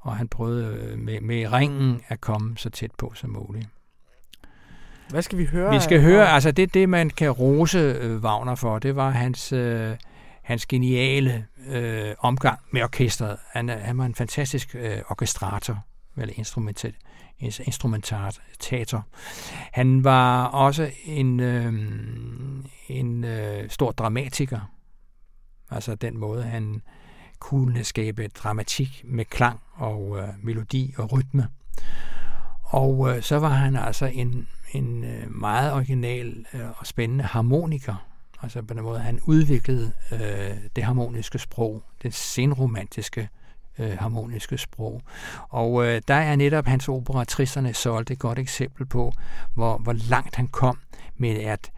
Og 0.00 0.16
han 0.16 0.28
prøvede 0.28 0.76
øh, 0.76 0.98
med, 0.98 1.20
med 1.20 1.52
ringen 1.52 2.00
at 2.08 2.20
komme 2.20 2.58
så 2.58 2.70
tæt 2.70 2.90
på 2.98 3.12
som 3.14 3.30
muligt. 3.30 3.68
Hvad 5.10 5.22
skal 5.22 5.38
vi 5.38 5.44
høre? 5.44 5.74
Vi 5.74 5.80
skal 5.80 6.02
høre, 6.02 6.28
altså 6.28 6.50
det, 6.50 6.74
det 6.74 6.88
man 6.88 7.10
kan 7.10 7.30
rose 7.30 7.78
øh, 7.78 8.18
Wagner 8.18 8.54
for, 8.54 8.78
det 8.78 8.96
var 8.96 9.10
hans, 9.10 9.52
øh, 9.52 9.96
hans 10.42 10.66
geniale 10.66 11.46
øh, 11.68 12.14
omgang 12.18 12.58
med 12.70 12.82
orkestret. 12.82 13.36
Han, 13.52 13.68
han 13.68 13.98
var 13.98 14.04
en 14.04 14.14
fantastisk 14.14 14.74
øh, 14.74 14.98
orkestrator, 15.08 15.78
eller 16.16 16.34
instrumental, 16.36 16.94
instrumentator. 17.42 19.06
Han 19.72 20.04
var 20.04 20.44
også 20.44 20.90
en, 21.04 21.40
øh, 21.40 21.74
en 22.88 23.24
øh, 23.24 23.70
stor 23.70 23.90
dramatiker. 23.90 24.60
Altså 25.70 25.94
den 25.94 26.18
måde, 26.18 26.42
han 26.42 26.82
kunne 27.38 27.84
skabe 27.84 28.28
dramatik 28.28 29.02
med 29.04 29.24
klang 29.24 29.60
og 29.72 30.18
øh, 30.18 30.28
melodi 30.42 30.94
og 30.98 31.12
rytme. 31.12 31.48
Og 32.62 33.10
øh, 33.10 33.22
så 33.22 33.38
var 33.38 33.48
han 33.48 33.76
altså 33.76 34.06
en, 34.06 34.48
en 34.72 35.04
øh, 35.04 35.34
meget 35.34 35.72
original 35.72 36.46
øh, 36.54 36.60
og 36.76 36.86
spændende 36.86 37.24
harmoniker. 37.24 38.06
Altså 38.42 38.62
på 38.62 38.74
den 38.74 38.82
måde, 38.82 39.00
han 39.00 39.20
udviklede 39.24 39.92
øh, 40.12 40.56
det 40.76 40.84
harmoniske 40.84 41.38
sprog, 41.38 41.82
det 42.02 42.14
senromantiske 42.14 43.28
øh, 43.78 43.98
harmoniske 43.98 44.58
sprog. 44.58 45.02
Og 45.48 45.86
øh, 45.86 46.02
der 46.08 46.14
er 46.14 46.36
netop 46.36 46.66
hans 46.66 46.88
opera 46.88 47.24
Tristerne 47.24 47.74
Sol 47.74 48.04
et 48.10 48.18
godt 48.18 48.38
eksempel 48.38 48.86
på, 48.86 49.12
hvor, 49.54 49.78
hvor 49.78 49.92
langt 49.92 50.36
han 50.36 50.48
kom 50.48 50.78
med 51.16 51.40
at 51.40 51.70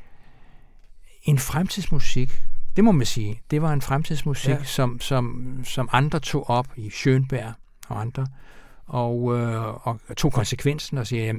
en 1.22 1.38
fremtidsmusik, 1.38 2.42
det 2.76 2.84
må 2.84 2.92
man 2.92 3.06
sige, 3.06 3.42
det 3.50 3.62
var 3.62 3.72
en 3.72 3.82
fremtidsmusik, 3.82 4.50
ja. 4.50 4.64
som, 4.64 5.00
som, 5.00 5.56
som 5.64 5.88
andre 5.92 6.20
tog 6.20 6.50
op 6.50 6.66
i 6.76 6.88
Schönberg 6.88 7.52
og 7.88 8.00
andre, 8.00 8.26
og, 8.86 9.38
øh, 9.38 9.86
og 9.88 10.00
tog 10.16 10.32
konsekvensen 10.32 10.98
og 10.98 11.06
siger, 11.06 11.34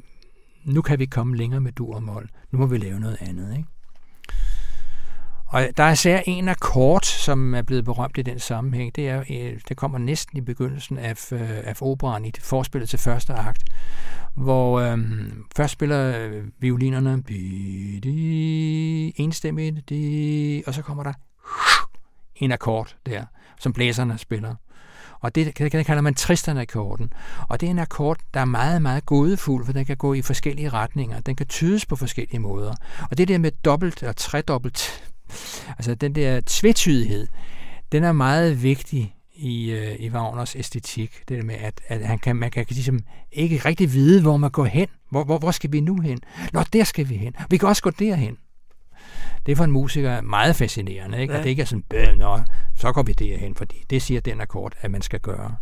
nu 0.66 0.82
kan 0.82 1.00
vi 1.00 1.06
komme 1.06 1.38
længere 1.38 1.62
med 1.62 1.72
dur 1.72 1.96
og 1.96 2.04
mål, 2.04 2.30
nu 2.52 2.60
må 2.60 2.66
vi 2.66 2.78
lave 2.78 3.00
noget 3.00 3.18
andet. 3.22 3.58
Ikke? 3.58 3.70
Og 5.56 5.68
der 5.78 5.84
er 5.84 5.92
især 5.92 6.22
en 6.26 6.50
akkord, 6.50 7.04
som 7.04 7.54
er 7.54 7.62
blevet 7.62 7.86
berømt 7.86 8.18
i 8.18 8.22
den 8.22 8.40
sammenhæng. 8.40 8.96
Det, 8.96 9.10
er, 9.10 9.20
øh, 9.20 9.60
det 9.70 9.78
kommer 9.78 9.98
næsten 9.98 10.38
i 10.38 10.42
begyndelsen 10.42 10.98
af, 10.98 11.32
øh, 11.32 11.40
af 11.64 11.82
operan 11.82 12.26
i 12.26 12.32
det 12.32 12.44
forspillet 12.44 12.90
til 12.90 13.00
første 13.00 13.34
akt, 13.34 13.64
hvor 14.34 14.80
øhm, 14.80 15.46
først 15.56 15.74
spiller 15.74 16.18
øh, 16.20 16.44
violinerne 16.60 17.24
enstemmigt, 19.16 19.92
og 20.68 20.74
så 20.74 20.82
kommer 20.82 21.04
der 21.04 21.14
en 22.36 22.52
akkord 22.52 22.96
der, 23.06 23.26
som 23.60 23.74
blæserne 23.74 24.18
spiller. 24.18 24.56
Og 25.20 25.36
det, 25.36 25.58
det 25.58 25.86
kalder 25.86 26.02
man 26.02 26.16
Tristan-akkorden. 26.16 27.14
Og 27.50 27.62
det 27.62 27.68
er 27.68 27.72
en 27.72 27.80
akkord, 27.80 28.18
der 28.34 28.40
er 28.40 28.46
meget, 28.46 28.82
meget 28.82 29.06
gådefuld, 29.06 29.66
for 29.66 29.74
den 29.74 29.86
kan 29.86 29.98
gå 29.98 30.14
i 30.14 30.22
forskellige 30.22 30.70
retninger. 30.70 31.20
Den 31.20 31.36
kan 31.36 31.48
tydes 31.48 31.86
på 31.86 31.96
forskellige 31.96 32.40
måder. 32.40 32.74
Og 33.12 33.18
det 33.18 33.28
der 33.28 33.38
med 33.38 33.52
dobbelt 33.52 34.04
og 34.04 34.16
tredobbelt 34.16 35.12
Altså 35.70 35.96
den 35.96 36.16
der 36.16 36.42
tvetydighed, 36.46 37.28
den 37.92 38.04
er 38.04 38.12
meget 38.12 38.64
vigtig 38.64 39.16
i, 39.36 39.72
øh, 39.72 39.96
i 40.00 40.10
Wagners 40.10 40.56
æstetik. 40.56 41.22
Det 41.28 41.38
der 41.38 41.44
med, 41.44 41.56
at, 41.56 41.82
at 41.88 42.08
han 42.08 42.20
kan, 42.20 42.36
man 42.36 42.52
kan 42.52 42.66
ligesom 42.70 43.00
ikke 43.32 43.58
rigtig 43.58 43.94
vide, 43.94 44.22
hvor 44.22 44.38
man 44.38 44.52
går 44.52 44.66
hen. 44.66 44.88
Hvor, 45.10 45.24
hvor, 45.24 45.38
hvor 45.38 45.52
skal 45.52 45.72
vi 45.72 45.80
nu 45.80 46.00
hen? 46.02 46.20
Nå, 46.54 46.64
der 46.74 46.84
skal 46.84 47.10
vi 47.10 47.16
hen. 47.16 47.34
Vi 47.50 47.58
kan 47.58 47.70
også 47.70 47.82
gå 47.82 47.90
derhen. 47.90 48.38
Det 49.46 49.52
er 49.52 49.56
for 49.56 49.64
en 49.64 49.72
musiker 49.72 50.22
meget 50.22 50.56
fascinerende, 50.56 51.22
ikke? 51.22 51.34
Ja. 51.34 51.40
at 51.40 51.44
det 51.44 51.50
ikke 51.50 51.62
er 51.62 51.66
sådan, 51.66 52.18
nå, 52.18 52.40
så 52.76 52.92
går 52.92 53.04
vi 53.04 53.14
derhen, 53.14 53.56
fordi 53.56 53.76
det 53.90 54.02
siger 54.02 54.22
den 54.22 54.42
akkord, 54.42 54.74
at 54.82 54.92
man 54.92 55.02
skal 55.02 55.20
gøre. 55.20 55.56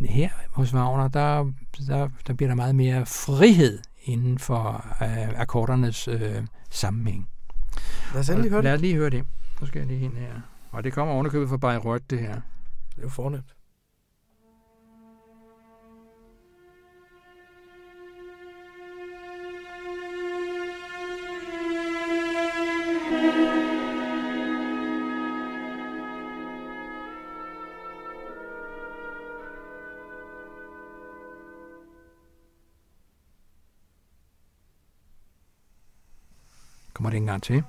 Her 0.00 0.28
hos 0.50 0.74
Wagner, 0.74 1.08
der, 1.08 1.52
der, 1.88 2.08
der 2.26 2.34
bliver 2.34 2.48
der 2.48 2.54
meget 2.54 2.74
mere 2.74 3.06
frihed 3.06 3.78
inden 4.04 4.38
for 4.38 4.86
øh, 5.02 5.40
akkordernes 5.40 6.08
øh, 6.08 6.42
sammenhæng. 6.70 7.28
Lad 8.12 8.20
os 8.20 8.28
endelig 8.28 8.50
høre 8.50 8.58
det. 8.58 8.64
Lad 8.64 8.74
os 8.74 8.80
lige 8.80 8.94
høre 8.94 9.10
det. 9.10 9.24
Så 9.60 9.66
skal 9.66 9.78
jeg 9.78 9.88
lige 9.88 10.00
ind 10.00 10.16
her. 10.16 10.32
Og 10.70 10.84
det 10.84 10.92
kommer 10.92 11.14
ovenikøbet 11.14 11.48
fra 11.48 11.56
Bayreuth, 11.56 12.04
det 12.10 12.18
her. 12.18 12.34
Det 12.90 12.98
er 12.98 13.02
jo 13.02 13.08
fornemt. 13.08 13.54
Kommer 37.02 37.10
det 37.10 37.18
en 37.18 37.26
gang 37.26 37.42
til? 37.42 37.64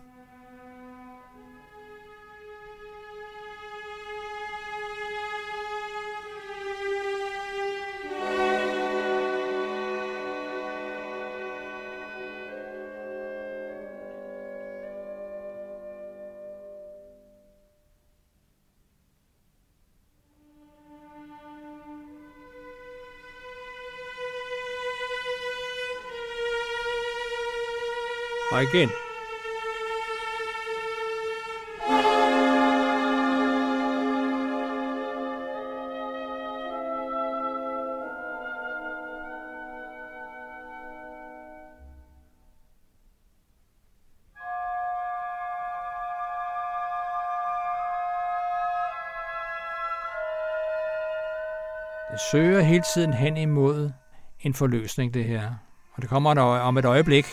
Hele 52.74 52.86
tiden 52.94 53.14
hen 53.14 53.38
imod 53.38 53.92
en 54.40 54.54
forløsning, 54.54 55.14
det 55.14 55.26
her. 55.26 55.52
Og 55.94 56.02
det 56.02 56.10
kommer 56.10 56.34
der 56.34 56.42
om 56.42 56.78
et 56.78 56.86
øjeblik. 56.86 57.26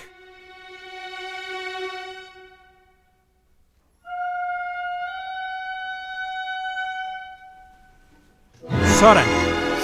Sådan. 9.00 9.26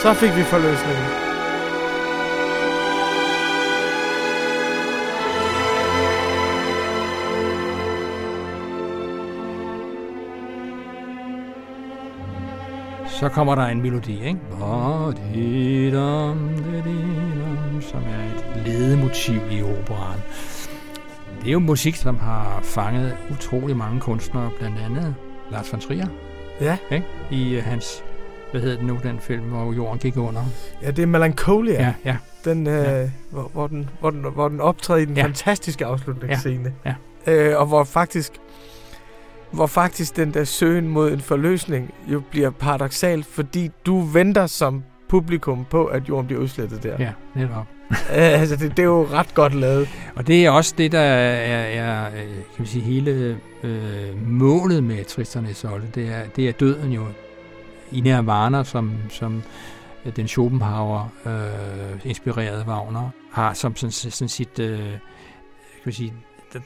Så 0.02 0.14
fik 0.14 0.36
vi 0.36 0.42
forløsningen. 0.42 1.25
Så 13.20 13.28
kommer 13.28 13.54
der 13.54 13.66
en 13.66 13.82
melodi, 13.82 14.24
ikke? 14.24 14.40
Som 17.80 18.02
er 18.02 18.24
et 18.36 18.66
ledemotiv 18.66 19.40
i 19.50 19.62
operaen. 19.62 20.20
Det 21.40 21.48
er 21.48 21.52
jo 21.52 21.58
musik, 21.58 21.96
som 21.96 22.18
har 22.18 22.60
fanget 22.62 23.16
utrolig 23.30 23.76
mange 23.76 24.00
kunstnere, 24.00 24.50
blandt 24.58 24.78
andet 24.78 25.14
Lars 25.50 25.72
von 25.72 25.80
Trier. 25.80 26.06
Ja. 26.60 26.76
Ikke? 26.90 27.06
I 27.30 27.54
øh, 27.54 27.64
hans 27.64 28.04
hvad 28.50 28.60
hedder 28.60 28.76
den 28.76 28.86
nu, 28.86 28.98
den 29.02 29.20
film, 29.20 29.44
hvor 29.44 29.72
jorden 29.72 29.98
gik 29.98 30.16
under? 30.16 30.42
Ja, 30.82 30.90
det 30.90 31.02
er 31.02 31.06
Melancholia. 31.06 31.82
Ja, 31.82 31.94
ja. 32.04 32.16
Den, 32.44 32.66
øh, 32.66 32.74
ja. 32.74 33.10
Hvor, 33.30 33.50
hvor, 33.52 33.66
den, 33.66 33.90
hvor, 34.00 34.10
den, 34.10 34.24
hvor 34.34 34.48
den 34.48 34.60
optræder 34.60 35.00
i 35.00 35.04
den 35.04 35.16
ja. 35.16 35.22
fantastiske 35.22 35.86
afslutningsscene. 35.86 36.72
Ja, 36.84 36.94
ja. 37.26 37.50
Øh, 37.50 37.60
og 37.60 37.66
hvor 37.66 37.84
faktisk 37.84 38.32
hvor 39.51 39.66
faktisk 39.66 40.16
den 40.16 40.34
der 40.34 40.44
søgen 40.44 40.88
mod 40.88 41.12
en 41.12 41.20
forløsning 41.20 41.94
jo 42.07 42.22
bliver 42.30 42.51
paradoxal, 42.51 43.24
fordi 43.24 43.70
du 43.86 44.01
venter 44.01 44.47
som 44.47 44.82
publikum 45.09 45.66
på, 45.70 45.84
at 45.84 46.09
jorden 46.09 46.26
bliver 46.26 46.42
udslettet 46.42 46.82
der. 46.82 46.97
Ja, 46.99 47.12
netop. 47.34 47.66
altså, 48.11 48.57
det, 48.57 48.70
det 48.70 48.78
er 48.78 48.86
jo 48.86 49.07
ret 49.12 49.34
godt 49.34 49.55
lavet. 49.55 49.88
Og 50.14 50.26
det 50.26 50.47
er 50.47 50.51
også 50.51 50.74
det, 50.78 50.92
der 50.92 51.01
er, 51.01 51.82
er 51.82 52.11
kan 52.57 52.64
vi 52.64 52.66
sige, 52.66 52.84
hele 52.84 53.40
øh, 53.62 54.28
målet 54.28 54.84
med 54.84 55.05
Tristan 55.05 55.47
Isolde. 55.47 55.86
Det 55.94 56.09
er, 56.09 56.24
det 56.36 56.49
er 56.49 56.53
døden 56.53 56.92
jo 56.92 57.07
i 57.92 58.01
Nirvana, 58.01 58.64
som, 58.64 58.92
som 59.11 59.42
den 60.16 60.28
Schopenhauer 60.28 61.12
øh, 61.26 62.01
inspirerede 62.05 62.64
Wagner 62.66 63.11
har 63.32 63.53
som 63.53 63.76
sådan, 63.76 63.92
sådan 63.92 64.28
sit, 64.28 64.59
øh, 64.59 64.78
kan 64.78 64.99
vi 65.84 65.92
sige, 65.92 66.12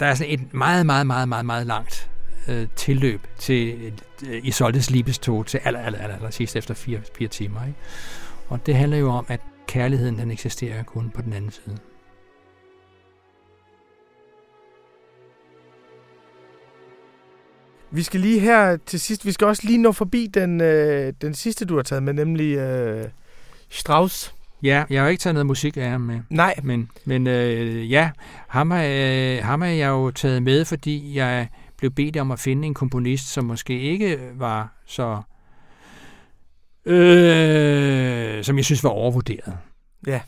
der 0.00 0.06
er 0.06 0.14
sådan 0.14 0.32
et 0.32 0.54
meget, 0.54 0.86
meget, 0.86 1.06
meget, 1.06 1.28
meget, 1.28 1.46
meget 1.46 1.66
langt 1.66 2.10
øh, 2.48 2.66
tilløb 2.76 3.20
til 3.38 3.92
øh, 4.28 4.46
Isoldes 4.46 4.90
Liebestod 4.90 5.44
til 5.44 5.60
aller, 5.64 5.80
aller, 5.80 5.98
aller, 5.98 6.16
aller 6.16 6.30
sidst 6.30 6.56
efter 6.56 6.74
fire, 6.74 7.00
fire 7.18 7.28
timer. 7.28 7.66
Ikke? 7.66 7.78
Og 8.48 8.66
det 8.66 8.74
handler 8.74 8.98
jo 8.98 9.10
om, 9.10 9.26
at 9.28 9.40
kærligheden 9.66 10.18
den 10.18 10.30
eksisterer 10.30 10.82
kun 10.82 11.10
på 11.14 11.22
den 11.22 11.32
anden 11.32 11.50
side. 11.50 11.78
Vi 17.90 18.02
skal 18.02 18.20
lige 18.20 18.40
her 18.40 18.76
til 18.86 19.00
sidst, 19.00 19.26
vi 19.26 19.32
skal 19.32 19.46
også 19.46 19.62
lige 19.66 19.78
nå 19.78 19.92
forbi 19.92 20.26
den, 20.26 20.60
øh, 20.60 21.12
den 21.22 21.34
sidste, 21.34 21.64
du 21.64 21.76
har 21.76 21.82
taget 21.82 22.02
med, 22.02 22.12
nemlig 22.12 22.56
øh, 22.56 23.08
Strauss. 23.68 24.34
Ja, 24.62 24.84
jeg 24.90 25.02
har 25.02 25.08
ikke 25.08 25.20
taget 25.20 25.34
noget 25.34 25.46
musik 25.46 25.76
af 25.76 25.90
ham 25.90 26.00
med. 26.00 26.20
Nej. 26.30 26.54
Men, 26.62 26.90
men 27.04 27.26
øh, 27.26 27.90
ja, 27.90 28.10
ham 28.48 28.70
har, 28.70 28.84
øh, 28.84 29.38
ham 29.42 29.60
har 29.60 29.68
jeg 29.68 29.88
jo 29.88 30.10
taget 30.10 30.42
med, 30.42 30.64
fordi 30.64 31.16
jeg 31.16 31.48
blev 31.80 31.90
bedt 31.90 32.16
om 32.16 32.30
at 32.30 32.38
finde 32.38 32.66
en 32.66 32.74
komponist, 32.74 33.26
som 33.32 33.44
måske 33.44 33.80
ikke 33.80 34.30
var 34.34 34.82
så... 34.86 35.22
Øh, 36.84 38.44
som 38.44 38.56
jeg 38.56 38.64
synes 38.64 38.84
var 38.84 38.90
overvurderet. 38.90 39.58
Ja. 40.06 40.20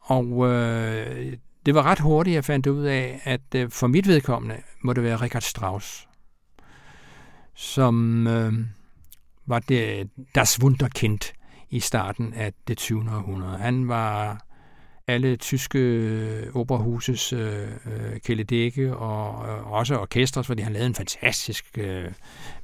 Og 0.00 0.52
øh, 0.52 1.36
det 1.66 1.74
var 1.74 1.82
ret 1.82 2.00
hurtigt, 2.00 2.34
jeg 2.34 2.44
fandt 2.44 2.66
ud 2.66 2.84
af, 2.84 3.20
at 3.24 3.54
øh, 3.54 3.70
for 3.70 3.86
mit 3.86 4.08
vedkommende 4.08 4.56
må 4.80 4.92
det 4.92 5.02
være 5.02 5.16
Richard 5.16 5.42
Strauss, 5.42 6.08
som 7.54 8.26
øh, 8.26 8.52
var 9.46 9.58
det 9.58 10.10
Das 10.34 10.62
Wunderkind 10.62 11.20
i 11.70 11.80
starten 11.80 12.34
af 12.34 12.52
det 12.68 12.78
20. 12.78 13.00
århundrede. 13.00 13.58
Han 13.58 13.88
var 13.88 14.44
alle 15.06 15.36
tyske 15.36 15.78
øh, 15.78 16.56
operahuses 16.56 17.32
øh, 17.32 17.68
øh, 17.86 18.20
kæledække 18.20 18.96
og 18.96 19.48
øh, 19.48 19.72
også 19.72 19.98
orkestres, 19.98 20.46
fordi 20.46 20.62
han 20.62 20.72
lavede 20.72 20.86
en 20.86 20.94
fantastisk 20.94 21.78
øh, 21.78 22.12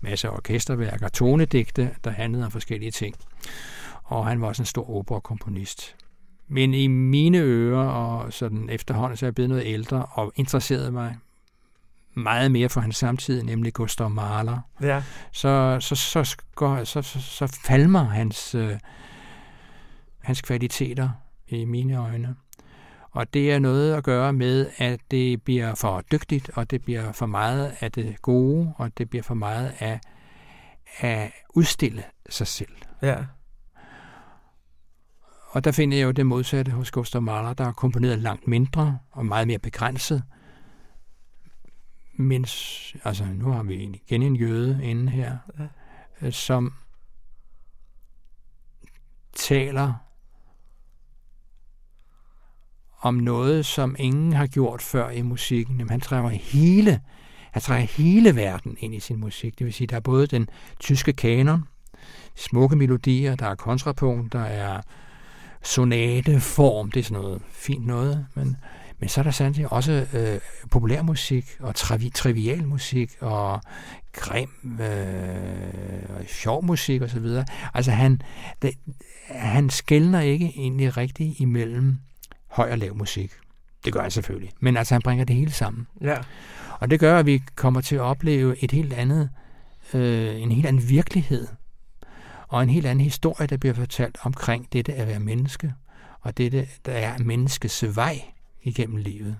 masse 0.00 0.30
orkesterværker, 0.30 1.08
tonedigte, 1.08 1.90
der 2.04 2.10
handlede 2.10 2.44
om 2.44 2.50
forskellige 2.50 2.90
ting. 2.90 3.14
Og 4.04 4.26
han 4.26 4.40
var 4.40 4.46
også 4.48 4.62
en 4.62 4.66
stor 4.66 4.90
operakomponist. 4.90 5.96
Men 6.48 6.74
i 6.74 6.86
mine 6.86 7.38
ører, 7.38 7.88
og 7.88 8.32
sådan 8.32 8.68
efterhånden, 8.70 9.16
så 9.16 9.26
er 9.26 9.28
jeg 9.28 9.34
blevet 9.34 9.48
noget 9.48 9.66
ældre 9.66 10.06
og 10.12 10.32
interesserede 10.36 10.92
mig 10.92 11.16
meget 12.14 12.50
mere 12.50 12.68
for 12.68 12.80
hans 12.80 12.96
samtid, 12.96 13.42
nemlig 13.42 13.72
Gustav 13.72 14.10
Mahler. 14.10 14.58
Ja. 14.82 15.02
Så, 15.32 15.76
så, 15.80 15.94
så, 15.94 16.36
går, 16.54 16.84
så, 16.84 17.02
så, 17.02 17.20
så 17.20 17.60
falmer 17.66 18.04
hans, 18.04 18.54
øh, 18.54 18.78
hans 20.20 20.40
kvaliteter 20.40 21.10
i 21.50 21.64
mine 21.64 21.96
øjne. 21.96 22.36
Og 23.10 23.34
det 23.34 23.52
er 23.52 23.58
noget 23.58 23.94
at 23.94 24.04
gøre 24.04 24.32
med, 24.32 24.70
at 24.76 25.00
det 25.10 25.42
bliver 25.42 25.74
for 25.74 26.00
dygtigt, 26.00 26.50
og 26.54 26.70
det 26.70 26.84
bliver 26.84 27.12
for 27.12 27.26
meget 27.26 27.76
af 27.80 27.92
det 27.92 28.22
gode, 28.22 28.72
og 28.76 28.98
det 28.98 29.10
bliver 29.10 29.22
for 29.22 29.34
meget 29.34 29.74
af 29.78 30.00
at 30.98 31.32
udstille 31.54 32.04
sig 32.28 32.46
selv. 32.46 32.72
Ja. 33.02 33.24
Og 35.50 35.64
der 35.64 35.72
finder 35.72 35.96
jeg 35.96 36.04
jo 36.04 36.10
det 36.10 36.26
modsatte 36.26 36.72
hos 36.72 36.90
Gustav 36.90 37.22
Mahler, 37.22 37.54
der 37.54 37.64
har 37.64 37.72
komponeret 37.72 38.18
langt 38.18 38.48
mindre 38.48 38.98
og 39.10 39.26
meget 39.26 39.46
mere 39.46 39.58
begrænset. 39.58 40.22
Mens, 42.12 42.96
altså 43.04 43.24
nu 43.24 43.50
har 43.50 43.62
vi 43.62 43.74
igen 43.74 44.22
en 44.22 44.36
jøde 44.36 44.80
inde 44.82 45.10
her, 45.10 45.36
ja. 46.22 46.30
som 46.30 46.74
taler 49.32 50.09
om 53.00 53.14
noget, 53.14 53.66
som 53.66 53.96
ingen 53.98 54.32
har 54.32 54.46
gjort 54.46 54.82
før 54.82 55.10
i 55.10 55.22
musikken. 55.22 55.76
Jamen, 55.76 55.90
han 55.90 56.00
trækker 56.00 56.30
hele, 56.30 57.00
han 57.50 57.62
trækker 57.62 57.86
hele 57.86 58.36
verden 58.36 58.76
ind 58.80 58.94
i 58.94 59.00
sin 59.00 59.20
musik. 59.20 59.58
Det 59.58 59.64
vil 59.64 59.74
sige, 59.74 59.86
der 59.86 59.96
er 59.96 60.00
både 60.00 60.26
den 60.26 60.48
tyske 60.80 61.12
kanon, 61.12 61.64
smukke 62.36 62.76
melodier, 62.76 63.34
der 63.34 63.46
er 63.46 63.54
kontrapunkt, 63.54 64.32
der 64.32 64.44
er 64.44 64.80
sonateform, 65.62 66.90
det 66.90 67.00
er 67.00 67.04
sådan 67.04 67.22
noget 67.22 67.42
fint 67.50 67.86
noget, 67.86 68.26
men, 68.34 68.56
men 68.98 69.08
så 69.08 69.20
er 69.20 69.22
der 69.22 69.30
sandelig 69.30 69.72
også 69.72 70.06
øh, 70.14 70.40
populærmusik 70.70 71.46
og 71.60 71.74
trivi, 71.74 72.10
trivial 72.10 72.66
musik 72.66 73.10
og 73.20 73.60
grim 74.12 74.80
øh, 74.80 76.16
og 76.16 76.24
sjov 76.26 76.64
musik 76.64 77.02
osv. 77.02 77.26
Altså 77.74 77.90
han, 77.90 78.22
det, 78.62 78.70
han 79.28 79.70
skældner 79.70 80.20
ikke 80.20 80.52
egentlig 80.56 80.96
rigtigt 80.96 81.40
imellem 81.40 81.98
høj 82.50 82.72
og 82.72 82.78
lav 82.78 82.96
musik. 82.96 83.32
Det 83.84 83.92
gør 83.92 84.02
han 84.02 84.10
selvfølgelig. 84.10 84.52
Men 84.60 84.76
altså, 84.76 84.94
han 84.94 85.02
bringer 85.02 85.24
det 85.24 85.36
hele 85.36 85.52
sammen. 85.52 85.86
Ja. 86.00 86.16
Og 86.80 86.90
det 86.90 87.00
gør, 87.00 87.18
at 87.18 87.26
vi 87.26 87.42
kommer 87.54 87.80
til 87.80 87.96
at 87.96 88.00
opleve 88.00 88.64
et 88.64 88.72
helt 88.72 88.92
andet, 88.92 89.30
øh, 89.94 90.42
en 90.42 90.52
helt 90.52 90.66
anden 90.66 90.88
virkelighed. 90.88 91.46
Og 92.48 92.62
en 92.62 92.70
helt 92.70 92.86
anden 92.86 93.04
historie, 93.04 93.46
der 93.46 93.56
bliver 93.56 93.74
fortalt 93.74 94.18
omkring 94.22 94.72
dette 94.72 94.92
at 94.92 95.06
være 95.06 95.20
menneske. 95.20 95.74
Og 96.20 96.38
dette, 96.38 96.68
der 96.86 96.92
er 96.92 97.18
menneskets 97.18 97.96
vej 97.96 98.22
igennem 98.62 98.96
livet. 98.96 99.36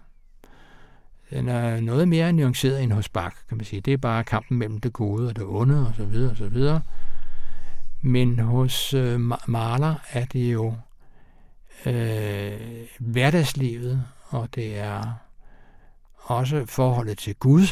Den 1.31 1.49
er 1.49 1.81
noget 1.81 2.09
mere 2.09 2.33
nuanceret 2.33 2.83
end 2.83 2.93
hos 2.93 3.09
Bach, 3.09 3.37
kan 3.49 3.57
man 3.57 3.65
sige. 3.65 3.81
Det 3.81 3.93
er 3.93 3.97
bare 3.97 4.25
kampen 4.25 4.59
mellem 4.59 4.81
det 4.81 4.93
gode 4.93 5.29
og 5.29 5.37
det 5.37 5.45
onde, 5.45 5.87
og 5.87 5.95
så 5.97 6.05
videre, 6.05 6.31
og 6.31 6.37
så 6.37 6.49
videre. 6.49 6.81
Men 8.01 8.39
hos 8.39 8.95
øh, 8.95 9.21
Mahler 9.47 9.95
er 10.13 10.25
det 10.25 10.53
jo 10.53 10.75
øh, 11.87 12.87
hverdagslivet, 12.99 14.05
og 14.29 14.49
det 14.55 14.79
er 14.79 15.13
også 16.17 16.67
forholdet 16.67 17.19
til 17.19 17.35
Gud, 17.35 17.67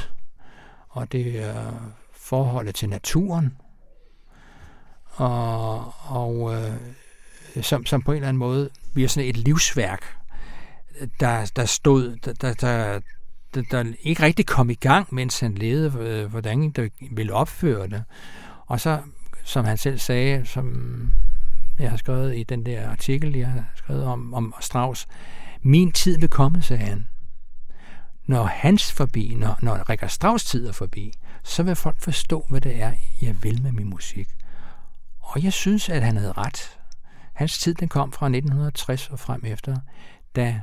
og 0.88 1.12
det 1.12 1.42
er 1.42 1.72
forholdet 2.12 2.74
til 2.74 2.88
naturen, 2.88 3.56
og, 5.06 5.94
og 5.98 6.54
øh, 6.54 6.72
som, 7.62 7.86
som 7.86 8.02
på 8.02 8.12
en 8.12 8.16
eller 8.16 8.28
anden 8.28 8.38
måde 8.38 8.70
bliver 8.94 9.09
sådan 9.09 9.28
et 9.28 9.36
livsværk, 9.36 10.16
der, 11.20 11.52
der 11.56 11.64
stod, 11.64 12.16
der, 12.16 12.32
der, 12.32 12.54
der, 12.54 13.00
der, 13.54 13.62
der 13.70 13.92
ikke 14.00 14.22
rigtig 14.22 14.46
kom 14.46 14.70
i 14.70 14.74
gang, 14.74 15.14
mens 15.14 15.40
han 15.40 15.54
levede, 15.54 15.92
øh, 15.98 16.30
hvordan 16.30 16.72
han 16.76 16.90
ville 17.11 17.32
opføre 17.32 17.88
det. 17.88 18.04
Og 18.66 18.80
så, 18.80 19.00
som 19.44 19.64
han 19.64 19.76
selv 19.76 19.98
sagde, 19.98 20.46
som 20.46 20.74
jeg 21.79 21.91
har 21.91 21.97
skrevet 21.97 22.37
i 22.37 22.43
den 22.43 22.66
der 22.66 22.91
artikel, 22.91 23.37
jeg 23.37 23.49
har 23.49 23.64
skrevet 23.74 24.05
om, 24.05 24.35
om 24.35 24.55
Strauss. 24.61 25.09
Min 25.62 25.93
tid 25.93 26.18
vil 26.18 26.29
komme, 26.29 26.62
sagde 26.62 26.83
han. 26.83 27.09
Når 28.26 28.45
hans 28.45 28.93
forbi, 28.93 29.35
når, 29.35 29.59
når 29.62 29.91
Rikard 29.91 30.11
Strauss 30.11 30.45
tid 30.45 30.66
er 30.66 30.72
forbi, 30.72 31.12
så 31.43 31.62
vil 31.62 31.76
folk 31.76 32.01
forstå, 32.01 32.47
hvad 32.49 32.61
det 32.61 32.83
er, 32.83 32.93
jeg 33.22 33.43
vil 33.43 33.62
med 33.62 33.72
min 33.72 33.91
musik. 33.91 34.29
Og 35.20 35.45
jeg 35.45 35.53
synes, 35.53 35.89
at 35.89 36.03
han 36.03 36.16
havde 36.16 36.33
ret. 36.33 36.79
Hans 37.35 37.59
tid 37.59 37.74
den 37.74 37.89
kom 37.89 38.12
fra 38.12 38.26
1960 38.26 39.11
og 39.11 39.18
frem 39.18 39.43
efter, 39.45 39.76
da 40.37 40.61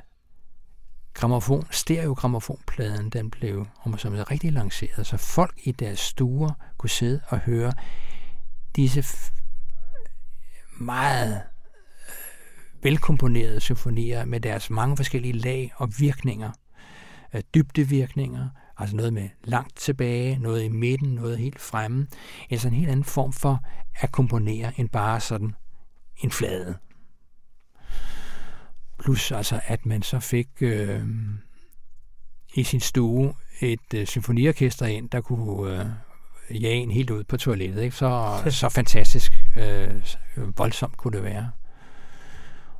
gramofon, 1.13 1.67
stereogrammofonpladen, 1.71 3.09
den 3.09 3.29
blev 3.29 3.67
om 3.83 3.97
som 3.97 4.13
rigtig 4.13 4.53
lanceret, 4.53 5.07
så 5.07 5.17
folk 5.17 5.59
i 5.63 5.71
deres 5.71 5.99
stuer 5.99 6.51
kunne 6.77 6.89
sidde 6.89 7.21
og 7.27 7.39
høre 7.39 7.73
disse 8.75 9.03
meget 10.77 11.35
øh, 11.35 11.41
velkomponerede 12.83 13.59
symfonier 13.59 14.25
med 14.25 14.39
deres 14.39 14.69
mange 14.69 14.97
forskellige 14.97 15.33
lag 15.33 15.71
og 15.75 15.89
virkninger. 15.99 16.51
Øh, 17.33 17.41
dybdevirkninger, 17.53 18.49
altså 18.77 18.95
noget 18.95 19.13
med 19.13 19.29
langt 19.43 19.77
tilbage, 19.77 20.37
noget 20.39 20.63
i 20.63 20.67
midten, 20.67 21.09
noget 21.09 21.37
helt 21.37 21.61
fremme. 21.61 22.07
En 22.49 22.59
sådan 22.59 22.77
helt 22.77 22.89
anden 22.89 23.05
form 23.05 23.33
for 23.33 23.63
at 23.95 24.11
komponere 24.11 24.79
end 24.79 24.89
bare 24.89 25.19
sådan 25.19 25.55
en 26.17 26.31
flade. 26.31 26.77
Plus 28.99 29.31
altså, 29.31 29.59
at 29.65 29.85
man 29.85 30.01
så 30.01 30.19
fik 30.19 30.47
øh, 30.61 31.03
i 32.53 32.63
sin 32.63 32.79
stue 32.79 33.33
et 33.61 33.93
øh, 33.95 34.07
symfoniorkester 34.07 34.85
ind, 34.85 35.09
der 35.09 35.21
kunne 35.21 35.79
øh, 35.79 36.61
jage 36.61 36.75
en 36.75 36.91
helt 36.91 37.09
ud 37.09 37.23
på 37.23 37.37
toilettet. 37.37 37.81
Ikke? 37.81 37.95
Så, 37.95 38.37
så 38.49 38.69
fantastisk 38.69 39.34
Øh, 39.57 39.89
øh, 40.37 40.57
voldsomt 40.57 40.97
kunne 40.97 41.17
det 41.17 41.23
være. 41.23 41.49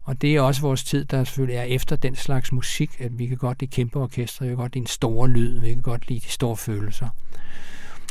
Og 0.04 0.22
det 0.22 0.36
er 0.36 0.42
også 0.42 0.62
vores 0.62 0.84
tid, 0.84 1.06
der 1.06 1.24
selvfølgelig 1.24 1.58
er 1.58 1.64
efter 1.64 1.96
den 1.96 2.16
slags 2.16 2.52
musik, 2.52 3.02
at 3.02 3.20
vi 3.20 3.28
kan 3.28 3.38
godt 3.38 3.60
lide 3.60 3.72
kæmpe 3.72 4.00
orkestre, 4.00 4.46
vi 4.46 4.50
kan 4.50 4.58
godt 4.58 4.74
lide 4.74 4.84
en 4.84 4.88
stor 4.88 5.28
lyd, 5.28 5.60
vi 5.60 5.74
kan 5.74 5.82
godt 5.82 6.08
lide 6.08 6.20
de 6.20 6.30
store 6.30 6.58
følelser. 6.58 7.10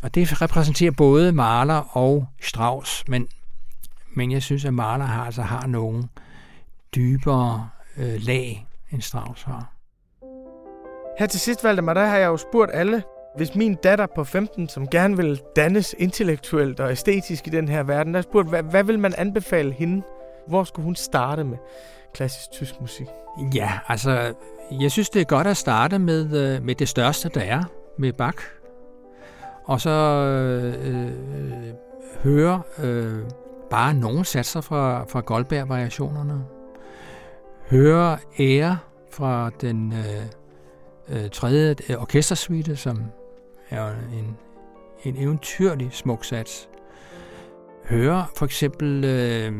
Og 0.03 0.15
det 0.15 0.43
repræsenterer 0.43 0.91
både 0.91 1.33
Mahler 1.33 1.97
og 1.97 2.27
Strauss, 2.43 3.05
men, 3.09 3.29
men 4.15 4.33
jeg 4.33 4.43
synes, 4.43 4.65
at 4.65 4.75
Mahler 4.75 5.05
har, 5.05 5.25
altså 5.25 5.43
har 5.43 5.67
nogle 5.67 6.09
dybere 6.95 7.69
øh, 7.97 8.21
lag, 8.21 8.67
end 8.91 9.03
Strauss 9.03 9.43
har. 9.43 9.73
Her 11.19 11.27
til 11.27 11.41
sidst, 11.41 11.65
Valdemar, 11.65 11.95
der 11.95 12.07
har 12.07 12.17
jeg 12.17 12.27
jo 12.27 12.37
spurgt 12.37 12.71
alle 12.75 13.03
hvis 13.37 13.55
min 13.55 13.74
datter 13.74 14.07
på 14.14 14.24
15, 14.24 14.68
som 14.68 14.89
gerne 14.89 15.16
vil 15.16 15.41
dannes 15.57 15.95
intellektuelt 15.99 16.80
og 16.80 16.93
æstetisk 16.93 17.47
i 17.47 17.51
den 17.51 17.68
her 17.68 17.82
verden, 17.82 18.14
der 18.14 18.20
spurgte, 18.20 18.49
hvad, 18.49 18.62
hvad 18.62 18.85
vil 18.85 18.99
man 18.99 19.14
anbefale 19.18 19.72
hende? 19.72 20.03
Hvor 20.47 20.64
skulle 20.64 20.85
hun 20.85 20.97
starte 20.97 21.45
med 21.45 21.57
klassisk 22.14 22.51
tysk 22.51 22.80
musik? 22.80 23.07
Ja, 23.55 23.70
altså, 23.89 24.35
jeg 24.80 24.91
synes, 24.91 25.11
det 25.11 25.20
er 25.20 25.24
godt 25.24 25.47
at 25.47 25.57
starte 25.57 25.99
med, 25.99 26.24
øh, 26.24 26.62
med 26.62 26.74
det 26.74 26.89
største, 26.89 27.28
der 27.28 27.41
er, 27.41 27.64
med 27.99 28.12
Bach. 28.12 28.39
Og 29.64 29.80
så 29.80 29.91
øh, 29.91 30.74
øh, 30.89 31.12
høre 32.22 32.62
øh, 32.82 33.22
bare 33.70 33.95
nogle 33.95 34.24
satser 34.24 34.61
fra, 34.61 35.05
fra 35.05 35.20
Goldberg-variationerne. 35.20 36.45
Høre 37.70 38.18
ære 38.41 38.78
fra 39.11 39.51
den 39.61 39.93
øh, 39.93 41.24
øh, 41.24 41.30
tredje 41.30 41.76
øh, 41.89 41.97
orkestersuite, 41.97 42.76
som 42.76 43.03
er 43.75 43.91
en, 43.91 44.37
en 45.05 45.16
eventyrlig 45.16 45.89
smuk 45.93 46.25
sats. 46.25 46.68
Høre 47.85 48.27
for 48.37 48.45
eksempel 48.45 49.05
øh, 49.05 49.53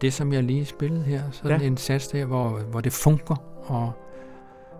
det, 0.00 0.12
som 0.12 0.32
jeg 0.32 0.42
lige 0.42 0.64
spillede 0.64 1.02
her. 1.02 1.22
Sådan 1.32 1.60
ja. 1.60 1.66
en 1.66 1.76
sats 1.76 2.08
der, 2.08 2.24
hvor, 2.24 2.48
hvor 2.48 2.80
det 2.80 2.92
funker 2.92 3.36
og 3.66 3.92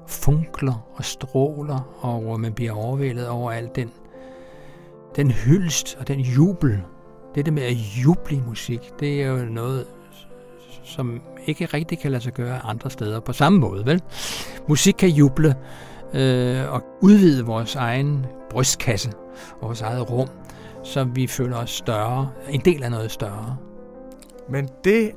funkler 0.06 0.88
og 0.94 1.04
stråler, 1.04 1.96
og 2.00 2.20
hvor 2.20 2.36
man 2.36 2.52
bliver 2.52 2.72
overvældet 2.72 3.28
over 3.28 3.52
al 3.52 3.70
den, 3.74 3.90
den 5.16 5.30
hyldst 5.30 5.96
og 6.00 6.08
den 6.08 6.20
jubel. 6.20 6.82
Det 7.34 7.46
der 7.46 7.52
med 7.52 7.62
at 7.62 7.72
juble 7.72 8.36
i 8.36 8.40
musik, 8.46 8.80
det 9.00 9.22
er 9.22 9.26
jo 9.26 9.44
noget, 9.44 9.86
som 10.84 11.20
ikke 11.46 11.64
rigtig 11.64 11.98
kan 11.98 12.10
lade 12.10 12.22
sig 12.22 12.32
gøre 12.32 12.58
andre 12.64 12.90
steder 12.90 13.20
på 13.20 13.32
samme 13.32 13.58
måde, 13.58 13.86
vel? 13.86 14.02
Musik 14.68 14.94
kan 14.94 15.08
juble 15.08 15.56
øh, 16.14 16.72
og 16.72 16.82
udvide 17.02 17.44
vores 17.46 17.74
egen 17.74 18.26
brystkasse, 18.50 19.12
vores 19.62 19.80
eget 19.80 20.10
rum, 20.10 20.28
så 20.84 21.04
vi 21.04 21.26
føler 21.26 21.56
os 21.56 21.70
større, 21.70 22.30
en 22.50 22.60
del 22.60 22.82
af 22.82 22.90
noget 22.90 23.10
større. 23.10 23.56
Men 24.50 24.68
det 24.84 25.10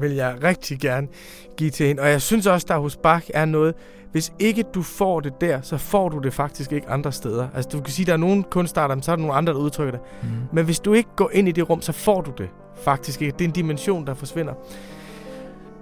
vil 0.00 0.12
jeg 0.12 0.36
rigtig 0.42 0.78
gerne 0.80 1.08
give 1.56 1.70
til 1.70 1.86
hende. 1.86 2.02
Og 2.02 2.08
jeg 2.08 2.22
synes 2.22 2.46
også, 2.46 2.66
der 2.68 2.78
hos 2.78 2.96
Bach 2.96 3.30
er 3.34 3.44
noget, 3.44 3.74
hvis 4.12 4.32
ikke 4.38 4.62
du 4.62 4.82
får 4.82 5.20
det 5.20 5.40
der, 5.40 5.60
så 5.60 5.76
får 5.78 6.08
du 6.08 6.18
det 6.18 6.34
faktisk 6.34 6.72
ikke 6.72 6.88
andre 6.88 7.12
steder. 7.12 7.48
Altså 7.54 7.70
du 7.72 7.80
kan 7.80 7.92
sige, 7.92 8.06
der 8.06 8.12
er 8.12 8.16
nogle 8.16 8.42
kunstarter, 8.42 8.94
men 8.94 9.02
så 9.02 9.12
er 9.12 9.16
der 9.16 9.20
nogle 9.20 9.34
andre, 9.34 9.52
der 9.52 9.58
udtrykker 9.58 9.92
det. 9.92 10.00
Mm. 10.22 10.28
Men 10.52 10.64
hvis 10.64 10.80
du 10.80 10.92
ikke 10.92 11.10
går 11.16 11.30
ind 11.32 11.48
i 11.48 11.52
det 11.52 11.70
rum, 11.70 11.82
så 11.82 11.92
får 11.92 12.20
du 12.20 12.32
det 12.38 12.48
faktisk 12.84 13.22
ikke. 13.22 13.32
Det 13.32 13.44
er 13.44 13.48
en 13.48 13.54
dimension, 13.54 14.06
der 14.06 14.14
forsvinder. 14.14 14.52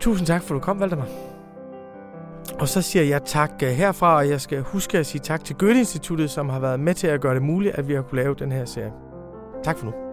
Tusind 0.00 0.26
tak 0.26 0.42
for, 0.42 0.54
at 0.54 0.61
du 0.61 0.64
kom, 0.64 0.80
Valdemar. 0.80 1.06
Og 2.59 2.68
så 2.68 2.82
siger 2.82 3.05
jeg 3.05 3.24
tak 3.24 3.51
øh, 3.62 3.68
herfra, 3.68 4.16
og 4.16 4.28
jeg 4.28 4.40
skal 4.40 4.61
huske 4.61 4.98
at 4.98 5.07
sige 5.07 5.20
tak 5.20 5.44
til 5.44 5.57
Goethe-instituttet, 5.57 6.30
som 6.30 6.48
har 6.48 6.61
været 6.61 6.80
med 6.80 6.94
til 6.94 7.07
at 7.07 7.20
gøre 7.20 7.34
det 7.34 7.42
muligt, 7.42 7.74
at 7.74 7.88
vi 7.88 7.94
har 7.94 8.03
kunne 8.03 8.22
lave 8.22 8.34
den 8.34 8.53
her 8.53 8.64
serie. 8.64 8.92
Tak 9.62 9.78
for 9.78 9.86
nu. 9.86 10.09